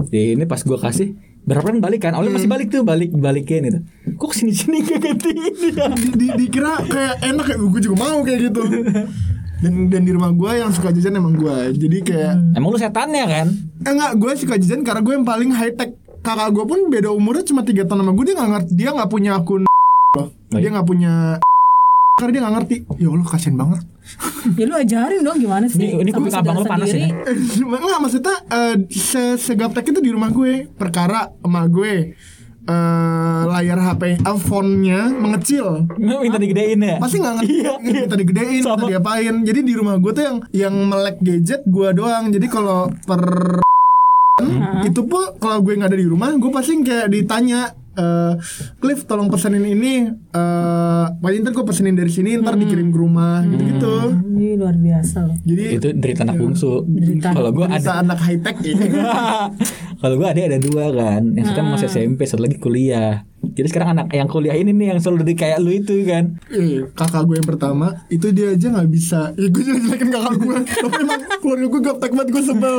Di 0.09 0.33
ini 0.33 0.45
pas 0.45 0.59
gue 0.59 0.77
kasih 0.77 1.32
berapa 1.43 1.65
kan 1.67 1.77
balik 1.83 1.99
kan? 2.03 2.11
Awalnya 2.15 2.33
masih 2.39 2.49
balik 2.49 2.67
tuh 2.71 2.81
balik 2.81 3.11
balikin 3.11 3.67
gitu. 3.67 3.79
Kok 4.15 4.27
ke 4.31 4.35
sini 4.39 4.51
sini 4.55 4.79
gak 4.79 4.99
gantiin 5.03 5.53
dia? 5.59 5.85
di, 5.91 6.09
di, 6.15 6.27
dikira 6.39 6.79
kayak 6.87 7.19
enak 7.19 7.43
kayak 7.51 7.59
gue 7.59 7.81
juga 7.83 7.95
mau 7.99 8.19
kayak 8.23 8.39
gitu. 8.51 8.63
Dan 9.63 9.87
dan 9.87 10.01
di 10.03 10.11
rumah 10.11 10.31
gue 10.31 10.51
yang 10.59 10.71
suka 10.75 10.91
jajan 10.91 11.15
emang 11.15 11.39
gue 11.39 11.55
jadi 11.79 11.97
kayak 12.03 12.33
Emang 12.55 12.71
lu 12.71 12.79
setannya 12.79 13.23
kan? 13.23 13.47
eh, 13.83 13.91
enggak 13.91 14.11
gue 14.19 14.31
suka 14.39 14.55
jajan 14.59 14.83
karena 14.83 14.99
gue 14.99 15.13
yang 15.15 15.23
paling 15.23 15.51
high 15.51 15.71
tech 15.71 15.95
kakak 16.19 16.51
gue 16.51 16.63
pun 16.67 16.79
beda 16.91 17.11
umurnya 17.11 17.43
cuma 17.43 17.63
tiga 17.63 17.83
tahun 17.83 18.03
sama 18.03 18.11
gue 18.11 18.25
dia 18.27 18.35
nggak 18.39 18.51
ngerti 18.55 18.71
dia 18.75 18.89
nggak 18.91 19.11
punya 19.11 19.31
akun 19.35 19.63
loh 20.15 20.27
dia 20.51 20.69
nggak 20.71 20.87
punya 20.87 21.13
karena 22.19 22.31
dia 22.31 22.41
nggak 22.43 22.55
ngerti. 22.59 22.75
Ya 22.99 23.07
allah 23.11 23.27
kasian 23.27 23.55
banget 23.55 23.83
Ya 24.59 24.65
lu 24.65 24.75
ajarin 24.75 25.21
dong 25.21 25.37
gimana 25.37 25.65
sih? 25.65 25.79
Ini- 25.79 25.99
ini 25.99 26.09
kuping 26.09 26.31
abang 26.31 26.57
lu 26.57 26.65
panas 26.65 26.89
ya? 26.89 27.07
Eh, 27.07 27.35
nggak 27.57 27.99
maksudnya 27.99 28.35
eh, 28.47 28.75
se 28.89 29.37
segaptek 29.37 29.87
itu 29.87 29.99
di 29.99 30.09
rumah 30.09 30.29
gue 30.29 30.67
perkara 30.69 31.31
emak 31.39 31.65
gue 31.69 31.95
eh 32.63 33.41
layar 33.45 33.75
HP 33.77 34.03
eh, 34.17 34.37
phone-nya 34.39 35.11
mengecil 35.11 35.83
Lu 35.93 36.15
minta 36.17 36.37
digedein 36.37 36.79
ya? 36.79 36.95
pasti 36.95 37.19
nggak 37.19 37.33
ngerti 37.37 37.53
Iya, 37.53 37.73
iya. 37.77 38.01
minta 38.01 38.15
digedein 38.15 38.51
minta 38.57 38.71
Sama. 38.73 38.87
diapain 38.87 39.35
jadi 39.41 39.59
di 39.61 39.73
rumah 39.73 39.95
gue 39.97 40.11
tuh 40.11 40.23
yang 40.23 40.37
yang 40.53 40.75
melek 40.81 41.19
gadget 41.19 41.61
gue 41.65 41.87
doang 41.91 42.31
jadi 42.31 42.47
kalau 42.47 42.87
per 43.01 43.59
itu 44.83 45.01
pun 45.03 45.35
kalau 45.37 45.59
gue 45.59 45.73
nggak 45.73 45.87
ada 45.87 45.99
di 45.99 46.07
rumah 46.07 46.31
gue 46.33 46.49
pasti 46.49 46.79
kayak 46.81 47.07
ditanya 47.07 47.75
eh 47.93 48.33
Cliff 48.77 49.05
tolong 49.05 49.29
pesenin 49.29 49.63
ini 49.63 50.09
eh 50.09 51.05
paling 51.13 51.39
ntar 51.45 51.53
gue 51.53 51.65
pesenin 51.65 51.93
dari 51.93 52.09
sini 52.09 52.37
ntar 52.41 52.57
dikirim 52.57 52.89
ke 52.89 52.97
rumah 52.97 53.45
gitu 53.45 53.63
gitu 53.63 53.95
Ini 54.33 54.59
luar 54.59 54.75
biasa 54.75 55.17
loh. 55.23 55.37
jadi 55.45 55.63
Itu 55.79 55.87
derita 55.95 56.27
anak 56.27 56.35
bungsu. 56.35 56.83
Kalau 57.21 57.51
gue 57.53 57.65
ada 57.65 57.91
anak 58.03 58.19
high 58.19 58.41
tech 58.43 58.57
ya 58.59 58.75
Kalau 60.03 60.15
gue 60.19 60.27
ada 60.27 60.39
ada 60.43 60.59
dua 60.59 60.91
kan, 60.91 61.31
yang 61.31 61.47
satu 61.47 61.63
masih 61.63 61.87
SMP, 61.87 62.27
satu 62.27 62.43
lagi 62.43 62.59
kuliah. 62.59 63.23
Jadi 63.45 63.67
sekarang 63.67 63.89
anak 63.93 64.07
yang 64.09 64.25
kuliah 64.25 64.53
ini 64.53 64.71
nih 64.71 64.87
yang 64.87 64.99
selalu 64.99 65.23
jadi 65.23 65.33
kayak 65.35 65.57
lu 65.59 65.71
itu 65.71 65.93
kan. 66.03 66.39
Eh, 66.49 66.87
kakak 66.89 67.23
gue 67.23 67.35
yang 67.35 67.45
pertama 67.45 67.87
itu 68.07 68.29
dia 68.29 68.49
aja 68.49 68.67
nggak 68.69 68.87
bisa. 68.87 69.31
Ya 69.33 69.47
gue 69.47 69.61
jelek 69.61 69.81
jelekin 69.83 70.09
kakak 70.09 70.35
gue. 70.37 70.57
Tapi 70.83 70.95
emang 70.99 71.21
keluarga 71.37 71.65
gue 71.67 71.81
gaptek 71.83 72.11
banget 72.11 72.29
gue 72.31 72.43
sebel. 72.43 72.77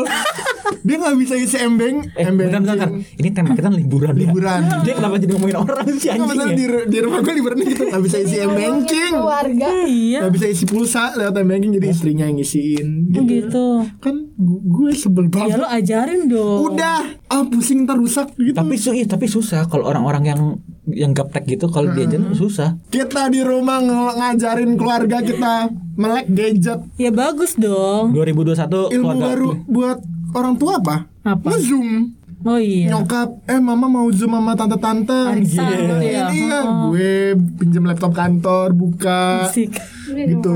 Dia 0.81 0.97
nggak 0.97 1.17
bisa 1.17 1.35
isi 1.35 1.57
embeng, 1.59 2.09
Eh, 2.13 2.25
embeng. 2.25 2.49
bentar, 2.51 2.61
bentar, 2.61 2.89
bentar. 2.89 2.91
Ini 3.15 3.29
tema 3.31 3.53
kita 3.53 3.69
liburan 3.71 4.13
ya. 4.13 4.21
Liburan. 4.23 4.61
Dia 4.83 4.93
kenapa 4.95 5.17
jadi 5.17 5.33
ngomongin 5.33 5.57
orang 5.59 5.87
sih 5.95 6.09
anjing 6.09 6.29
ya? 6.35 6.47
di, 6.51 6.65
di 6.87 6.99
rumah 6.99 7.19
gue 7.21 7.35
liburan 7.35 7.57
gitu 7.63 7.83
nggak 7.85 8.03
bisa 8.03 8.17
isi 8.19 8.37
embengking. 8.39 9.13
Keluarga. 9.15 9.69
Iya. 9.85 10.19
Nggak 10.21 10.33
bisa 10.35 10.47
isi 10.49 10.65
pulsa 10.65 11.13
lewat 11.15 11.35
embengking 11.37 11.73
jadi 11.73 11.87
istrinya 11.87 12.25
yang 12.25 12.37
ngisiin. 12.37 12.89
Oh, 13.07 13.23
Gitu. 13.23 13.31
gitu. 13.47 13.67
Kan 13.99 14.15
gu- 14.35 14.63
gue 14.65 14.91
sebel 14.93 15.27
Ya 15.27 15.31
banget. 15.31 15.57
lu 15.57 15.67
ajarin 15.67 16.21
dong. 16.27 16.61
Udah, 16.67 16.99
ah 17.27 17.45
pusing 17.45 17.85
ntar 17.85 17.97
rusak 17.97 18.33
gitu. 18.35 18.53
Tapi 18.55 18.75
su 18.75 18.91
iya, 18.91 19.05
tapi 19.05 19.27
susah 19.27 19.65
kalau 19.65 19.85
orang-orang 19.85 20.25
yang 20.27 20.41
yang 20.87 21.11
gaptek 21.11 21.45
gitu 21.49 21.67
kalau 21.67 21.91
diajarin 21.91 22.33
susah. 22.33 22.77
kita 22.89 23.29
di 23.29 23.41
rumah 23.41 23.79
ng- 23.79 23.93
ngajarin 24.15 24.75
keluarga 24.75 25.19
kita 25.21 25.69
melek 25.95 26.27
gadget. 26.29 26.81
Ya 26.95 27.09
bagus 27.09 27.55
dong. 27.55 28.13
2021 28.13 28.91
Ilmu 28.91 29.05
keluarga 29.05 29.25
baru 29.25 29.51
buat 29.65 29.99
orang 30.33 30.55
tua 30.55 30.73
apa? 30.77 30.97
Apa? 31.23 31.49
Nge-zoom. 31.51 32.21
Oh 32.45 32.61
iya. 32.61 32.93
nyokap 32.93 33.41
eh 33.47 33.57
mama 33.57 33.89
mau 33.89 34.05
zoom 34.11 34.29
sama 34.31 34.53
tante-tante 34.53 35.17
Arisan 35.33 35.65
gitu 35.65 35.97
ya. 35.97 36.29
ini 36.29 36.45
ya 36.45 36.61
gue 36.85 37.13
pinjam 37.57 37.89
laptop 37.89 38.13
kantor 38.13 38.77
buka 38.77 39.49
Asik. 39.49 39.73
gitu 40.13 40.53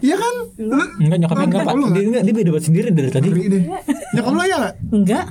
iya 0.00 0.16
kan 0.16 0.34
lu 0.56 0.80
Enggak 0.96 1.18
nyokapnya 1.20 1.44
enggak 1.44 1.64
Pak. 1.68 1.74
Dia 1.92 2.00
enggak 2.02 2.22
dia 2.24 2.34
beda 2.34 2.48
buat 2.48 2.64
sendiri 2.64 2.88
dari 2.90 3.10
tadi. 3.10 3.28
nyokap 4.10 4.32
lu 4.32 4.40
ya 4.42 4.56
nggak 4.56 4.74
Enggak. 4.90 5.24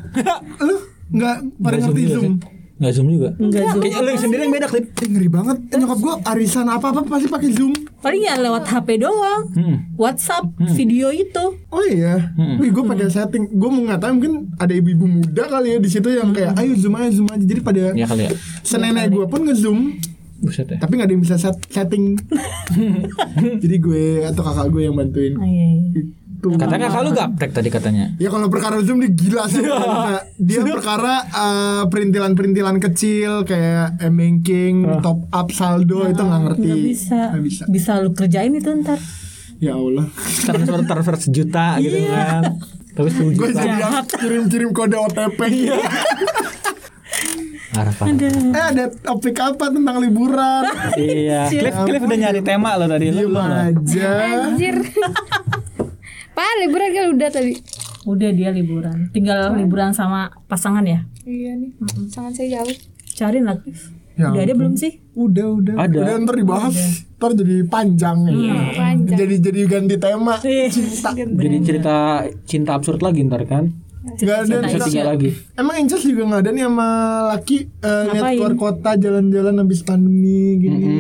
lu 0.61 0.75
nggak 1.07 1.37
pada 1.57 1.73
Enggak 1.73 1.81
zoom 1.81 1.89
ngerti 1.89 2.01
juga 2.03 2.13
zoom 2.15 2.33
sih. 2.75 2.77
Enggak 2.77 2.91
zoom 2.93 3.07
juga. 3.09 3.29
Enggak 3.35 3.63
zoom. 3.69 3.81
Kayaknya 3.81 4.01
lu 4.01 4.09
yang 4.09 4.21
sendiri 4.21 4.41
yang 4.41 4.53
beda 4.53 4.67
klip. 4.67 4.85
eh, 4.93 5.07
ngeri 5.07 5.29
banget 5.29 5.57
eh, 5.65 5.77
nyokap 5.77 5.97
gue 5.97 6.13
arisan 6.25 6.67
apa 6.67 6.85
apa 6.89 7.01
pasti 7.05 7.27
pakai 7.27 7.49
zoom 7.49 7.73
Paling 7.97 8.21
ya 8.21 8.35
lewat 8.37 8.63
HP 8.65 8.87
doang. 8.99 9.41
Hmm. 9.49 9.77
WhatsApp, 9.95 10.45
video 10.69 11.09
itu. 11.09 11.45
oh 11.65 11.83
iya 11.83 12.31
wih 12.55 12.69
gue 12.69 12.83
pakai 12.85 13.07
setting 13.07 13.47
gue 13.49 13.69
mau 13.69 13.81
nggak 13.81 13.97
tahu 13.97 14.11
mungkin 14.13 14.33
ada 14.55 14.71
ibu-ibu 14.71 15.05
muda 15.05 15.43
kali 15.45 15.67
ya 15.69 15.77
di 15.77 15.87
situ 15.87 16.07
yang 16.09 16.29
kayak 16.29 16.53
ayo 16.55 16.75
zoom 16.75 16.93
aja 16.93 17.11
zoom 17.11 17.27
aja 17.27 17.41
jadi 17.41 17.61
pada 17.61 17.81
Ya 17.91 18.05
kali 18.05 18.23
ya. 18.23 18.31
senenek 18.61 19.09
gue 19.09 19.25
pun 19.25 19.41
nge-zoom 19.41 19.79
Buset 20.45 20.67
ya. 20.67 20.77
tapi 20.77 20.95
nggak 20.95 21.07
ada 21.07 21.13
yang 21.13 21.23
bisa 21.23 21.35
set 21.35 21.57
setting 21.67 22.15
jadi 23.63 23.75
gue 23.77 24.05
atau 24.25 24.41
kakak 24.41 24.67
gue 24.69 24.81
yang 24.83 24.95
bantuin 24.95 25.33
Oh, 25.35 25.43
iya, 25.43 25.65
iya. 25.73 25.81
itu 25.97 26.13
Katanya 26.45 26.87
kakak 26.87 27.01
lu 27.01 27.11
gaptek 27.11 27.51
tadi 27.51 27.69
katanya. 27.69 28.05
Ya 28.15 28.29
kalau 28.29 28.45
perkara 28.47 28.77
zoom 28.79 29.01
dia 29.01 29.09
gila 29.09 29.49
sih. 29.49 29.65
dia 30.45 30.61
perkara 30.61 31.25
eh, 31.25 31.83
perintilan-perintilan 31.89 32.77
kecil 32.79 33.41
kayak 33.43 33.97
banking, 34.05 34.85
top 35.01 35.25
up 35.27 35.49
saldo 35.49 36.05
itu 36.05 36.21
nggak 36.21 36.41
ngerti. 36.45 36.69
Nggak 36.69 36.85
bisa. 36.85 37.19
Nggak 37.31 37.43
bisa. 37.43 37.63
Bisa 37.65 37.91
lu 37.97 38.13
kerjain 38.13 38.53
itu 38.53 38.69
ntar. 38.77 39.01
Ya 39.57 39.73
Allah. 39.73 40.05
Transfer 40.45 40.85
transfer 40.85 41.15
sejuta 41.19 41.81
gitu 41.81 41.97
kan. 42.05 42.61
Tapi 42.93 43.09
10 43.09 43.33
Gue 43.33 43.49
juta. 43.49 43.59
jadi 43.59 43.81
kirim-kirim 44.13 44.69
kode 44.69 44.97
OTP. 45.01 45.39
Parah. 47.75 47.95
eh 48.55 48.65
ada 48.71 48.85
topik 48.87 49.35
apa 49.35 49.67
tentang 49.67 49.99
liburan? 49.99 50.63
Iya. 50.95 51.51
Cliff 51.51 51.75
Cliff 51.83 52.03
udah 52.07 52.19
nyari 52.23 52.39
tema 52.39 52.79
lo 52.79 52.87
tadi 52.87 53.11
lu 53.11 53.27
belum 53.27 53.43
aja. 53.51 54.09
Anjir. 54.47 54.79
Pak, 56.35 56.51
liburan 56.63 56.89
kan 56.91 57.05
udah 57.15 57.29
tadi. 57.31 57.53
Udah 58.07 58.29
dia 58.31 58.49
liburan. 58.55 59.11
Tinggal 59.11 59.59
liburan 59.59 59.91
sama 59.91 60.31
pasangan 60.47 60.87
ya. 60.87 61.03
Iya 61.27 61.59
nih. 61.59 61.71
Sangat 62.07 62.39
saya 62.39 62.61
jauh. 62.61 62.75
Cariin 63.15 63.43
lah. 63.43 63.59
Ya 64.15 64.31
Udah 64.31 64.43
ada 64.47 64.53
belum 64.55 64.73
sih? 64.79 65.03
Udah 65.11 65.47
udah. 65.59 65.75
Ada. 65.75 65.99
Udah 65.99 66.15
ntar 66.23 66.35
dibahas. 66.39 66.75
Ntar 67.19 67.31
jadi 67.35 67.55
panjang. 67.67 68.17
Panjang. 68.79 69.17
Jadi 69.19 69.35
jadi 69.43 69.59
ganti 69.67 69.95
tema. 69.99 70.39
Iya. 70.39 70.71
Cinta. 70.71 71.09
Jadi 71.11 71.57
cerita 71.67 71.95
cinta 72.47 72.71
absurd 72.79 73.03
lagi 73.03 73.27
ntar 73.27 73.43
kan. 73.43 73.75
Nggak 74.05 74.37
ada 74.39 74.55
Bisa 74.61 74.85
Aisyah. 74.85 75.05
lagi. 75.07 75.29
Emang 75.53 75.75
Incas 75.75 76.01
juga 76.01 76.23
nggak 76.23 76.41
ada 76.41 76.51
nih 76.51 76.63
sama 76.63 76.87
laki 77.31 77.57
eh, 77.81 78.03
niat 78.07 78.23
keluar 78.31 78.53
kota 78.55 78.89
jalan-jalan 78.93 79.55
habis 79.57 79.81
pandemi 79.81 80.39
gini. 80.57 80.93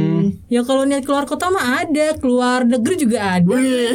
Ya 0.47 0.61
kalau 0.61 0.83
niat 0.83 1.05
keluar 1.05 1.23
kota 1.23 1.47
mah 1.47 1.79
ada, 1.79 2.17
keluar 2.17 2.65
negeri 2.65 2.95
juga 2.97 3.37
ada. 3.37 3.45
Wih. 3.45 3.93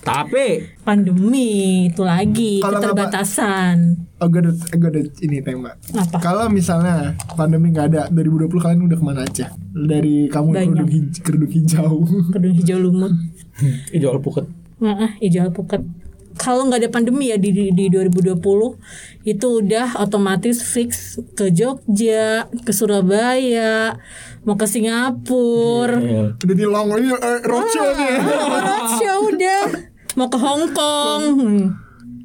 Tapi 0.00 0.46
Pandemi 0.82 1.48
itu 1.86 2.02
lagi 2.02 2.58
Pak? 2.58 2.74
keterbatasan. 2.74 3.76
Oh, 4.18 4.26
gue 4.26 4.40
ada, 4.40 4.50
gue 4.50 4.88
ada 4.88 5.00
ini 5.20 5.38
tema. 5.38 5.78
Apa? 5.92 6.18
Kalau 6.18 6.46
misalnya 6.48 7.14
pandemi 7.32 7.70
nggak 7.70 7.86
ada 7.86 8.02
2020 8.08 8.50
kalian 8.56 8.82
udah 8.82 8.96
ke 8.96 9.04
mana 9.04 9.20
aja? 9.22 9.46
Dari 9.68 10.26
kamu 10.26 10.48
kerudung, 10.50 10.90
hij- 10.90 11.10
kerudung 11.20 11.52
hijau. 11.52 12.02
Kedung 12.30 12.54
hijau 12.56 12.78
lumut. 12.80 13.14
jual 13.92 14.18
puket. 14.18 14.46
Nah, 14.78 15.06
ah, 15.06 15.12
hijau 15.18 15.50
puket. 15.50 15.86
Kalau 16.38 16.68
nggak 16.68 16.80
ada 16.84 16.90
pandemi 16.90 17.28
ya 17.28 17.36
di, 17.36 17.52
di, 17.52 17.64
di 17.72 17.86
2020 17.92 18.38
itu 19.22 19.46
udah 19.62 20.00
otomatis 20.00 20.64
fix 20.64 21.18
ke 21.36 21.52
Jogja, 21.52 22.48
ke 22.64 22.72
Surabaya, 22.72 23.96
mau 24.42 24.56
ke 24.56 24.66
Singapura. 24.66 25.98
Iya. 26.00 26.24
udah 26.34 26.56
di 26.56 26.66
long 26.66 26.88
ini 26.98 27.10
eh, 27.12 27.38
roadshow 27.44 27.88
nih. 27.94 28.14
Roadshow 28.66 29.18
udah 29.30 29.60
mau 30.16 30.28
ke 30.28 30.38
Hong 30.40 30.64
Kong. 30.72 31.22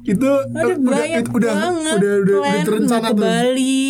Itu 0.08 0.24
Ada 0.24 0.72
eh, 0.72 0.76
udah 0.76 0.76
banyak 0.80 1.20
itu 1.20 1.30
udah 1.36 1.52
banget 1.52 1.96
udah 2.00 2.14
udah, 2.16 2.16
udah 2.24 2.38
plan. 2.40 2.64
terencana 2.64 2.98
mau 2.98 3.04
ke 3.04 3.12
tuh. 3.12 3.24
Bali. 3.24 3.88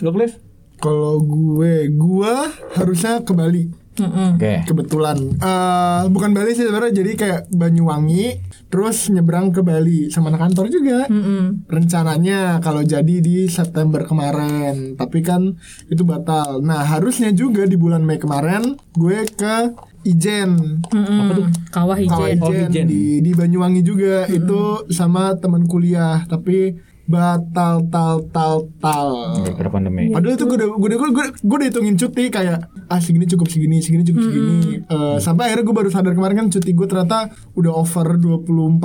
Lo 0.00 0.10
Cliff? 0.16 0.32
Kalau 0.78 1.14
gue, 1.18 1.74
gue 1.90 2.34
harusnya 2.78 3.18
ke 3.26 3.32
Bali. 3.34 3.66
Oke. 3.98 4.62
Kebetulan 4.62 5.18
eh 5.38 6.02
bukan 6.06 6.30
Bali 6.30 6.54
sih 6.54 6.64
sebenarnya 6.64 7.02
jadi 7.02 7.12
kayak 7.18 7.40
Banyuwangi 7.50 8.38
terus 8.68 9.08
nyebrang 9.08 9.50
ke 9.50 9.64
Bali 9.64 10.12
sama 10.12 10.28
anak 10.28 10.48
kantor 10.48 10.66
juga. 10.68 10.98
Mm-mm. 11.08 11.66
Rencananya 11.66 12.60
kalau 12.60 12.84
jadi 12.84 13.20
di 13.24 13.48
September 13.48 14.04
kemarin, 14.04 14.94
tapi 14.94 15.24
kan 15.24 15.56
itu 15.88 16.04
batal. 16.04 16.60
Nah, 16.60 16.84
harusnya 16.84 17.32
juga 17.32 17.64
di 17.64 17.80
bulan 17.80 18.04
Mei 18.04 18.20
kemarin 18.20 18.76
gue 18.92 19.24
ke 19.24 19.72
Ijen. 20.04 20.84
Mm-mm. 20.84 21.48
Kawah 21.72 21.96
Kawah 21.96 22.28
Ijen. 22.28 22.40
Oh, 22.44 22.52
Ijen 22.52 22.70
Ijen. 22.70 22.86
di 22.86 23.24
di 23.24 23.32
Banyuwangi 23.32 23.80
juga 23.80 24.28
itu 24.28 24.84
sama 24.92 25.32
teman 25.40 25.64
kuliah, 25.64 26.28
tapi 26.28 26.76
batal 27.08 27.88
tal 27.88 28.20
tal 28.28 28.68
tal. 28.84 29.08
Gara-gara 29.40 29.70
pandemi. 29.72 30.12
Padahal 30.12 30.36
itu 30.36 30.44
gue 30.44 30.56
udah 30.60 30.68
gue 30.76 30.88
udah 30.92 30.98
gue, 31.00 31.08
gue, 31.08 31.24
gue 31.40 31.56
udah 31.56 31.68
hitungin 31.72 31.96
cuti 31.96 32.24
kayak 32.28 32.68
ah 32.92 33.00
segini 33.00 33.24
cukup 33.24 33.48
segini 33.48 33.80
segini 33.80 34.04
cukup 34.04 34.22
segini 34.28 34.56
Eh, 34.84 35.16
sampai 35.18 35.48
akhirnya 35.48 35.64
gue 35.64 35.76
baru 35.80 35.88
sadar 35.88 36.12
kemarin 36.12 36.36
kan 36.36 36.46
cuti 36.52 36.70
gue 36.76 36.84
ternyata 36.84 37.32
udah 37.56 37.72
over 37.72 38.20
24 38.20 38.44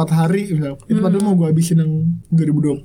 hari 0.10 0.56
gitu. 0.56 0.80
itu 0.88 1.00
padahal 1.04 1.24
mau 1.24 1.36
gue 1.36 1.52
habisin 1.52 1.84
yang 1.84 1.92
2020 2.32 2.80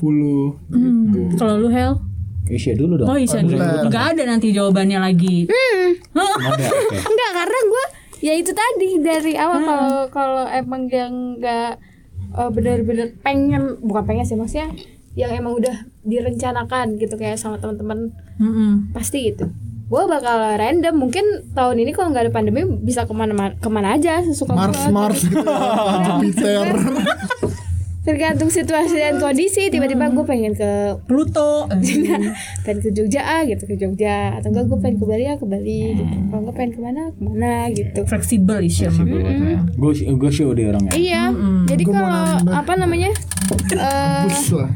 gitu. 0.74 1.20
Kalau 1.38 1.54
lu 1.56 1.70
Hel? 1.70 2.02
Isya 2.48 2.74
dulu 2.74 2.98
dong. 2.98 3.08
Oh 3.12 3.18
iya, 3.20 3.38
nggak 3.86 4.04
ada 4.16 4.22
nanti 4.24 4.50
jawabannya 4.50 4.98
lagi. 4.98 5.44
Ada, 5.46 6.48
oke. 6.48 6.66
Enggak 7.12 7.30
karena 7.36 7.58
gue 7.62 7.84
ya 8.18 8.32
itu 8.34 8.50
tadi 8.50 8.88
dari 8.98 9.32
awal 9.38 9.62
kalau 9.62 9.94
kalau 10.10 10.44
emang 10.50 10.90
yang 10.90 11.38
nggak 11.38 11.78
eh, 12.34 12.50
benar-benar 12.50 13.08
pengen 13.22 13.78
bukan 13.78 14.02
pengen 14.02 14.26
sih 14.26 14.34
maksudnya 14.34 14.74
yang 15.18 15.34
emang 15.34 15.58
udah 15.58 15.74
direncanakan 16.06 16.94
gitu 17.02 17.18
kayak 17.18 17.42
sama 17.42 17.58
teman-teman. 17.58 18.14
Mm-mm. 18.38 18.94
pasti 18.94 19.34
gitu. 19.34 19.50
Gue 19.88 20.04
bakal 20.04 20.60
random 20.60 20.94
mungkin 21.00 21.24
tahun 21.56 21.80
ini 21.80 21.96
kalau 21.96 22.12
nggak 22.12 22.28
ada 22.28 22.32
pandemi 22.32 22.62
bisa 22.62 23.02
ke 23.08 23.14
mana 23.16 23.56
ke 23.56 23.68
mana 23.72 23.98
aja 23.98 24.22
sesuka 24.22 24.54
Mars 24.54 24.78
gua. 24.78 24.92
Mars 24.94 25.20
gitu 25.26 25.42
ya. 25.42 25.58
Jupiter. 26.06 26.66
Tergantung 28.04 28.48
situasi 28.48 28.96
dan 28.96 29.20
kondisi. 29.20 29.68
Tiba-tiba 29.68 30.08
gue 30.08 30.24
pengen 30.24 30.56
ke 30.56 30.96
Pluto. 31.04 31.68
pengen 32.64 32.80
ke 32.80 32.88
Jogja 32.92 33.20
ah 33.20 33.42
gitu 33.44 33.68
ke 33.68 33.76
Jogja. 33.76 34.40
Atau 34.40 34.52
enggak 34.52 34.64
gue 34.72 34.78
pengen 34.80 34.96
ke 34.96 35.04
Bali 35.04 35.24
ya 35.28 35.34
ke 35.36 35.44
Bali 35.44 35.80
gitu. 35.92 36.16
Kalau 36.32 36.40
enggak 36.40 36.56
pengen 36.56 36.72
ke 36.72 36.80
mana 36.80 37.02
ke 37.12 37.20
mana 37.20 37.52
gitu. 37.68 38.00
Fleksibel 38.08 38.64
mah. 38.64 39.64
Gue 39.76 39.92
gue 39.92 40.30
show 40.32 40.52
dia 40.56 40.72
orangnya. 40.72 40.92
Iya, 40.96 41.22
jadi 41.68 41.82
Gua 41.84 41.92
mau 41.96 42.04
kalau 42.08 42.24
apa 42.56 42.72
namanya? 42.80 43.12
Eh 43.70 44.22
Bus 44.24 44.48
lah 44.52 44.70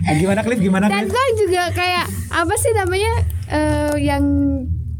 Ah, 0.00 0.16
gimana 0.16 0.40
Cliff? 0.40 0.58
Gimana 0.58 0.88
dan 0.88 1.06
gue 1.06 1.24
juga 1.38 1.68
kayak 1.70 2.08
apa 2.30 2.54
sih 2.56 2.72
namanya 2.72 3.12
eh 3.46 3.94
yang 4.00 4.24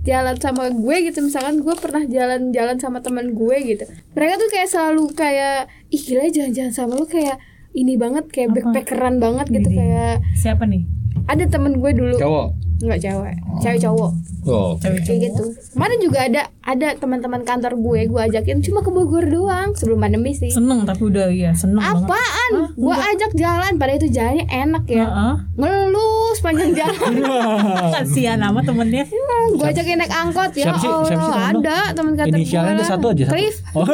jalan 0.00 0.36
sama 0.36 0.68
gue 0.68 0.96
gitu 1.02 1.20
misalkan 1.20 1.60
gue 1.60 1.74
pernah 1.74 2.02
jalan-jalan 2.02 2.76
sama 2.76 3.00
teman 3.00 3.32
gue 3.32 3.56
gitu 3.66 3.84
mereka 4.12 4.34
tuh 4.36 4.48
kayak 4.48 4.68
selalu 4.68 5.12
kayak 5.12 5.68
ih 5.88 6.00
gila 6.00 6.24
jalan-jalan 6.26 6.72
sama 6.72 6.92
lu 6.94 7.04
kayak 7.04 7.36
ini 7.72 7.94
banget 7.94 8.28
kayak 8.28 8.50
backpackeran 8.50 9.16
banget 9.18 9.46
gitu 9.50 9.68
kayak 9.70 10.24
Siapa 10.34 10.64
nih? 10.64 10.84
ada 11.26 11.44
temen 11.46 11.78
gue 11.78 11.90
dulu 11.92 12.16
Cowok. 12.16 12.48
Nggak 12.80 12.98
cewek 12.98 13.34
cewek 13.60 13.78
cowok 13.78 14.12
Oh. 14.42 14.72
Cewek 14.74 15.04
kayak 15.04 15.20
gitu 15.28 15.44
kemarin 15.70 16.00
juga 16.00 16.18
ada 16.22 16.42
ada 16.62 16.88
teman-teman 16.94 17.44
kantor 17.44 17.76
gue 17.76 18.00
gue 18.06 18.20
ajakin 18.22 18.58
cuma 18.60 18.80
ke 18.80 18.88
Bogor 18.88 19.20
doang 19.22 19.76
sebelum 19.76 20.00
pandemi 20.00 20.32
sih 20.32 20.48
Seneng 20.48 20.82
tapi 20.82 21.04
udah 21.04 21.28
ya 21.28 21.52
seneng 21.52 21.76
banget. 21.76 22.08
apaan 22.08 22.52
gue 22.72 22.96
ajak 22.96 23.32
jalan 23.34 23.72
pada 23.76 23.92
itu 23.94 24.08
jalannya 24.08 24.48
enak 24.48 24.84
ya 24.86 25.04
Heeh. 25.04 25.34
ngelus 25.54 26.38
panjang 26.40 26.72
jalan 26.72 27.12
Kasihan 27.94 28.40
sama 28.40 28.60
temennya. 28.60 29.04
gue 29.50 29.66
ajakin 29.66 29.96
naik 29.98 30.08
angkot 30.10 30.52
ya 30.54 30.64
Siapa 30.66 30.78
sih- 30.78 30.88
Allah 30.88 31.04
siapa 31.04 31.20
sih 31.20 31.28
temen 31.28 31.52
lu? 31.52 31.60
ada 31.60 31.78
teman 31.92 32.12
kantor 32.14 32.32
Inisialnya 32.34 32.64
gue 32.64 32.74
ada 32.74 32.84
satu 32.86 33.06
aja. 33.06 33.22
satu. 33.22 33.32
Cliff 33.34 33.56
Oh. 33.70 33.84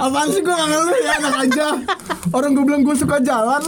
Apaan 0.00 0.28
sih 0.28 0.42
gue 0.42 0.52
ngeluh 0.52 0.98
ya 0.98 1.12
anak 1.16 1.34
aja 1.44 1.66
Orang 2.28 2.50
gue 2.52 2.64
bilang 2.64 2.82
gue 2.82 2.94
suka 2.94 3.16
jalan 3.20 3.62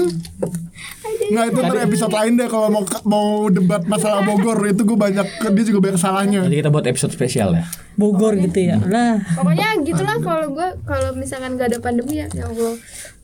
Nggak 1.31 1.45
itu 1.53 1.59
ntar 1.63 1.79
episode 1.87 2.13
lain 2.13 2.33
deh 2.37 2.49
kalau 2.51 2.69
mau 2.73 2.83
mau 3.07 3.29
debat 3.47 3.83
masalah 3.87 4.27
Bogor 4.27 4.59
itu 4.67 4.83
gue 4.83 4.99
banyak 4.99 5.27
dia 5.55 5.65
juga 5.65 5.79
banyak 5.91 5.99
salahnya. 6.01 6.39
Nanti 6.43 6.59
kita 6.59 6.71
buat 6.73 6.87
episode 6.89 7.13
spesial 7.15 7.55
ya. 7.55 7.65
Bogor 7.95 8.35
gitu 8.37 8.59
ya. 8.59 8.77
Lah. 8.81 9.21
pokoknya 9.37 9.79
gitulah 9.87 10.17
kalau 10.21 10.47
gue 10.51 10.69
kalau 10.89 11.15
misalkan 11.15 11.55
gak 11.55 11.71
ada 11.71 11.79
pandemi 11.79 12.25
ya 12.25 12.27
ya 12.35 12.49
Allah 12.49 12.75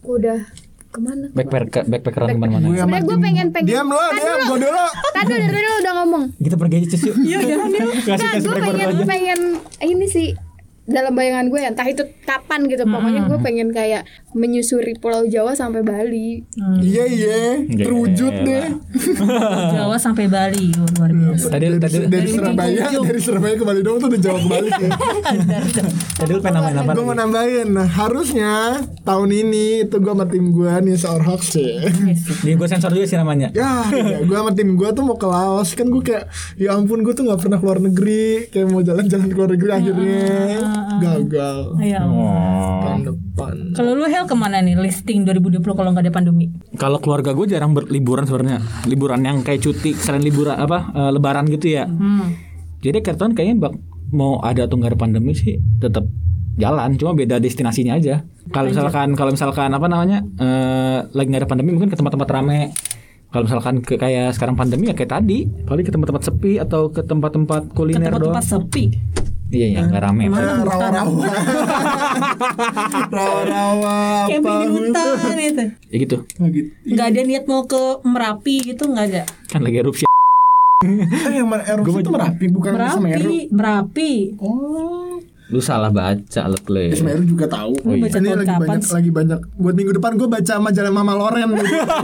gue 0.04 0.14
udah 0.22 0.38
ke 0.86 0.98
mana 1.02 1.26
Backpacker 1.34 1.82
backpackeran 1.84 2.28
ke 2.32 2.38
mana-mana. 2.40 2.66
Gue 2.72 2.78
sama 2.78 2.96
sebenarnya 2.96 3.04
gue 3.04 3.16
pengen 3.20 3.46
pengen 3.52 3.68
Diam 3.68 3.88
lo, 3.92 4.04
diam 4.16 4.38
gue 4.48 4.58
dulu. 4.64 4.84
tadi 5.12 5.34
tadi 5.34 5.58
lo 5.60 5.74
udah 5.82 5.92
ngomong 6.00 6.24
Kita 6.40 6.54
pergi 6.56 6.74
aja 6.80 6.88
Cis 6.94 7.02
yuk. 7.04 7.16
Iya 7.20 7.36
udah 7.42 7.56
Nah, 7.56 8.02
kasih 8.06 8.38
gue 8.40 8.52
backpacker 8.54 8.88
pengen 9.04 9.04
pengen 9.04 9.40
ini 9.82 10.06
sih 10.08 10.28
dalam 10.86 11.18
bayangan 11.18 11.50
gue 11.50 11.58
ya 11.58 11.70
entah 11.74 11.86
itu 11.86 12.06
kapan 12.22 12.70
gitu. 12.70 12.86
Pokoknya 12.86 13.26
gue 13.26 13.38
pengen 13.42 13.74
kayak 13.74 14.06
menyusuri 14.32 14.94
Pulau 14.94 15.26
Jawa 15.26 15.52
sampai 15.52 15.82
Bali. 15.82 16.46
Iya 16.78 17.04
iya, 17.10 17.38
terwujud 17.66 18.34
deh. 18.46 18.66
Jawa 19.74 19.98
sampai 19.98 20.30
Bali 20.30 20.70
Oh, 20.78 20.86
luar 20.98 21.10
biasa. 21.10 21.50
Tadi 21.50 21.64
Dari, 21.66 21.78
tadi 21.82 21.96
dari 22.06 22.28
Surabaya, 22.30 22.84
dari 22.92 23.20
Surabaya 23.20 23.54
ke 23.58 23.64
Bali 23.64 23.80
doang 23.82 23.98
tuh 23.98 24.08
udah 24.12 24.20
jauh 24.20 24.38
kebalik 24.38 24.74
ya. 24.78 24.90
tadi 26.22 26.30
lu 26.30 26.40
pengen 26.40 26.54
namain 26.62 26.76
apa? 26.78 26.90
gue 26.94 27.04
mau 27.04 27.16
nambahin, 27.16 27.68
nah, 27.74 27.88
harusnya 27.88 28.52
tahun 29.02 29.28
ini 29.32 29.88
itu 29.88 29.96
gue 29.98 30.12
sama 30.14 30.26
tim 30.30 30.54
gue 30.54 30.70
nih 30.70 30.94
seor 30.94 31.22
hoax 31.26 31.42
ya. 31.58 31.82
Di 32.46 32.54
gue 32.54 32.68
sensor 32.68 32.94
juga 32.94 33.06
sih 33.08 33.18
namanya. 33.18 33.50
Ya, 33.50 33.82
ya 33.90 34.22
gue 34.22 34.36
sama 34.36 34.54
tim 34.54 34.78
gue 34.78 34.88
tuh 34.94 35.02
mau 35.02 35.18
ke 35.18 35.26
Laos. 35.26 35.74
Kan 35.74 35.90
gue 35.90 36.02
kayak 36.04 36.30
ya 36.54 36.78
ampun 36.78 37.02
gue 37.02 37.10
tuh 37.10 37.26
nggak 37.26 37.40
pernah 37.42 37.58
keluar 37.58 37.78
negeri. 37.82 38.46
Kayak 38.52 38.66
mau 38.70 38.82
jalan-jalan 38.84 39.26
ke 39.26 39.36
luar 39.36 39.50
negeri 39.50 39.70
akhirnya 39.72 40.75
gagal 40.98 41.56
Iya. 41.78 42.00
Oh. 42.02 42.80
tahun 42.82 43.02
depan. 43.04 43.54
Kalau 43.72 43.92
lu 43.92 44.04
Hel 44.04 44.24
ke 44.24 44.34
mana 44.34 44.58
nih 44.58 44.74
listing 44.74 45.22
2020 45.22 45.62
kalau 45.66 45.90
nggak 45.90 46.04
ada 46.04 46.12
pandemi? 46.12 46.52
Kalau 46.74 46.96
keluarga 46.96 47.32
gue 47.32 47.46
jarang 47.46 47.72
berliburan 47.72 48.24
sebenarnya. 48.24 48.58
Liburan 48.84 49.20
yang 49.20 49.40
kayak 49.40 49.60
cuti 49.60 49.92
selain 49.92 50.20
liburan 50.20 50.54
apa 50.54 50.78
eh, 50.90 51.10
lebaran 51.10 51.46
gitu 51.46 51.70
ya. 51.70 51.84
Hmm. 51.84 52.32
Jadi 52.78 53.00
akhir 53.00 53.16
tahun 53.16 53.32
kayaknya 53.32 53.56
bak 53.60 53.72
mau 54.08 54.38
ada 54.38 54.64
atau 54.64 54.76
nggak 54.76 54.92
ada 54.92 55.00
pandemi 55.00 55.32
sih 55.32 55.58
tetap 55.76 56.06
jalan, 56.56 56.94
cuma 56.94 57.12
beda 57.12 57.36
destinasinya 57.36 57.96
aja. 57.96 58.22
Kalau 58.46 58.70
misalkan 58.70 59.12
kalau 59.12 59.28
misalkan 59.28 59.68
apa 59.68 59.86
namanya 59.86 60.22
eh, 60.36 60.98
lagi 61.06 61.26
nggak 61.26 61.42
ada 61.42 61.50
pandemi 61.50 61.70
mungkin 61.70 61.88
ke 61.88 61.96
tempat-tempat 61.96 62.28
rame. 62.30 62.70
Kalau 63.26 63.42
misalkan 63.42 63.82
ke 63.82 63.98
kayak 63.98 64.32
sekarang 64.32 64.54
pandemi 64.54 64.86
ya 64.86 64.94
kayak 64.94 65.12
tadi, 65.12 65.44
paling 65.66 65.82
ke 65.82 65.90
tempat-tempat 65.90 66.22
sepi 66.24 66.56
atau 66.56 66.88
ke 66.88 67.02
tempat-tempat 67.02 67.68
Ke 67.68 67.74
kuliner 67.74 68.08
doang. 68.08 68.32
tempat-tempat 68.32 68.44
sepi. 68.46 68.84
Iya, 69.46 69.66
yang 69.78 69.94
nggak 69.94 70.02
rame. 70.02 70.26
Eh, 70.26 70.32
rawa-rawa, 70.66 71.22
rawa-rawa 73.14 73.96
Camping 74.26 74.42
apa 74.42 74.58
di 74.58 74.66
hutan 74.74 75.38
itu. 75.38 75.64
Ya 75.86 75.96
gitu. 76.02 76.16
Nah, 76.42 76.48
gitu. 76.50 76.68
Nggak 76.82 77.06
ada 77.14 77.20
niat 77.22 77.44
mau 77.46 77.62
ke 77.70 77.82
Merapi 78.02 78.56
gitu 78.74 78.82
nggak 78.90 79.06
ada. 79.14 79.22
Kan 79.46 79.62
lagi 79.62 79.78
erupsi. 79.78 80.02
Eh, 80.82 81.32
yang 81.32 81.48
erupsi 81.48 82.04
itu 82.04 82.10
merapi 82.12 82.44
bukan 82.52 82.72
Semeru. 82.74 83.00
Merapi, 83.00 83.38
Merapi. 83.48 84.12
Oh, 84.42 85.15
Lu 85.46 85.62
salah 85.62 85.94
baca 85.94 86.42
lu 86.50 86.58
Cliff. 86.58 86.98
Ismail 86.98 87.22
juga 87.22 87.46
tahu. 87.46 87.78
Lu 87.86 87.94
baca 88.02 88.18
Ini 88.18 88.34
lagi 88.34 88.50
kapan 88.50 88.66
banyak 88.66 88.82
sih? 88.82 88.94
lagi 88.98 89.10
banyak. 89.14 89.38
Buat 89.54 89.74
minggu 89.78 89.92
depan 89.94 90.10
gue 90.18 90.26
baca 90.26 90.54
majalah 90.58 90.90
Mama 90.90 91.14
Loren. 91.14 91.50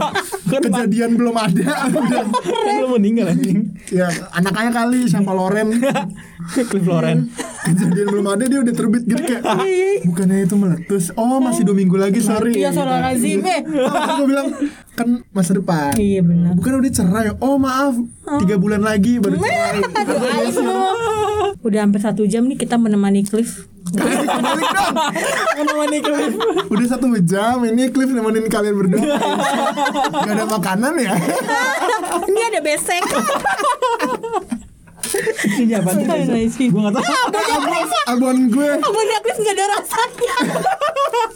Kejadian 0.53 1.19
belum 1.19 1.35
ada. 1.35 1.91
Udah. 1.91 2.23
Kan 2.65 2.73
lu 2.79 2.87
meninggal 2.95 3.35
anjing. 3.35 3.75
ya 3.91 4.07
anaknya 4.31 4.71
kali 4.71 5.11
sama 5.11 5.35
Loren. 5.35 5.75
Cliff 6.71 6.87
Loren. 6.87 7.27
Kejadian 7.63 8.07
belum 8.11 8.27
ada 8.27 8.43
dia 8.47 8.59
udah 8.59 8.73
terbit 8.75 9.03
gitu 9.07 9.19
kayak 9.19 9.43
bukannya 10.07 10.47
itu 10.47 10.55
meletus. 10.55 11.11
Oh 11.15 11.39
masih 11.39 11.67
dua 11.67 11.75
minggu 11.75 11.95
lagi 11.95 12.19
sorry. 12.19 12.55
Iya, 12.55 12.71
salah 12.71 12.99
lazim, 12.99 13.39
gue 13.43 14.25
bilang 14.27 14.51
kan 14.95 15.23
masa 15.31 15.55
depan. 15.55 15.95
Iya 15.95 16.23
benar. 16.23 16.55
Bukan 16.55 16.79
udah 16.79 16.91
cerai. 16.91 17.27
Oh 17.39 17.55
maaf 17.55 17.95
tiga 18.39 18.55
bulan 18.55 18.83
lagi 18.83 19.19
baru 19.19 19.35
cerai. 19.35 19.83
Udah 21.63 21.79
hampir 21.83 21.99
satu 22.03 22.23
jam 22.25 22.47
nih 22.47 22.57
kita 22.59 22.79
menemani 22.79 23.23
Cliff. 23.27 23.67
Balik 23.93 24.69
dong. 24.73 24.95
Menemani 25.59 25.99
Cliff. 25.99 26.33
Udah 26.71 26.87
satu 26.87 27.07
jam 27.23 27.61
ini 27.67 27.91
Cliff 27.91 28.09
nemenin 28.09 28.47
kalian 28.47 28.75
berdua. 28.75 29.03
Gak 30.23 30.33
ada 30.33 30.45
makanan 30.47 30.93
ya? 30.99 31.13
Ini 32.23 32.41
ada 32.53 32.59
besek. 32.63 33.03
Ini 35.61 35.73
apa 35.77 35.89
sih? 35.93 36.67
Gua 36.71 36.89
enggak 36.89 37.03
tahu. 37.03 37.13
Abon, 37.53 37.85
abon 38.09 38.37
gue. 38.49 38.71
Abonnya 38.81 39.19
Cliff 39.21 39.37
nggak 39.43 39.55
ada 39.55 39.65
rasanya. 39.77 40.35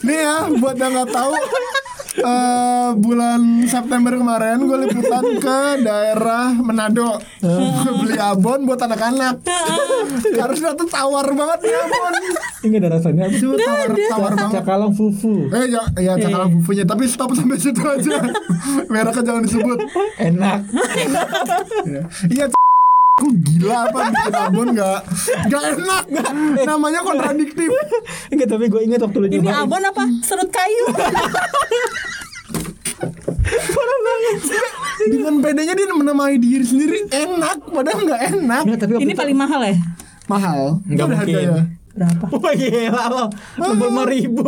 Nih 0.08 0.20
ya, 0.24 0.36
buat 0.58 0.76
yang 0.80 0.94
nggak 0.96 1.10
tahu, 1.12 1.34
eh, 2.18 2.90
bulan 2.98 3.66
September 3.66 4.14
kemarin 4.18 4.58
gue 4.66 4.78
liputan 4.88 5.26
ke 5.38 5.60
daerah 5.82 6.52
Manado. 6.58 7.22
Gue 7.42 7.94
beli 8.04 8.18
abon 8.18 8.66
buat 8.66 8.82
anak-anak. 8.82 9.46
Harusnya 10.38 10.74
tuh 10.74 10.90
tawar 10.90 11.30
banget 11.32 11.60
nih 11.70 11.76
abon. 11.78 12.14
Ini 12.58 12.66
enggak 12.74 12.82
ada 12.82 12.90
rasanya. 12.98 13.24
Cuma 13.38 13.56
tawar, 13.56 13.90
tawar 14.10 14.32
banget. 14.34 14.56
Cakalang 14.62 14.94
fufu. 14.98 15.34
Eh 15.54 15.66
ya, 15.70 15.84
ya 16.02 16.14
cakalang 16.18 16.52
fufunya, 16.60 16.84
tapi 16.84 17.04
stop 17.06 17.32
sampai 17.38 17.58
situ 17.62 17.82
aja. 17.86 18.18
Mereknya 18.90 19.24
jangan 19.24 19.42
disebut. 19.46 19.80
Enak. 20.18 20.60
Iya. 22.28 22.50
Kok 23.18 23.34
gila 23.34 23.90
apa 23.90 24.14
bikin 24.14 24.36
abon 24.38 24.68
gak 24.78 25.00
Gak 25.50 25.64
enak 25.74 26.04
Namanya 26.62 27.02
kontradiktif 27.02 27.66
Enggak, 28.30 28.46
tapi 28.48 28.70
gue 28.70 28.82
ingat 28.86 29.02
waktu 29.02 29.18
lu 29.18 29.26
Ini 29.26 29.42
nyobain. 29.42 29.58
abon 29.58 29.82
apa? 29.82 30.04
Serut 30.22 30.50
kayu. 30.54 30.86
Dengan 35.02 35.34
bedanya 35.40 35.74
dia 35.74 35.90
menemani 35.90 36.38
diri 36.38 36.62
sendiri 36.62 37.10
Enak 37.10 37.66
Padahal 37.66 38.06
gak 38.06 38.22
enak 38.30 38.62
Enggak, 38.70 38.80
tapi 38.86 38.92
Ini 39.02 39.14
paling 39.14 39.34
mahal 39.34 39.62
ya? 39.66 39.76
Mahal 40.30 40.78
Nggak 40.86 41.06
Berapa 41.10 41.26
mungkin. 41.26 41.66
Berapa? 41.98 42.26
Wah 42.46 42.54
gila 42.54 43.04
lo. 43.10 43.26
Lima 43.74 44.04
ribu. 44.06 44.46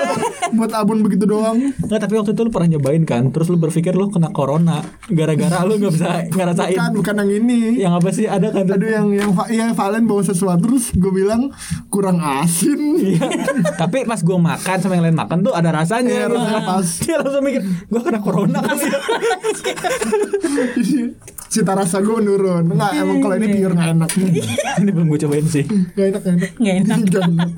Buat 0.58 0.72
abon 0.74 1.06
begitu 1.06 1.28
doang 1.28 1.70
Enggak, 1.78 2.08
tapi 2.08 2.18
waktu 2.18 2.34
itu 2.34 2.42
lu 2.42 2.50
pernah 2.50 2.74
nyobain 2.74 3.04
kan, 3.06 3.30
terus 3.30 3.46
lu 3.46 3.60
berpikir 3.60 3.94
lu 3.94 4.10
kena 4.10 4.34
corona 4.34 4.82
gara-gara 5.06 5.62
lu 5.62 5.78
nggak 5.78 5.92
bisa 5.94 6.08
ngerasain. 6.34 6.74
Bukan, 6.74 6.90
bukan 6.98 7.14
yang 7.22 7.30
ini 7.44 7.58
Yang 7.78 7.92
apa 8.02 8.08
sih 8.10 8.26
ada 8.26 8.50
kan? 8.50 8.66
Aduh 8.66 8.90
yang 8.90 9.08
yang 9.14 9.30
ya, 9.46 9.70
Valen 9.72 10.10
bawa 10.10 10.22
sesuatu 10.26 10.66
terus 10.68 10.90
gue 10.92 11.12
bilang 11.14 11.54
kurang 11.88 12.18
asin. 12.18 12.98
Iya. 12.98 13.30
tapi 13.78 14.04
pas 14.04 14.20
gue 14.20 14.36
makan 14.36 14.76
sama 14.82 14.98
yang 14.98 15.06
lain 15.06 15.16
makan 15.16 15.46
tuh 15.46 15.54
ada 15.54 15.70
rasanya. 15.70 16.10
Iya, 16.10 16.26
rasanya 16.28 16.62
pas. 16.66 16.86
Dia 17.00 17.16
langsung 17.22 17.42
mikir, 17.46 17.62
gue 17.62 18.00
kena 18.02 18.20
corona 18.20 18.58
kali 18.60 18.84
ya. 18.90 18.98
Cita 21.48 21.72
rasa 21.72 22.04
gue 22.04 22.12
menurun. 22.20 22.68
Enggak, 22.68 22.92
emang 23.00 23.18
kalau 23.24 23.34
ini 23.40 23.48
pure 23.56 23.72
nggak 23.72 23.90
enak. 23.96 24.10
Ini 24.84 24.90
belum 24.94 25.06
gue 25.10 25.20
cobain 25.26 25.46
sih. 25.48 25.64
Gak 25.66 26.06
enak, 26.14 26.22
gak 26.22 26.34
enak. 26.38 26.50
Nggak 26.60 26.76
enak. 26.84 26.98
Nggak 27.08 27.24
enak. 27.24 27.50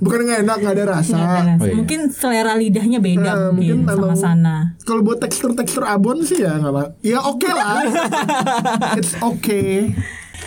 Bukan 0.00 0.20
nggak 0.24 0.38
enak, 0.46 0.56
nggak 0.62 0.74
ada 0.78 0.84
rasa. 0.88 1.16
Nggak 1.18 1.26
ada 1.26 1.42
rasa. 1.42 1.60
Oh, 1.60 1.66
iya. 1.66 1.74
Mungkin 1.76 2.00
selera 2.14 2.52
lidahnya 2.54 2.98
beda 3.02 3.20
Nah, 3.20 3.50
mungkin, 3.52 3.76
mungkin 3.84 3.98
sama 3.98 4.16
sana. 4.16 4.54
Kalau 4.86 5.02
buat 5.02 5.18
tekstur-tekstur 5.20 5.84
abon 5.84 6.22
sih 6.22 6.40
ya 6.40 6.56
nggak 6.56 6.72
apa. 6.72 6.84
Ya 7.02 7.18
oke 7.20 7.50
lah. 7.50 7.82
It's 8.98 9.12
okay. 9.18 9.90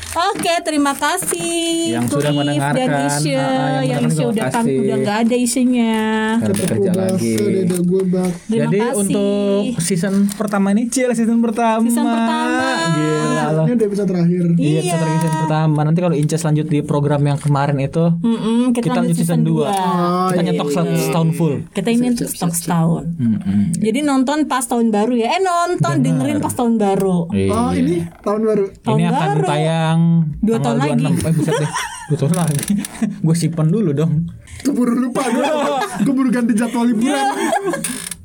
Oke, 0.10 0.49
terima 0.62 0.91
kasih 0.91 1.93
Yang 1.93 2.05
sudah 2.10 2.34
Cliff 2.34 2.39
mendengarkan. 2.41 2.82
dan 2.82 3.05
Isya. 3.07 3.38
Ah, 3.38 3.45
yang 3.45 4.01
yang 4.01 4.01
mendengarkan 4.01 4.10
Isya 4.10 4.26
udah 4.26 4.45
kan 4.49 4.64
udah 4.66 4.97
nggak 4.99 5.18
ada 5.20 5.36
isinya. 5.38 5.95
Sekarang 6.36 6.57
bekerja 6.57 6.91
lagi. 6.91 7.34
Dada 7.38 7.78
gue 7.80 8.01
bak. 8.03 8.32
Terima 8.41 8.60
Jadi 8.60 8.78
kasih. 8.80 8.97
untuk 8.97 9.64
season 9.80 10.14
pertama 10.32 10.68
ini, 10.72 10.84
Cil 10.88 11.10
season 11.14 11.38
pertama. 11.39 11.86
Season 11.86 12.01
pertama. 12.03 12.68
Gila 12.89 13.45
loh. 13.53 13.66
Ini 13.66 13.74
udah 13.76 13.86
episode 13.86 14.10
terakhir. 14.10 14.43
Iya, 14.55 14.80
Iya. 14.82 14.93
lagi 14.97 15.18
season 15.20 15.39
pertama. 15.39 15.80
Nanti 15.84 15.99
kalau 15.99 16.16
Inces 16.16 16.41
lanjut 16.41 16.66
di 16.66 16.80
program 16.82 17.22
yang 17.24 17.38
kemarin 17.38 17.78
itu, 17.78 18.05
Mm-mm, 18.12 18.74
kita, 18.74 18.84
kita 18.84 18.97
lanjut 18.97 19.14
lanjut 19.14 19.18
season 19.20 19.39
2. 19.41 19.47
dua. 19.47 19.68
Oh, 19.70 20.28
kita 20.28 20.41
iya, 20.41 20.47
nyetok 20.49 20.68
iya. 20.68 20.97
setahun 20.99 21.30
full. 21.32 21.55
Kita 21.70 21.89
ini 21.89 22.05
untuk 22.10 22.28
stok 22.28 22.51
setahun. 22.51 23.03
Mm-mm. 23.14 23.62
Jadi 23.78 23.99
nonton 24.01 24.38
pas 24.45 24.66
tahun 24.66 24.89
baru 24.89 25.14
ya. 25.16 25.38
Eh 25.38 25.41
nonton 25.41 26.01
dengerin 26.01 26.41
pas 26.41 26.51
tahun 26.51 26.82
baru. 26.82 27.30
Iya. 27.30 27.51
Oh 27.51 27.72
ini 27.72 28.01
tahun 28.20 28.41
baru. 28.43 28.66
Tahun 28.82 28.97
ini 28.97 29.05
akan 29.05 29.30
baru. 29.38 29.45
Tayang 30.00 30.39
Dua 30.41 30.58
tahun 30.58 30.78
lagi. 30.78 31.04
26. 31.04 31.20
Eh 31.22 31.34
buset 31.34 31.54
deh. 31.56 31.72
Dua 32.10 32.18
tahun 32.18 32.34
lagi. 32.36 32.58
gue 33.26 33.36
simpen 33.36 33.68
dulu 33.68 33.89
dong. 33.91 34.12
Keburu 34.62 34.93
lupa 34.97 35.24
gue. 35.26 35.45
Keburu 36.04 36.30
ganti 36.36 36.54
jadwal 36.54 36.86
liburan. 36.86 37.26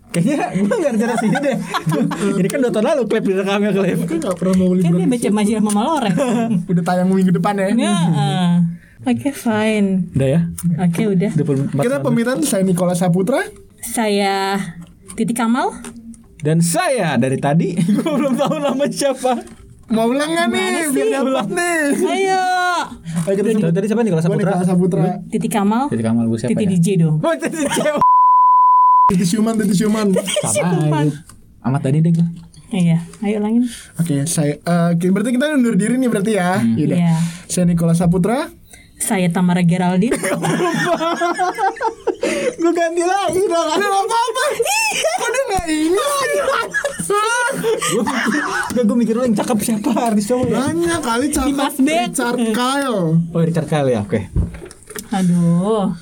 Kayaknya 0.08 0.62
gue 0.62 0.76
gak 0.78 0.92
rencana 0.94 1.14
sini 1.18 1.36
deh. 1.36 1.56
Ini 2.38 2.46
kan 2.46 2.58
dua 2.60 2.70
tahun 2.70 2.86
lalu 2.86 3.02
klip 3.06 3.24
direkamnya 3.24 3.70
klip. 3.72 3.98
Gue 4.06 4.18
gak 4.18 4.36
pernah 4.38 4.54
mau 4.56 4.70
Kan 4.70 4.78
liburan. 4.78 4.98
dia 5.00 5.08
baca 5.10 5.28
majalah 5.32 5.62
Mama 5.62 5.82
Loreng. 5.82 6.16
Udah 6.64 6.82
tayang 6.82 7.08
minggu 7.10 7.32
depan 7.32 7.54
ya. 7.56 7.66
ya. 7.68 7.90
ah. 7.90 8.52
Oke 9.04 9.30
fine. 9.30 10.08
Udah 10.14 10.28
ya. 10.30 10.40
Oke 10.80 11.02
udah. 11.04 11.30
24 11.34 11.76
Kita 11.76 11.96
pemitan 12.00 12.38
saya 12.40 12.62
Nikola 12.62 12.94
Saputra. 12.94 13.42
Saya 13.82 14.56
Titi 15.12 15.34
Kamal. 15.34 15.74
Dan 16.38 16.60
saya 16.60 17.16
dari 17.16 17.36
tadi 17.36 17.74
gue 17.74 18.04
belum 18.04 18.38
tahu 18.38 18.54
nama 18.56 18.84
siapa. 18.86 19.63
Mau 19.92 20.08
ulang 20.08 20.30
gak 20.32 20.48
nih? 20.48 20.88
Biar 20.92 21.08
dapet 21.20 21.48
nih. 21.52 21.78
Ayo. 22.08 22.42
Ayo 23.24 23.34
kita 23.36 23.48
Dari, 23.52 23.72
dari 23.72 23.86
siapa 23.88 24.00
nih 24.00 24.10
kalau 24.16 24.24
Saputra? 24.24 24.50
Nikola 24.52 24.64
Saputra. 24.64 25.04
Titi 25.28 25.48
Kamal. 25.52 25.84
Jadi 25.92 26.02
Kamal 26.04 26.24
gue 26.28 26.38
siapa 26.40 26.50
Titi 26.56 26.64
ya? 26.64 26.70
DJ 26.72 26.86
dong. 27.04 27.16
Oh, 27.20 27.34
Titi 27.36 27.60
cewek. 27.68 28.02
Titi 29.12 29.24
Siuman, 29.28 29.54
Titi. 29.60 29.74
Sama. 30.48 31.04
Amat 31.64 31.80
tadi 31.84 32.00
deh 32.00 32.12
gue. 32.12 32.26
Iya, 32.74 32.98
ayo 33.22 33.38
ulangin. 33.38 33.70
Oke, 34.02 34.26
saya 34.26 34.58
eh, 34.58 34.86
oke, 34.98 35.06
berarti 35.14 35.30
kita 35.36 35.46
undur 35.54 35.78
diri 35.78 35.94
nih 35.94 36.10
berarti 36.10 36.32
ya. 36.34 36.58
Yaudah. 36.58 36.98
Iya. 36.98 37.16
Saya 37.46 37.64
Nikola 37.68 37.94
Saputra. 37.94 38.50
Saya 38.98 39.28
Tamara 39.28 39.60
Geraldine. 39.60 40.14
gue 42.60 42.72
ganti 42.72 43.02
lagi 43.04 43.42
dong. 43.44 43.68
Ada 43.68 43.86
apa-apa? 43.86 44.44
Kok 45.20 45.28
dia 45.28 45.42
gak 45.52 45.66
ini? 45.68 45.98
Gue 48.74 48.82
gue 48.86 48.96
mikir 48.96 49.14
lu 49.18 49.22
yang 49.28 49.36
cakep 49.36 49.58
siapa 49.60 49.90
artis 49.92 50.30
cowok 50.30 50.46
ya? 50.48 50.56
Banyak 50.70 51.00
kali 51.04 51.26
cakep 51.28 51.48
Dimas 51.52 51.76
Beck. 51.76 52.08
Richard 52.10 52.40
Kyle. 52.56 53.02
Oh 53.20 53.40
Richard 53.42 53.68
Kyle 53.68 53.88
ya, 53.92 54.00
oke. 54.02 54.20
Aduh. 55.12 55.92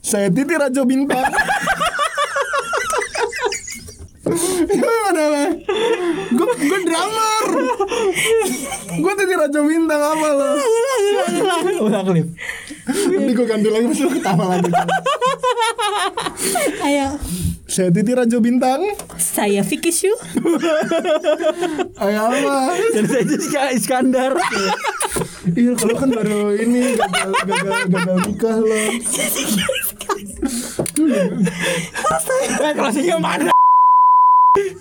Saya 0.00 0.28
Titi 0.30 0.54
Rajo 0.54 0.82
Bintang. 0.86 1.26
Gimana 4.68 5.22
lah? 5.32 5.48
Gue 6.32 6.46
gue 6.58 6.78
drummer. 6.84 7.44
Gue 8.98 9.12
Titi 9.16 9.34
Rajo 9.34 9.60
Bintang 9.64 10.02
apa 10.02 10.28
lo? 10.36 10.50
Ulang 11.88 12.04
klip. 12.08 12.28
Nanti 12.88 13.32
gue 13.32 13.46
ganti 13.48 13.68
lagi 13.72 13.86
lo 13.88 14.10
ketawa 14.12 14.44
lagi. 14.56 14.70
Ayo. 16.84 17.08
Saya 17.68 17.92
Titi 17.92 18.12
Rajo 18.16 18.38
Bintang. 18.40 18.80
Saya 19.20 19.60
Vicky 19.64 19.92
Shu. 19.92 20.12
Ayo 22.00 22.18
apa? 22.32 22.56
Dan 22.96 23.04
saya 23.08 23.24
Jessica 23.28 23.72
Iskandar. 23.72 24.32
Iya, 25.48 25.72
kalau 25.80 25.96
kan 25.96 26.12
baru 26.12 26.52
ini 26.56 26.96
gagal 26.96 27.30
gagal 27.44 27.72
gagal 27.88 28.16
nikah 28.28 28.56
lo. 28.60 28.80
Eh 32.58 32.72
closingnya 32.76 33.16
mana? 33.20 33.57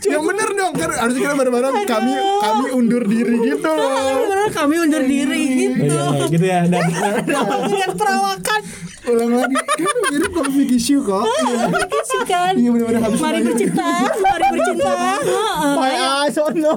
Yang 0.08 0.24
bener 0.24 0.50
dong 0.56 0.74
kan 0.76 0.90
harusnya 0.94 1.22
kita 1.28 1.36
bareng-bareng 1.36 1.74
kami 1.86 2.14
kami 2.18 2.66
undur 2.74 3.04
diri 3.04 3.36
gitu 3.44 3.70
loh. 3.70 4.50
Kami 4.52 4.76
undur 4.82 5.04
diri 5.04 5.42
gitu. 5.66 5.86
Iya, 5.88 6.28
gitu 6.32 6.46
ya. 6.46 6.62
Dan, 6.68 6.84
Lihat 7.76 7.94
perawakan. 8.00 8.62
Ulang 9.08 9.32
lagi. 9.40 9.56
Kan 9.56 9.98
mirip 10.12 10.32
kalau 10.36 10.52
Vicky 10.52 10.80
Shu 10.80 11.00
kok. 11.00 11.24
Iya. 11.24 11.72
Vicky 11.72 12.02
Shu 12.04 12.20
kan. 12.28 12.54
Iya 12.60 12.70
bener-bener 12.76 13.02
habis 13.04 13.20
Mari 13.24 13.40
bercinta, 13.44 13.88
mari 14.20 14.46
bercinta. 14.52 14.92
Heeh. 14.92 15.74
My 15.80 15.94
eyes, 15.96 16.38
oh 16.40 16.52
no. 16.52 16.76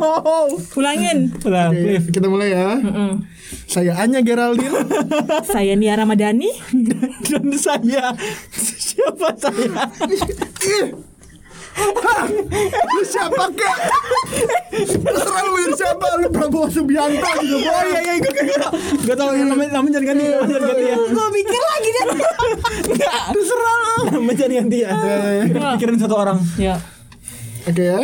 Ulangin. 0.78 1.34
Ulang 1.42 1.70
kita 2.10 2.26
mulai 2.30 2.54
ya. 2.54 2.78
Saya 3.70 3.98
Anya 4.02 4.22
Geraldine. 4.22 4.74
Saya 5.54 5.74
Nia 5.74 5.94
Ramadhani. 5.98 6.50
Dan 7.30 7.54
saya 7.54 8.14
siapa 8.50 9.34
saya? 9.38 9.86
Hah? 11.76 12.24
Lu 12.90 13.02
siapa 13.02 13.44
kek? 13.52 13.76
Terserah 15.00 15.42
lu 15.44 15.58
yang 15.60 15.74
siapa 15.74 16.06
Lu 16.18 16.28
Prabowo 16.28 16.66
Subianto 16.66 17.30
gitu 17.40 17.56
Oh 17.60 17.82
iya 17.86 18.00
iya 18.00 18.14
gue 18.18 18.32
gue 18.32 18.44
gue 19.00 19.14
tau 19.14 19.30
ya 19.32 19.44
namanya 19.44 19.78
namanya 19.78 19.92
jangan 19.98 20.06
ganti 20.12 20.24
namanya 20.26 20.50
jangan 20.50 20.68
ganti 20.68 20.84
ya. 20.84 20.96
Gue 20.98 21.26
mikir 21.30 21.60
lagi 21.62 21.88
deh. 21.90 22.04
Enggak. 22.90 23.20
Terserah 23.32 23.76
lu. 23.78 23.94
Namanya 24.10 24.36
jangan 24.36 24.54
ganti 24.56 24.78
ya. 24.78 24.90
Kita 25.46 25.68
pikirin 25.76 25.96
satu 25.98 26.14
orang. 26.16 26.38
ya. 26.56 26.74
Oke 27.60 27.84
ya 27.84 28.00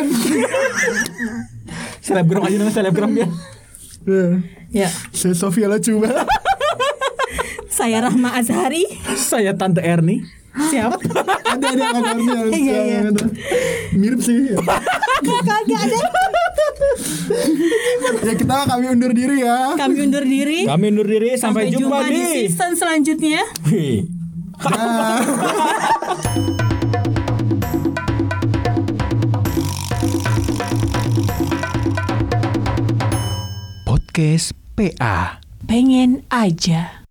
Selebgram 1.98 2.44
aja 2.44 2.56
namanya 2.56 2.74
selebgram 2.76 3.10
dia. 3.10 3.26
Ya. 4.06 4.26
Ya. 4.70 4.88
Saya 5.10 5.34
Sofia 5.34 5.66
Lacuba 5.66 6.12
Saya 7.66 8.04
Rahma 8.04 8.36
Azhari. 8.36 8.84
Saya 9.16 9.52
Tante 9.52 9.80
Erni. 9.80 10.22
Siapa? 10.57 10.96
Ada 11.57 11.66
ada 11.72 11.84
kabarnya 11.92 12.40
Iya, 12.52 12.78
iya. 12.84 12.98
Mirip 13.92 14.20
sih 14.24 14.52
ya. 14.52 14.59
Kagak 15.26 15.80
ada. 15.88 15.98
ya 18.22 18.32
kita 18.36 18.54
kami 18.68 18.84
undur 18.92 19.11
diri 19.11 19.42
ya 19.42 19.72
Kami 19.74 19.96
undur 20.04 20.24
diri. 20.24 20.68
Kami 20.68 20.84
undur 20.92 21.07
diri 21.09 21.30
sampai, 21.36 21.72
jumpa, 21.72 22.07
di 22.09 22.12
di. 22.12 22.24
season 22.48 22.72
selanjutnya. 22.76 23.42
Podcast 33.86 34.52
PA. 34.76 35.40
Pengen 35.66 36.22
aja. 36.30 37.05